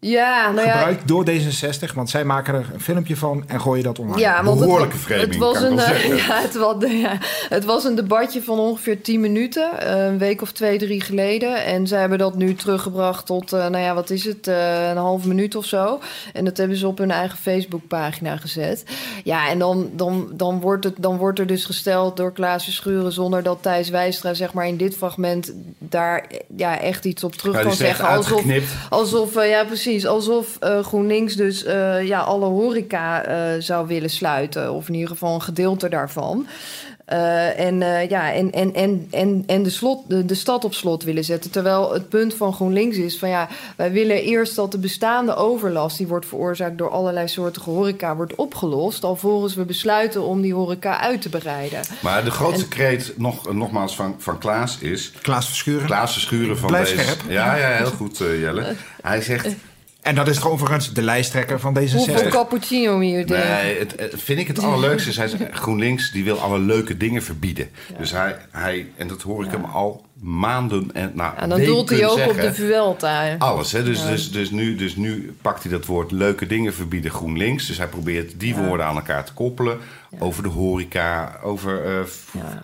Ja, 0.00 0.50
nou 0.50 0.66
ja, 0.66 0.72
Gebruikt 0.72 1.08
door 1.08 1.26
D66, 1.30 1.94
want 1.94 2.10
zij 2.10 2.24
maken 2.24 2.54
er 2.54 2.70
een 2.72 2.80
filmpje 2.80 3.16
van 3.16 3.44
en 3.46 3.60
gooien 3.60 3.84
dat 3.84 3.98
online. 3.98 4.20
Ja, 4.20 4.42
Behoorlijke 4.42 4.96
framing, 4.96 5.28
het 5.28 5.36
was 5.36 5.60
een, 5.60 5.78
eh, 5.78 6.16
ja, 6.26 6.40
het, 6.40 6.54
was, 6.54 6.74
ja, 6.88 7.18
het 7.48 7.64
was 7.64 7.84
een 7.84 7.94
debatje 7.94 8.42
van 8.42 8.58
ongeveer 8.58 9.00
10 9.00 9.20
minuten, 9.20 9.80
eh, 9.80 10.04
een 10.04 10.18
week 10.18 10.42
of 10.42 10.52
twee, 10.52 10.78
drie 10.78 11.00
geleden. 11.00 11.64
En 11.64 11.86
ze 11.86 11.96
hebben 11.96 12.18
dat 12.18 12.34
nu 12.34 12.54
teruggebracht 12.54 13.26
tot, 13.26 13.52
eh, 13.52 13.58
nou 13.58 13.78
ja, 13.78 13.94
wat 13.94 14.10
is 14.10 14.24
het, 14.24 14.46
eh, 14.46 14.88
een 14.88 14.96
half 14.96 15.24
minuut 15.24 15.54
of 15.54 15.64
zo. 15.64 16.00
En 16.32 16.44
dat 16.44 16.56
hebben 16.56 16.76
ze 16.76 16.86
op 16.86 16.98
hun 16.98 17.10
eigen 17.10 17.38
Facebookpagina 17.38 18.36
gezet. 18.36 18.84
Ja, 19.24 19.48
en 19.48 19.58
dan, 19.58 19.90
dan, 19.92 20.28
dan, 20.32 20.60
wordt 20.60 20.84
het, 20.84 20.94
dan 20.98 21.16
wordt 21.16 21.38
er 21.38 21.46
dus 21.46 21.64
gesteld 21.64 22.16
door 22.16 22.32
Klaas 22.32 22.64
Verschuren 22.64 23.12
zonder 23.12 23.42
dat 23.42 23.58
Thijs 23.62 23.88
Wijstra, 23.88 24.34
zeg 24.34 24.52
maar, 24.52 24.66
in 24.66 24.76
dit 24.76 24.96
fragment 24.96 25.52
daar 25.78 26.26
ja, 26.56 26.80
echt 26.80 27.04
iets 27.04 27.24
op 27.24 27.34
terug 27.34 27.60
kan 27.62 27.72
zeggen. 27.72 28.08
Alsof. 28.08 28.44
Alsof, 28.90 29.34
ja 29.34 29.64
precies, 29.64 29.84
alsof 29.86 30.56
eh, 30.60 30.84
GroenLinks 30.84 31.34
dus 31.34 31.64
eh, 31.64 32.06
ja, 32.06 32.20
alle 32.20 32.46
horeca 32.46 33.24
eh, 33.24 33.60
zou 33.60 33.86
willen 33.86 34.10
sluiten. 34.10 34.72
Of 34.72 34.88
in 34.88 34.94
ieder 34.94 35.08
geval 35.08 35.34
een 35.34 35.42
gedeelte 35.42 35.88
daarvan. 35.88 36.46
Eh, 37.06 37.60
en, 37.60 37.82
eh, 37.82 38.08
ja, 38.08 38.32
en, 38.32 38.52
en, 38.52 38.74
en, 38.74 39.06
en, 39.10 39.42
en 39.46 39.62
de, 39.62 39.70
slot, 39.70 40.08
de, 40.08 40.24
de 40.24 40.34
stad 40.34 40.64
op 40.64 40.74
slot 40.74 41.04
willen 41.04 41.24
zetten. 41.24 41.50
Terwijl 41.50 41.92
het 41.92 42.08
punt 42.08 42.34
van 42.34 42.52
GroenLinks 42.52 42.96
is 42.96 43.18
van 43.18 43.28
ja, 43.28 43.48
wij 43.76 43.92
willen 43.92 44.22
eerst 44.22 44.56
dat 44.56 44.72
de 44.72 44.78
bestaande 44.78 45.34
overlast, 45.34 45.96
die 45.98 46.06
wordt 46.06 46.26
veroorzaakt 46.26 46.78
door 46.78 46.90
allerlei 46.90 47.28
soorten 47.28 47.62
horeca, 47.62 48.16
wordt 48.16 48.34
opgelost. 48.34 49.04
Alvorens 49.04 49.54
we 49.54 49.64
besluiten 49.64 50.22
om 50.22 50.40
die 50.40 50.54
horeca 50.54 51.00
uit 51.00 51.22
te 51.22 51.28
breiden. 51.28 51.80
Maar 52.00 52.24
de 52.24 52.30
grootste 52.30 52.62
En- 52.62 52.68
kreet, 52.68 53.12
nog, 53.16 53.52
nogmaals, 53.52 53.96
van, 53.96 54.14
van 54.18 54.38
Klaas 54.38 54.78
is... 54.78 55.12
Klaas 55.22 55.46
Verschuren. 55.46 55.86
Klaas 55.86 56.12
Verschuren 56.12 56.58
van 56.58 56.68
Blijf 56.68 56.88
deze... 56.90 57.02
scherp. 57.02 57.20
Ja, 57.28 57.54
ja, 57.54 57.68
heel 57.68 57.86
goed, 57.86 58.20
eh, 58.20 58.40
Jelle. 58.40 58.74
Hij 59.02 59.22
zegt... 59.22 59.54
En 60.06 60.14
dat 60.14 60.28
is 60.28 60.36
toch 60.36 60.48
overigens 60.50 60.92
de 60.92 61.02
lijsttrekker 61.02 61.60
van 61.60 61.78
Hoeveel 61.78 62.16
D66. 62.24 62.28
cappuccino 62.28 63.00
hier? 63.00 63.24
Nee, 63.24 63.78
het, 63.78 63.94
het- 64.00 64.22
vind 64.22 64.38
ik 64.38 64.46
het 64.46 64.58
allerleukste 64.58 65.08
is, 65.08 65.16
hij 65.16 65.28
zegt, 65.28 65.42
GroenLinks 65.62 66.10
die 66.12 66.24
wil 66.24 66.38
alle 66.40 66.58
leuke 66.58 66.96
dingen 66.96 67.22
verbieden. 67.22 67.68
Dus 67.98 68.10
hij, 68.10 68.36
hij, 68.50 68.86
en 68.96 69.08
dat 69.08 69.22
hoor 69.22 69.44
ik 69.44 69.50
hem 69.50 69.64
al 69.64 70.04
maanden 70.20 70.90
en 70.92 71.10
nou, 71.14 71.36
En 71.36 71.48
dan 71.48 71.60
doelt 71.64 71.90
hij 71.90 72.04
ook 72.06 72.12
op 72.12 72.18
zeggen. 72.18 72.42
de 72.42 72.54
Vuelta. 72.54 73.34
Alles, 73.38 73.72
hè? 73.72 73.82
Dus, 73.84 74.06
dus, 74.06 74.30
dus, 74.32 74.50
nu, 74.50 74.74
dus 74.76 74.96
nu 74.96 75.36
pakt 75.42 75.62
hij 75.62 75.72
dat 75.72 75.86
woord 75.86 76.10
leuke 76.10 76.46
dingen 76.46 76.74
verbieden 76.74 77.10
GroenLinks. 77.10 77.66
Dus 77.66 77.78
hij 77.78 77.88
probeert 77.88 78.40
die 78.40 78.54
woorden 78.54 78.86
aan 78.86 78.96
elkaar 78.96 79.24
te 79.24 79.32
koppelen. 79.32 79.78
Over 80.18 80.42
de 80.42 80.48
horeca, 80.48 81.38
over 81.42 81.82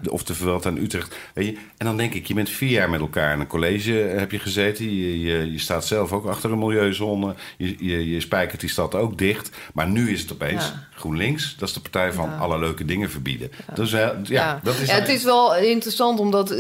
de- 0.03 0.11
of 0.13 0.25
de 0.25 0.35
Vuelta 0.35 0.69
in 0.71 0.77
Utrecht. 0.77 1.17
Weet 1.35 1.47
je? 1.47 1.53
En 1.77 1.87
dan 1.87 1.97
denk 1.97 2.15
ik, 2.15 2.27
je 2.27 2.35
bent 2.35 2.49
vier 2.51 2.69
jaar 2.71 2.91
met 2.91 3.01
elkaar 3.01 3.35
in 3.35 3.41
een 3.41 3.47
college 3.47 4.03
eh, 4.03 4.19
heb 4.19 4.31
je 4.31 4.39
gezeten. 4.39 4.85
Je, 4.97 5.21
je, 5.21 5.53
je 5.53 5.59
staat 5.59 5.87
zelf 5.87 6.13
ook 6.13 6.27
achter 6.27 6.53
een 6.53 6.59
milieuzone. 6.59 7.35
je, 7.57 7.75
je, 7.79 8.11
je 8.11 8.21
spijkert 8.21 8.61
die 8.61 8.71
stad 8.71 8.95
ook 8.95 9.19
dicht. 9.19 9.51
Maar 9.75 9.89
nu 9.89 10.11
is 10.13 10.21
het 10.21 10.33
opeens. 10.33 10.73
GroenLinks. 10.95 11.57
Dat 11.59 11.69
is 11.69 11.75
de 11.75 11.81
partij 11.81 12.13
van 12.13 12.39
alle 12.39 12.59
leuke 12.59 12.85
dingen 12.85 13.11
verbieden. 13.11 13.51
Dus 13.75 13.93
eh, 13.93 14.09
ja, 14.23 14.61
dat 14.63 14.75
is... 14.79 14.89
Ja, 14.89 14.95
het 14.95 15.09
is 15.09 15.25
wel 15.25 15.57
interessant, 15.57 16.21
omdat 16.21 16.51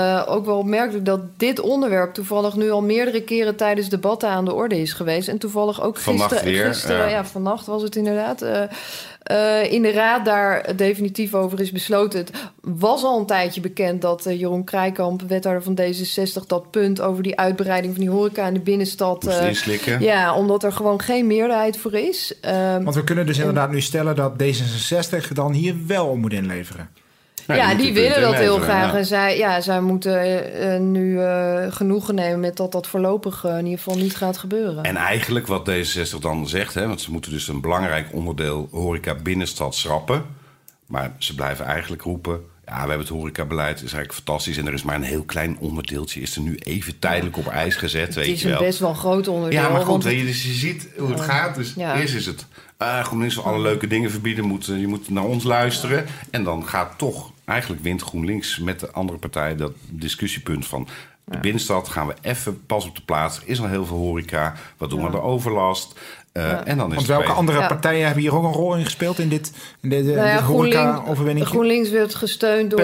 eh, 0.00 0.22
ook 0.26 0.44
wel 0.44 0.58
opmerkelijk 0.58 1.04
dat 1.04 1.20
dit 1.36 1.60
onderwerp 1.60 2.14
toevallig 2.14 2.56
nu 2.56 2.70
al 2.70 2.82
meerdere 2.82 3.22
keren 3.22 3.56
tijdens 3.56 3.88
debatten 3.88 4.28
aan 4.28 4.44
de 4.44 4.54
orde 4.54 4.80
is 4.80 4.92
geweest. 4.92 5.28
En 5.28 5.38
toevallig 5.38 5.82
ook 5.82 5.98
Vannacht 5.98 6.32
gisteren, 6.32 6.54
weer, 6.54 6.66
gisteren 6.66 6.96
ja. 6.96 7.08
ja. 7.08 7.24
vannacht 7.24 7.66
was 7.66 7.82
het 7.82 7.96
inderdaad. 7.96 8.42
eh, 8.42 8.62
eh, 9.30 9.72
in 9.72 9.82
de 9.82 9.92
raad 9.92 10.24
daar 10.24 10.76
definitief 10.76 11.34
over 11.34 11.60
is 11.60 11.72
besloten. 11.72 12.18
Het 12.18 12.30
was 12.60 13.02
al 13.02 13.18
een 13.18 13.26
tijdje 13.26 13.60
bekend 13.60 14.02
dat 14.02 14.26
eh, 14.26 14.40
Jeroen 14.40 14.64
Krijkamp, 14.64 15.22
wethouder 15.22 15.62
van 15.62 15.78
D66, 15.80 16.46
dat 16.46 16.70
punt 16.70 17.00
over 17.00 17.22
die 17.22 17.38
uitbreiding 17.38 17.94
van 17.94 18.02
die 18.02 18.12
horeca 18.12 18.46
in 18.46 18.54
de 18.54 18.60
binnenstad. 18.60 19.26
Eh. 19.26 20.00
Ja, 20.00 20.34
omdat 20.34 20.64
er 20.64 20.72
gewoon 20.72 21.00
geen 21.00 21.26
meerderheid 21.26 21.76
voor 21.76 21.94
is. 21.94 22.34
Ehm, 22.40 22.82
Want 22.82 22.94
we 22.94 23.04
kunnen 23.04 23.26
dus 23.26 23.38
inderdaad 23.38 23.70
nu 23.70 23.80
stellen 23.80 24.16
dat 24.16 24.32
D66 24.42 25.32
dan 25.32 25.52
hier 25.52 25.74
wel 25.86 26.06
om 26.06 26.20
moet 26.20 26.32
inleveren. 26.32 26.88
Nou, 27.56 27.70
ja, 27.70 27.74
die 27.74 27.92
willen 27.92 28.20
dat 28.20 28.34
heel 28.34 28.58
graag. 28.58 28.92
ja. 28.92 28.98
En 28.98 29.04
zij, 29.04 29.38
ja, 29.38 29.60
zij 29.60 29.80
moeten 29.80 30.52
eh, 30.54 30.78
nu 30.80 31.20
eh, 31.20 31.66
genoegen 31.70 32.14
nemen 32.14 32.40
met 32.40 32.56
dat 32.56 32.72
dat 32.72 32.86
voorlopig 32.86 33.44
eh, 33.44 33.58
in 33.58 33.64
ieder 33.64 33.78
geval 33.82 33.96
niet 33.98 34.16
gaat 34.16 34.38
gebeuren. 34.38 34.84
En 34.84 34.96
eigenlijk 34.96 35.46
wat 35.46 35.70
D66 35.70 36.18
dan 36.20 36.48
zegt, 36.48 36.74
hè, 36.74 36.86
want 36.86 37.00
ze 37.00 37.10
moeten 37.10 37.30
dus 37.30 37.48
een 37.48 37.60
belangrijk 37.60 38.06
onderdeel 38.12 38.68
horeca 38.72 39.14
binnenstad 39.14 39.74
schrappen. 39.74 40.24
Maar 40.86 41.12
ze 41.18 41.34
blijven 41.34 41.64
eigenlijk 41.64 42.02
roepen. 42.02 42.40
Ja, 42.66 42.72
we 42.82 42.88
hebben 42.88 42.98
het 43.06 43.08
horecabeleid, 43.16 43.74
is 43.76 43.80
eigenlijk 43.92 44.12
fantastisch. 44.12 44.56
En 44.56 44.66
er 44.66 44.72
is 44.72 44.82
maar 44.82 44.94
een 44.94 45.02
heel 45.02 45.22
klein 45.24 45.56
onderdeeltje, 45.58 46.20
is 46.20 46.36
er 46.36 46.42
nu 46.42 46.54
even 46.58 46.98
tijdelijk 46.98 47.36
op 47.36 47.46
ijs 47.46 47.74
gezet. 47.74 48.06
het 48.06 48.14
weet 48.14 48.26
is 48.26 48.40
je 48.40 48.46
een 48.46 48.52
wel. 48.54 48.62
best 48.62 48.78
wel 48.78 48.94
groot 48.94 49.28
onderdeel. 49.28 49.60
Ja, 49.60 49.68
maar 49.68 49.78
goed, 49.80 49.88
want- 49.88 50.04
weet 50.04 50.18
je, 50.18 50.24
dus 50.26 50.42
je 50.42 50.52
ziet 50.52 50.88
hoe 50.98 51.10
het 51.10 51.20
gaat. 51.20 51.54
Dus 51.54 51.76
eerst 51.76 52.14
is 52.14 52.26
het, 52.26 52.46
ah, 52.80 53.04
GroenLinks 53.04 53.34
wil 53.34 53.44
alle 53.44 53.60
leuke 53.60 53.86
dingen 53.86 54.10
verbieden. 54.10 54.44
Moet, 54.44 54.68
eh, 54.68 54.80
je 54.80 54.86
moet 54.86 55.10
naar 55.10 55.24
ons 55.24 55.44
luisteren. 55.44 56.06
En 56.30 56.44
dan 56.44 56.66
gaat 56.66 56.98
toch, 56.98 57.32
eigenlijk 57.44 57.82
wint 57.82 58.02
GroenLinks 58.02 58.58
met 58.58 58.80
de 58.80 58.90
andere 58.90 59.18
partijen 59.18 59.56
dat 59.56 59.72
discussiepunt 59.88 60.66
van... 60.66 60.88
De 61.24 61.38
binnenstad 61.38 61.88
gaan 61.88 62.06
we 62.06 62.14
even 62.22 62.66
pas 62.66 62.86
op 62.86 62.96
de 62.96 63.02
plaats. 63.02 63.36
Er 63.36 63.48
is 63.48 63.60
al 63.60 63.66
heel 63.66 63.86
veel 63.86 63.96
horeca. 63.96 64.54
Wat 64.76 64.90
doen 64.90 64.98
we 64.98 65.06
aan 65.06 65.12
de 65.12 65.20
overlast? 65.20 66.00
Eh, 66.32 66.52
En 66.64 66.78
dan 66.78 66.88
is 66.90 66.94
Want 66.94 67.06
welke 67.06 67.32
andere 67.32 67.58
Ja. 67.58 67.66
partijen 67.66 68.04
hebben 68.04 68.22
hier 68.22 68.34
ook 68.34 68.44
een 68.44 68.52
rol 68.52 68.76
in 68.76 68.84
gespeeld 68.84 69.18
in 69.18 69.28
dit, 69.28 69.52
in 69.80 69.88
dit, 69.88 70.04
Nou 70.04 70.16
ja, 70.26 70.36
dit 70.36 70.44
horeca-overwinning? 70.44 71.46
GroenLinks 71.46 71.90
werd 71.90 72.14
gesteund 72.14 72.70
door 72.70 72.80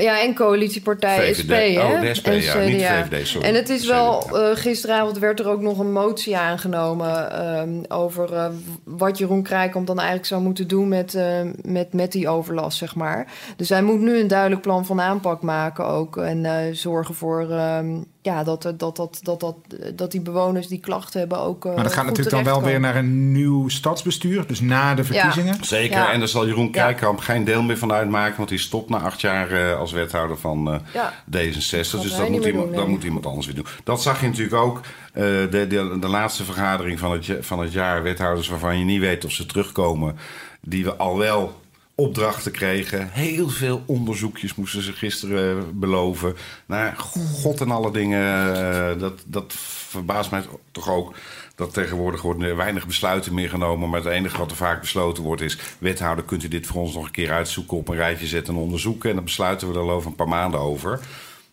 ja, 0.00 0.22
en 0.22 0.34
coalitiepartij 0.34 1.18
VVD. 1.18 1.36
SP. 1.38 1.50
Hè? 1.50 1.94
Oh, 1.94 2.00
de 2.00 2.14
SP, 2.18 2.26
en 2.26 2.40
ja, 2.42 2.58
niet 2.58 2.82
VVD, 2.82 3.26
sorry. 3.26 3.48
En 3.48 3.54
het 3.54 3.68
is 3.68 3.86
wel, 3.86 4.38
eh, 4.38 4.56
gisteravond 4.56 5.18
werd 5.18 5.40
er 5.40 5.48
ook 5.48 5.60
nog 5.60 5.78
een 5.78 5.92
motie 5.92 6.36
aangenomen 6.36 7.32
ehm, 7.32 7.70
over 7.88 8.32
eh, 8.32 8.46
wat 8.84 9.18
Jeroen 9.18 9.42
Krijkamp 9.42 9.86
dan 9.86 9.96
eigenlijk 9.96 10.28
zou 10.28 10.42
moeten 10.42 10.68
doen 10.68 10.88
met, 10.88 11.14
eh, 11.14 11.40
met, 11.62 11.92
met 11.92 12.12
die 12.12 12.28
overlast, 12.28 12.78
zeg 12.78 12.94
maar. 12.94 13.26
Dus 13.56 13.68
hij 13.68 13.82
moet 13.82 14.00
nu 14.00 14.18
een 14.18 14.28
duidelijk 14.28 14.60
plan 14.60 14.86
van 14.86 15.00
aanpak 15.00 15.42
maken 15.42 15.86
ook. 15.86 16.16
En 16.16 16.44
eh, 16.44 16.72
zorgen 16.72 17.14
voor 17.14 17.50
ehm, 17.50 17.96
ja, 18.24 18.44
dat, 18.44 18.64
er- 18.64 18.76
dat, 18.76 18.96
dat, 18.96 19.20
dat, 19.22 19.40
dat, 19.40 19.56
dat 19.94 20.10
die 20.12 20.20
bewoners 20.20 20.66
die 20.66 20.80
klachten 20.80 21.20
hebben 21.20 21.38
ook. 21.38 21.64
eh, 21.64 21.74
maar 21.74 21.82
dat 21.84 21.92
gaat 21.92 22.04
natuurlijk 22.04 22.30
dan 22.36 22.44
wel 22.44 22.62
weer 22.62 22.80
naar 22.80 22.96
een 22.96 23.32
nieuw 23.32 23.68
stadsbestuur, 23.68 24.46
dus 24.46 24.60
na 24.60 24.94
de 24.94 25.04
verkiezingen. 25.04 25.64
Zeker, 25.64 25.96
Ja. 25.98 26.12
en 26.12 26.18
daar 26.18 26.28
zal 26.28 26.46
Jeroen 26.46 26.64
Ja. 26.64 26.70
Krijkamp 26.70 27.18
geen 27.18 27.44
deel 27.44 27.62
meer 27.62 27.78
van 27.78 27.92
uitmaken... 27.92 28.36
want 28.36 28.48
die 28.48 28.58
stopt 28.58 28.88
na 28.90 28.98
acht 28.98 29.20
jaar 29.20 29.50
eh, 29.50 29.78
als 29.78 29.92
wethouder 29.92 30.36
van 30.38 30.72
eh, 30.72 30.78
Ja. 30.94 31.12
D66. 31.12 31.90
Gaat 31.90 32.02
Dus 32.02 32.10
hij 32.12 32.20
dat 32.20 32.28
moet, 32.28 32.44
iemand, 32.44 32.66
doen, 32.66 32.76
dat 32.76 32.88
moet 32.88 33.04
iemand 33.04 33.26
anders 33.26 33.46
weer 33.46 33.54
doen. 33.54 33.66
Dat 33.84 34.02
zag 34.02 34.20
je 34.20 34.26
natuurlijk 34.26 34.54
ook. 34.56 34.80
eh, 35.12 35.22
de, 35.22 35.48
de, 35.68 35.96
de 36.00 36.08
laatste 36.08 36.44
vergadering 36.44 36.98
van 36.98 37.12
het, 37.12 37.26
van 37.40 37.60
het 37.60 37.72
jaar... 37.72 38.02
wethouders 38.02 38.48
waarvan 38.48 38.78
je 38.78 38.84
niet 38.84 39.00
weet 39.00 39.24
of 39.24 39.30
ze 39.32 39.46
terugkomen... 39.46 40.16
die 40.60 40.84
we 40.84 40.94
al 40.96 41.18
wel 41.18 41.62
opdrachten 41.94 42.52
kregen. 42.52 43.08
Heel 43.12 43.48
veel 43.48 43.82
onderzoekjes 43.86 44.54
moesten 44.54 44.82
ze 44.82 44.92
gisteren 44.92 45.78
beloven. 45.80 46.36
Naar 46.66 46.96
god 47.40 47.60
en 47.60 47.70
alle 47.70 47.92
dingen. 47.92 48.54
eh, 48.56 49.00
dat, 49.00 49.22
dat 49.26 49.52
verbaast 49.88 50.30
mij 50.30 50.42
toch 50.72 50.90
ook. 50.90 51.14
Dat 51.54 51.72
tegenwoordig 51.74 52.22
worden 52.22 52.48
er 52.48 52.56
weinig 52.56 52.86
besluiten 52.86 53.34
meer 53.34 53.48
genomen. 53.48 53.88
Maar 53.90 54.00
het 54.00 54.12
enige 54.12 54.38
wat 54.38 54.50
er 54.50 54.56
vaak 54.56 54.80
besloten 54.80 55.22
wordt 55.22 55.42
is... 55.42 55.58
wethouder, 55.78 56.24
kunt 56.24 56.42
u 56.44 56.48
dit 56.48 56.66
voor 56.66 56.82
ons 56.82 56.94
nog 56.94 57.04
een 57.04 57.10
keer 57.10 57.32
uitzoeken... 57.32 57.76
op 57.76 57.88
een 57.88 57.96
rijtje 57.96 58.26
zetten 58.26 58.54
en 58.54 58.60
onderzoeken. 58.60 59.08
En 59.08 59.14
dan 59.14 59.24
besluiten 59.24 59.68
we 59.72 59.74
er 59.74 59.80
over 59.80 60.10
een 60.10 60.16
paar 60.16 60.28
maanden 60.28 60.60
over. 60.60 61.00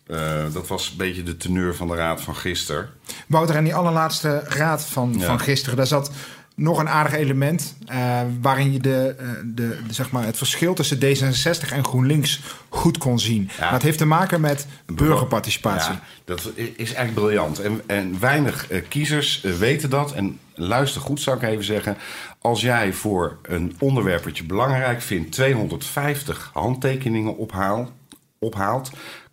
Eh, 0.06 0.44
dat 0.52 0.68
was 0.68 0.90
een 0.90 0.96
beetje 0.96 1.22
de 1.22 1.36
teneur 1.36 1.74
van 1.74 1.88
de 1.88 1.94
raad 1.94 2.20
van 2.20 2.36
gisteren. 2.36 2.90
Wouter, 3.28 3.56
en 3.56 3.64
die 3.64 3.74
allerlaatste 3.74 4.38
raad 4.48 4.84
van, 4.84 5.14
Ja. 5.18 5.26
van 5.26 5.40
gisteren, 5.40 5.76
daar 5.76 5.86
zat 5.86 6.10
nog 6.54 6.78
een 6.78 6.88
aardig 6.88 7.12
element 7.12 7.76
eh, 7.86 8.20
waarin 8.40 8.72
je 8.72 8.80
de, 8.80 9.14
eh, 9.18 9.26
de, 9.44 9.78
de, 9.86 9.92
zeg 9.92 10.10
maar, 10.10 10.24
het 10.24 10.36
verschil 10.36 10.74
tussen 10.74 10.98
D66 10.98 11.72
en 11.72 11.84
GroenLinks 11.84 12.40
goed 12.68 12.98
kon 12.98 13.18
zien. 13.18 13.50
Ja. 13.58 13.70
Dat 13.70 13.82
heeft 13.82 13.98
te 13.98 14.04
maken 14.04 14.40
met 14.40 14.66
burgerparticipatie. 14.86 15.92
Ja, 15.92 16.02
dat 16.24 16.50
is 16.56 16.92
eigenlijk 16.92 17.14
briljant. 17.14 17.58
En, 17.58 17.82
en 17.86 18.20
weinig 18.20 18.70
eh, 18.70 18.82
kiezers 18.88 19.40
weten 19.40 19.90
dat. 19.90 20.12
En 20.12 20.38
luister 20.54 21.00
goed, 21.00 21.20
zou 21.20 21.36
ik 21.36 21.42
even 21.42 21.64
zeggen. 21.64 21.96
Als 22.38 22.60
jij 22.60 22.92
voor 22.92 23.38
een 23.42 23.76
onderwerp 23.78 24.24
wat 24.24 24.38
je 24.38 24.44
belangrijk 24.44 25.00
vindt... 25.00 25.32
250 25.32 26.50
handtekeningen 26.52 27.36
ophaal, 27.36 27.90
ophaalt... 28.38 28.90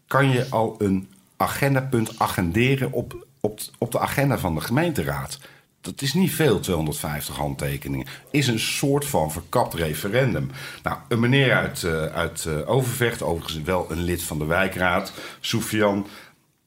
kan 0.08 0.30
je 0.30 0.48
al 0.50 0.76
een 0.78 1.08
agendapunt 1.38 2.20
agenderen 2.20 2.92
op, 2.92 3.26
op, 3.40 3.60
op 3.78 3.92
de 3.92 4.00
agenda 4.00 4.38
van 4.38 4.56
de 4.56 4.62
gemeenteraad. 4.62 5.40
Dat 5.82 6.02
is 6.02 6.14
niet 6.14 6.32
veel, 6.32 6.60
250 6.60 7.36
handtekeningen. 7.36 8.08
Is 8.32 8.48
een 8.48 8.60
soort 8.60 9.06
van 9.06 9.32
verkapt 9.32 9.74
referendum. 9.74 10.52
Nou, 10.84 10.98
een 11.08 11.20
meneer 11.20 11.54
uit, 11.54 11.84
eh, 11.84 12.06
uit 12.06 12.46
eh, 12.46 12.70
Overvecht, 12.70 13.22
overigens 13.22 13.62
wel 13.62 13.92
een 13.92 14.04
lid 14.04 14.24
van 14.24 14.40
de 14.40 14.46
wijkraad, 14.46 15.14
Soufian 15.40 16.08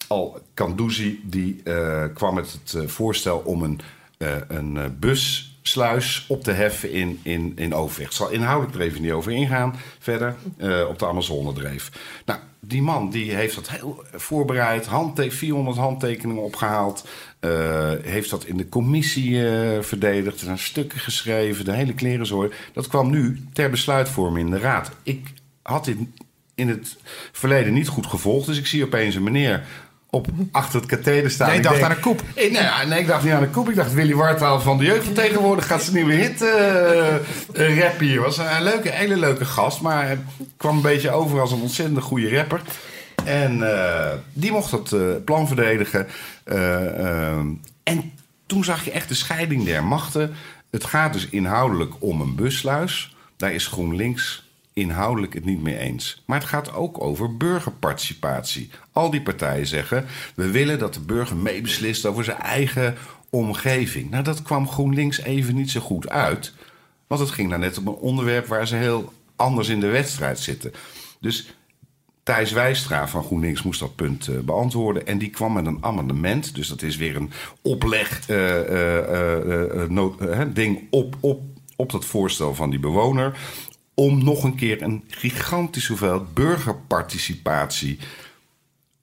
Al-Kandouzi, 0.09 1.20
die 1.25 1.61
eh, 1.64 2.05
kwam 2.14 2.35
met 2.35 2.59
het 2.62 2.90
voorstel 2.90 3.38
om 3.38 3.62
een, 3.62 3.81
een 4.48 4.96
bussluis 4.98 6.25
op 6.29 6.44
te 6.44 6.53
heffen 6.53 6.92
in, 6.92 7.20
in, 7.22 7.53
in 7.57 7.75
Overvecht. 7.75 8.11
Ik 8.11 8.16
zal 8.16 8.31
inhoudelijk 8.31 8.75
er 8.75 8.81
even 8.81 9.03
niet 9.03 9.12
over 9.12 9.33
ingaan 9.33 9.77
verder, 9.98 10.37
op 10.88 10.98
de 10.98 11.07
Amazonedreef. 11.07 11.90
Nou, 12.25 12.40
die 12.61 12.83
man 12.83 13.11
die 13.11 13.35
heeft 13.35 13.55
dat 13.55 13.70
heel 13.70 14.05
voorbereid, 14.12 14.87
handte 14.87 15.31
400 15.31 15.77
handtekeningen 15.77 16.42
opgehaald. 16.42 17.09
Eh, 17.42 17.90
heeft 18.02 18.31
dat 18.31 18.44
in 18.44 18.57
de 18.57 18.68
commissie 18.68 19.48
eh, 19.50 19.83
verdedigd. 19.83 20.38
Er 20.38 20.44
zijn 20.44 20.59
stukken 20.59 20.98
geschreven, 20.98 21.64
de 21.64 21.72
hele 21.72 21.94
klerenzooi. 21.94 22.50
Dat 22.72 22.87
kwam 22.88 23.11
nu 23.11 23.40
ter 23.52 23.70
besluitvorming 23.70 24.46
in 24.46 24.52
de 24.52 24.59
raad. 24.61 24.90
Ik 25.02 25.26
had 25.62 25.85
dit 25.85 25.96
in 26.55 26.68
het 26.68 26.96
verleden 27.33 27.72
niet 27.72 27.88
goed 27.88 28.07
gevolgd. 28.07 28.46
Dus 28.46 28.59
ik 28.59 28.66
zie 28.66 28.85
opeens 28.85 29.14
een 29.14 29.22
meneer 29.22 29.62
op, 30.11 30.26
achter 30.52 30.81
het 30.81 30.88
katheder 30.88 31.31
staan. 31.31 31.46
Jij 31.48 31.57
Ik 31.57 31.62
dacht 31.62 31.74
denk- 31.74 31.87
aan 31.87 31.94
een 31.96 32.02
koep. 32.02 32.22
Eh, 32.35 32.52
Nee, 32.52 32.62
ja, 32.62 32.85
nee, 32.85 33.00
ik 33.00 33.07
dacht 33.07 33.24
niet 33.24 33.33
aan 33.33 33.42
een 33.42 33.50
koep. 33.50 33.68
Ik 33.68 33.74
dacht 33.76 33.92
Willy 33.94 34.14
Wartaal 34.14 34.61
van 34.61 34.78
de 34.78 34.85
jeugd 34.85 35.05
van 35.05 35.12
tegenwoordig 35.14 35.66
gaat 35.66 35.83
zijn 35.83 35.94
nieuwe 35.96 36.12
hit 36.14 36.42
eh 36.42 37.14
eh, 37.16 37.78
rappen 37.78 38.07
hier. 38.07 38.20
Was 38.20 38.38
een 38.38 38.62
leuke, 38.62 38.90
hele 38.90 39.16
leuke 39.16 39.44
gast, 39.44 39.81
maar 39.81 40.18
kwam 40.57 40.76
een 40.76 40.83
beetje 40.83 41.11
over 41.11 41.40
als 41.40 41.52
een 41.52 41.61
ontzettend 41.61 42.02
goede 42.02 42.37
rapper. 42.37 42.61
En 43.25 43.75
eh, 43.75 44.13
die 44.33 44.53
mocht 44.53 44.71
het 44.71 44.93
eh, 44.93 45.01
plan 45.25 45.47
verdedigen. 45.47 46.07
Eh, 46.45 47.39
en 47.83 48.13
toen 48.47 48.65
zag 48.65 48.85
je 48.85 48.91
echt 48.91 49.09
de 49.09 49.15
scheiding 49.15 49.65
der 49.65 49.85
machten. 49.85 50.35
Het 50.71 50.85
gaat 50.85 51.13
dus 51.13 51.29
inhoudelijk 51.29 51.95
om 51.99 52.21
een 52.21 52.35
bussluis. 52.35 53.17
Daar 53.37 53.53
is 53.53 53.67
GroenLinks 53.67 54.51
inhoudelijk 54.73 55.35
het 55.35 55.45
niet 55.45 55.63
mee 55.63 55.79
eens. 55.79 56.23
Maar 56.27 56.39
het 56.39 56.49
gaat 56.49 56.75
ook 56.75 57.01
over 57.01 57.37
burgerparticipatie. 57.37 58.71
Al 58.93 59.11
die 59.11 59.23
partijen 59.23 59.67
zeggen: 59.67 60.07
we 60.35 60.51
willen 60.51 60.79
dat 60.79 60.95
de 60.95 61.01
burger 61.01 61.37
meebeslist 61.37 62.07
over 62.07 62.25
zijn 62.25 62.41
eigen 62.41 62.97
omgeving. 63.31 64.11
Nou, 64.11 64.25
dat 64.25 64.43
kwam 64.43 64.69
GroenLinks 64.69 65.21
even 65.21 65.55
niet 65.55 65.71
zo 65.71 65.81
goed 65.81 66.09
uit. 66.09 66.53
Want 67.07 67.21
het 67.21 67.31
ging 67.31 67.49
nou 67.49 67.61
net 67.61 67.79
om 67.79 67.87
een 67.87 67.95
onderwerp 67.95 68.47
waar 68.47 68.67
ze 68.67 68.77
heel 68.77 69.13
anders 69.37 69.69
in 69.69 69.81
de 69.81 69.87
wedstrijd 69.87 70.39
zitten. 70.39 70.73
Dus 71.21 71.55
Thijs 72.23 72.53
Wijstra 72.53 73.09
van 73.09 73.25
GroenLinks 73.25 73.63
moest 73.63 73.81
dat 73.81 73.95
punt 73.95 74.27
eh, 74.29 74.39
beantwoorden. 74.39 75.07
En 75.07 75.19
die 75.19 75.31
kwam 75.31 75.53
met 75.53 75.67
een 75.67 75.79
amendement. 75.81 76.55
Dus 76.55 76.69
dat 76.69 76.83
is 76.83 76.97
weer 76.97 77.17
een 77.17 77.31
opleg 77.63 78.21
eh, 78.29 79.83
eh, 79.83 79.89
nood- 79.89 80.21
ding 80.55 80.87
op, 80.91 81.17
op, 81.21 81.41
op 81.77 81.91
dat 81.93 82.05
voorstel 82.05 82.55
van 82.55 82.71
die 82.71 82.79
bewoner. 82.81 83.39
Om 83.95 84.25
nog 84.25 84.45
een 84.45 84.55
keer 84.55 84.83
een 84.83 85.05
gigantische 85.09 85.89
hoeveelheid 85.89 86.35
burgerparticipatie 86.35 87.99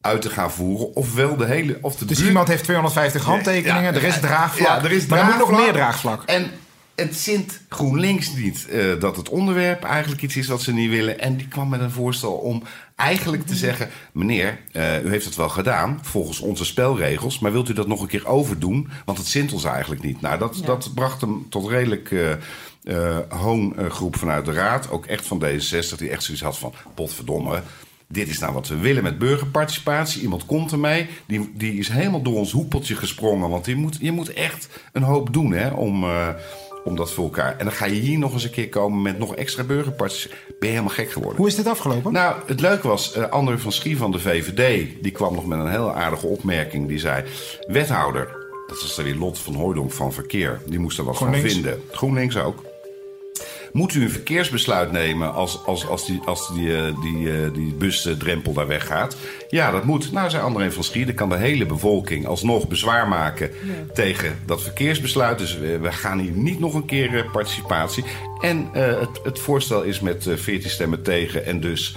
uit 0.01 0.21
te 0.21 0.29
gaan 0.29 0.51
voeren. 0.51 0.95
Ofwel 0.95 1.35
de 1.37 1.45
hele. 1.45 1.77
Of 1.81 1.95
de 1.95 2.05
Dus 2.05 2.15
buurt- 2.17 2.27
iemand 2.29 2.47
heeft 2.47 2.63
250 2.63 3.23
handtekeningen, 3.23 3.93
Ja, 3.93 3.99
er 3.99 4.03
is 4.03 4.19
draagvlak. 4.19 4.67
ja, 4.67 4.83
er 4.83 4.91
is 4.91 5.05
maar 5.05 5.19
er 5.19 5.25
moet 5.25 5.33
nog 5.37 5.47
draagvlak. 5.47 5.63
meer 5.65 5.73
draagvlak. 5.73 6.23
En 6.23 6.51
het 6.99 7.15
zint 7.15 7.61
GroenLinks 7.69 8.33
niet 8.33 8.67
eh, 8.67 8.99
dat 8.99 9.15
het 9.15 9.29
onderwerp 9.29 9.83
eigenlijk 9.83 10.21
iets 10.21 10.35
is 10.35 10.47
wat 10.47 10.61
ze 10.61 10.73
niet 10.73 10.89
willen. 10.89 11.19
En 11.19 11.37
die 11.37 11.47
kwam 11.47 11.69
met 11.69 11.79
een 11.79 11.91
voorstel 11.91 12.33
om 12.33 12.63
eigenlijk 12.95 13.45
te 13.45 13.55
zeggen: 13.55 13.89
meneer, 14.11 14.59
eh, 14.71 15.03
u 15.03 15.09
heeft 15.09 15.25
het 15.25 15.35
wel 15.35 15.49
gedaan 15.49 15.99
volgens 16.01 16.39
onze 16.39 16.65
spelregels, 16.65 17.39
maar 17.39 17.51
wilt 17.51 17.69
u 17.69 17.73
dat 17.73 17.87
nog 17.87 18.01
een 18.01 18.07
keer 18.07 18.27
overdoen? 18.27 18.89
Want 19.05 19.17
het 19.17 19.27
zint 19.27 19.53
ons 19.53 19.63
eigenlijk 19.63 20.03
niet. 20.03 20.21
Nou, 20.21 20.39
dat, 20.39 20.61
dat 20.65 20.91
bracht 20.93 21.21
hem 21.21 21.45
tot 21.49 21.69
redelijk. 21.69 22.11
eh 22.11 22.31
eh, 22.83 23.17
hoongroep 23.29 24.15
vanuit 24.15 24.45
de 24.45 24.51
Raad, 24.51 24.89
ook 24.89 25.05
echt 25.05 25.25
van 25.25 25.43
D66, 25.43 25.97
die 25.97 26.09
echt 26.09 26.23
zoiets 26.23 26.43
had 26.43 26.57
van: 26.57 26.73
potverdomme, 26.95 27.61
dit 28.07 28.27
is 28.27 28.39
nou 28.39 28.53
wat 28.53 28.67
we 28.67 28.77
willen 28.77 29.03
met 29.03 29.17
burgerparticipatie. 29.17 30.21
Iemand 30.21 30.45
komt 30.45 30.71
ermee, 30.71 31.07
die, 31.25 31.51
die 31.55 31.73
is 31.73 31.89
helemaal 31.89 32.21
door 32.21 32.35
ons 32.35 32.51
hoepeltje 32.51 32.95
gesprongen. 32.95 33.49
Want 33.49 33.65
die 33.65 33.75
moet, 33.75 33.97
je 34.01 34.11
moet 34.11 34.33
echt 34.33 34.69
een 34.91 35.03
hoop 35.03 35.33
doen 35.33 35.51
hè, 35.51 35.69
om, 35.69 36.05
om 36.89 36.95
dat 36.95 37.11
voor 37.11 37.23
elkaar. 37.23 37.57
En 37.57 37.65
dan 37.65 37.73
ga 37.73 37.85
je 37.85 37.99
hier 37.99 38.17
nog 38.17 38.33
eens 38.33 38.43
een 38.43 38.49
keer 38.49 38.69
komen 38.69 39.01
met 39.01 39.19
nog 39.19 39.35
extra 39.35 39.63
burgerparticipatie. 39.63 40.45
Ben 40.47 40.69
je 40.69 40.75
helemaal 40.75 40.95
gek 40.95 41.11
geworden. 41.11 41.37
Hoe 41.37 41.47
is 41.47 41.55
dit 41.55 41.67
afgelopen? 41.67 42.13
Nou, 42.13 42.35
het 42.45 42.61
leuke 42.61 42.87
was, 42.87 43.13
eh 43.13 43.29
André 43.29 43.57
van 43.57 43.71
Schie 43.71 43.97
van 43.97 44.11
de 44.11 44.19
VVD... 44.19 44.87
die 45.01 45.11
kwam 45.11 45.33
nog 45.33 45.45
met 45.45 45.59
een 45.59 45.69
heel 45.69 45.93
aardige 45.93 46.27
opmerking. 46.27 46.87
Die 46.87 46.99
zei, 46.99 47.23
wethouder, 47.67 48.27
dat 48.67 48.77
is 48.77 48.95
dan 48.95 49.05
weer 49.05 49.15
Lot 49.15 49.39
van 49.39 49.53
Hooydonk 49.53 49.91
van 49.91 50.13
Verkeer... 50.13 50.61
die 50.65 50.79
moest 50.79 50.97
er 50.97 51.03
wat 51.03 51.17
van 51.17 51.35
vinden. 51.35 51.81
GroenLinks 51.91 52.37
ook. 52.37 52.68
Moet 53.71 53.93
u 53.93 54.03
een 54.03 54.09
verkeersbesluit 54.09 54.91
nemen 54.91 55.33
als, 55.33 55.65
als, 55.65 55.87
als 55.87 56.05
die, 56.05 56.21
als 56.25 56.53
die, 56.53 56.75
eh, 56.75 57.01
die, 57.01 57.31
eh, 57.31 57.53
die 57.53 57.73
busdrempel 57.73 58.53
daar 58.53 58.67
weggaat? 58.67 59.15
Ja, 59.49 59.71
dat 59.71 59.83
moet. 59.83 60.11
Nou, 60.11 60.29
zei 60.29 60.43
André 60.43 60.71
van 60.71 60.83
Schie, 60.83 61.05
dan 61.05 61.15
kan 61.15 61.29
de 61.29 61.37
hele 61.37 61.65
bevolking 61.65 62.27
alsnog 62.27 62.67
bezwaar 62.67 63.07
maken 63.07 63.51
tegen 63.93 64.39
dat 64.45 64.61
verkeersbesluit. 64.61 65.37
Dus 65.37 65.57
we, 65.57 65.79
we 65.79 65.91
gaan 65.91 66.19
hier 66.19 66.31
niet 66.31 66.59
nog 66.59 66.73
een 66.73 66.85
keer 66.85 67.17
eh, 67.17 67.31
participatie. 67.31 68.03
En 68.39 68.69
het, 68.71 69.19
het 69.23 69.39
voorstel 69.39 69.81
is 69.81 69.99
met 69.99 70.27
eh, 70.27 70.35
14 70.35 70.69
stemmen 70.69 71.01
tegen 71.01 71.45
en 71.45 71.59
dus 71.59 71.95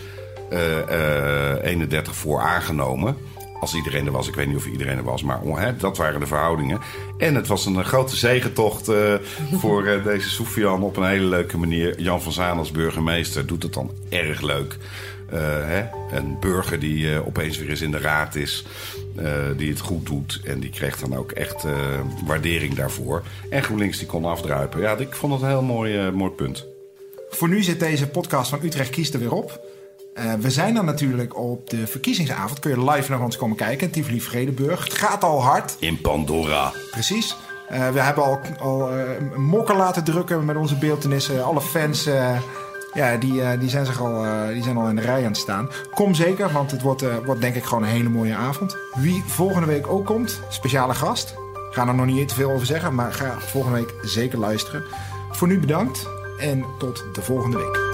eh, 0.50 1.54
eh, 1.54 1.64
31 1.64 2.14
voor 2.16 2.40
aangenomen. 2.40 3.16
Als 3.62 3.74
iedereen 3.74 4.06
er 4.06 4.12
was, 4.12 4.28
ik 4.28 4.34
weet 4.34 4.46
niet 4.46 4.56
of 4.56 4.66
iedereen 4.66 4.96
er 4.96 5.04
was, 5.04 5.22
maar 5.22 5.40
oh, 5.40 5.58
hè, 5.58 5.76
dat 5.76 5.96
waren 5.96 6.20
de 6.20 6.26
verhoudingen. 6.26 6.80
En 7.18 7.34
het 7.34 7.46
was 7.46 7.66
een 7.66 7.76
eh, 7.76 7.84
grote 7.84 8.16
zegentocht 8.16 8.88
eh, 8.88 9.14
voor 9.60 9.86
eh, 9.86 10.04
deze 10.04 10.28
Sofian 10.30 10.82
op 10.82 10.96
een 10.96 11.08
hele 11.08 11.26
leuke 11.26 11.58
manier. 11.58 12.00
Jan 12.00 12.22
van 12.22 12.32
Zaan 12.32 12.58
als 12.58 12.70
burgemeester 12.70 13.46
doet 13.46 13.62
het 13.62 13.72
dan 13.72 13.90
erg 14.08 14.40
leuk. 14.40 14.76
Eh, 15.30 15.38
hè? 15.42 15.84
Een 16.16 16.36
burger 16.40 16.78
die 16.78 17.26
opeens 17.26 17.58
weer 17.58 17.70
eens 17.70 17.80
in 17.80 17.90
de 17.90 17.98
raad 17.98 18.34
is, 18.34 18.64
eh, 19.16 19.32
die 19.56 19.70
het 19.70 19.80
goed 19.80 20.06
doet. 20.06 20.40
En 20.44 20.60
die 20.60 20.70
kreeg 20.70 20.98
dan 20.98 21.16
ook 21.16 21.32
echt 21.32 21.64
eh, 21.64 21.72
waardering 22.26 22.74
daarvoor. 22.74 23.22
En 23.50 23.62
GroenLinks 23.62 23.98
die 23.98 24.06
kon 24.06 24.24
afdruipen. 24.24 24.80
Ja, 24.80 24.96
ik 24.96 25.14
vond 25.14 25.32
het 25.32 25.42
een 25.42 25.48
heel 25.48 25.62
mooi, 25.62 25.98
eh, 25.98 26.10
mooi 26.10 26.30
punt. 26.30 26.66
Voor 27.30 27.48
nu 27.48 27.62
zit 27.62 27.80
deze 27.80 28.08
podcast 28.08 28.50
van 28.50 28.58
Utrecht 28.62 28.90
Kiest 28.90 29.14
er 29.14 29.20
weer 29.20 29.32
op. 29.32 29.61
Eh, 30.14 30.32
we 30.34 30.50
zijn 30.50 30.74
dan 30.74 30.84
natuurlijk 30.84 31.36
op 31.36 31.70
de 31.70 31.86
verkiezingsavond. 31.86 32.58
Kun 32.58 32.70
je 32.70 32.90
live 32.90 33.10
naar 33.10 33.20
ons 33.20 33.36
komen 33.36 33.56
kijken. 33.56 33.90
Tivoli 33.90 34.20
Vredenburg. 34.20 34.84
Het 34.84 34.94
gaat 34.94 35.24
al 35.24 35.42
hard. 35.42 35.76
In 35.78 36.00
Pandora. 36.00 36.72
Precies. 36.90 37.36
Eh, 37.68 37.88
we 37.88 38.00
hebben 38.00 38.24
al, 38.24 38.40
al 38.58 38.90
eh, 38.90 39.36
mokken 39.36 39.76
laten 39.76 40.04
drukken 40.04 40.44
met 40.44 40.56
onze 40.56 40.76
beeldenissen. 40.76 41.44
Alle 41.44 41.60
fans 41.60 42.08
ja, 42.94 43.16
die, 43.16 43.58
die, 43.58 43.68
zijn 43.68 43.86
zich 43.86 44.00
al, 44.00 44.24
die 44.52 44.62
zijn 44.62 44.76
al 44.76 44.88
in 44.88 44.96
de 44.96 45.02
rij 45.02 45.20
aan 45.20 45.24
het 45.24 45.36
staan. 45.36 45.70
Kom 45.94 46.14
zeker, 46.14 46.52
want 46.52 46.70
het 46.70 46.82
wordt, 46.82 47.24
wordt 47.24 47.40
denk 47.40 47.54
ik 47.54 47.64
gewoon 47.64 47.82
een 47.82 47.88
hele 47.88 48.08
mooie 48.08 48.34
avond. 48.34 48.76
Wie 48.94 49.22
volgende 49.26 49.66
week 49.66 49.86
ook 49.86 50.06
komt, 50.06 50.40
speciale 50.48 50.94
gast. 50.94 51.30
Ik 51.68 51.78
ga 51.78 51.86
er 51.86 51.94
nog 51.94 52.06
niet 52.06 52.28
te 52.28 52.34
veel 52.34 52.50
over 52.50 52.66
zeggen, 52.66 52.94
maar 52.94 53.12
ga 53.12 53.40
volgende 53.40 53.78
week 53.78 53.94
zeker 54.02 54.38
luisteren. 54.38 54.84
Voor 55.30 55.48
nu 55.48 55.58
bedankt 55.58 56.08
en 56.38 56.64
tot 56.78 57.04
de 57.12 57.22
volgende 57.22 57.56
week. 57.56 57.91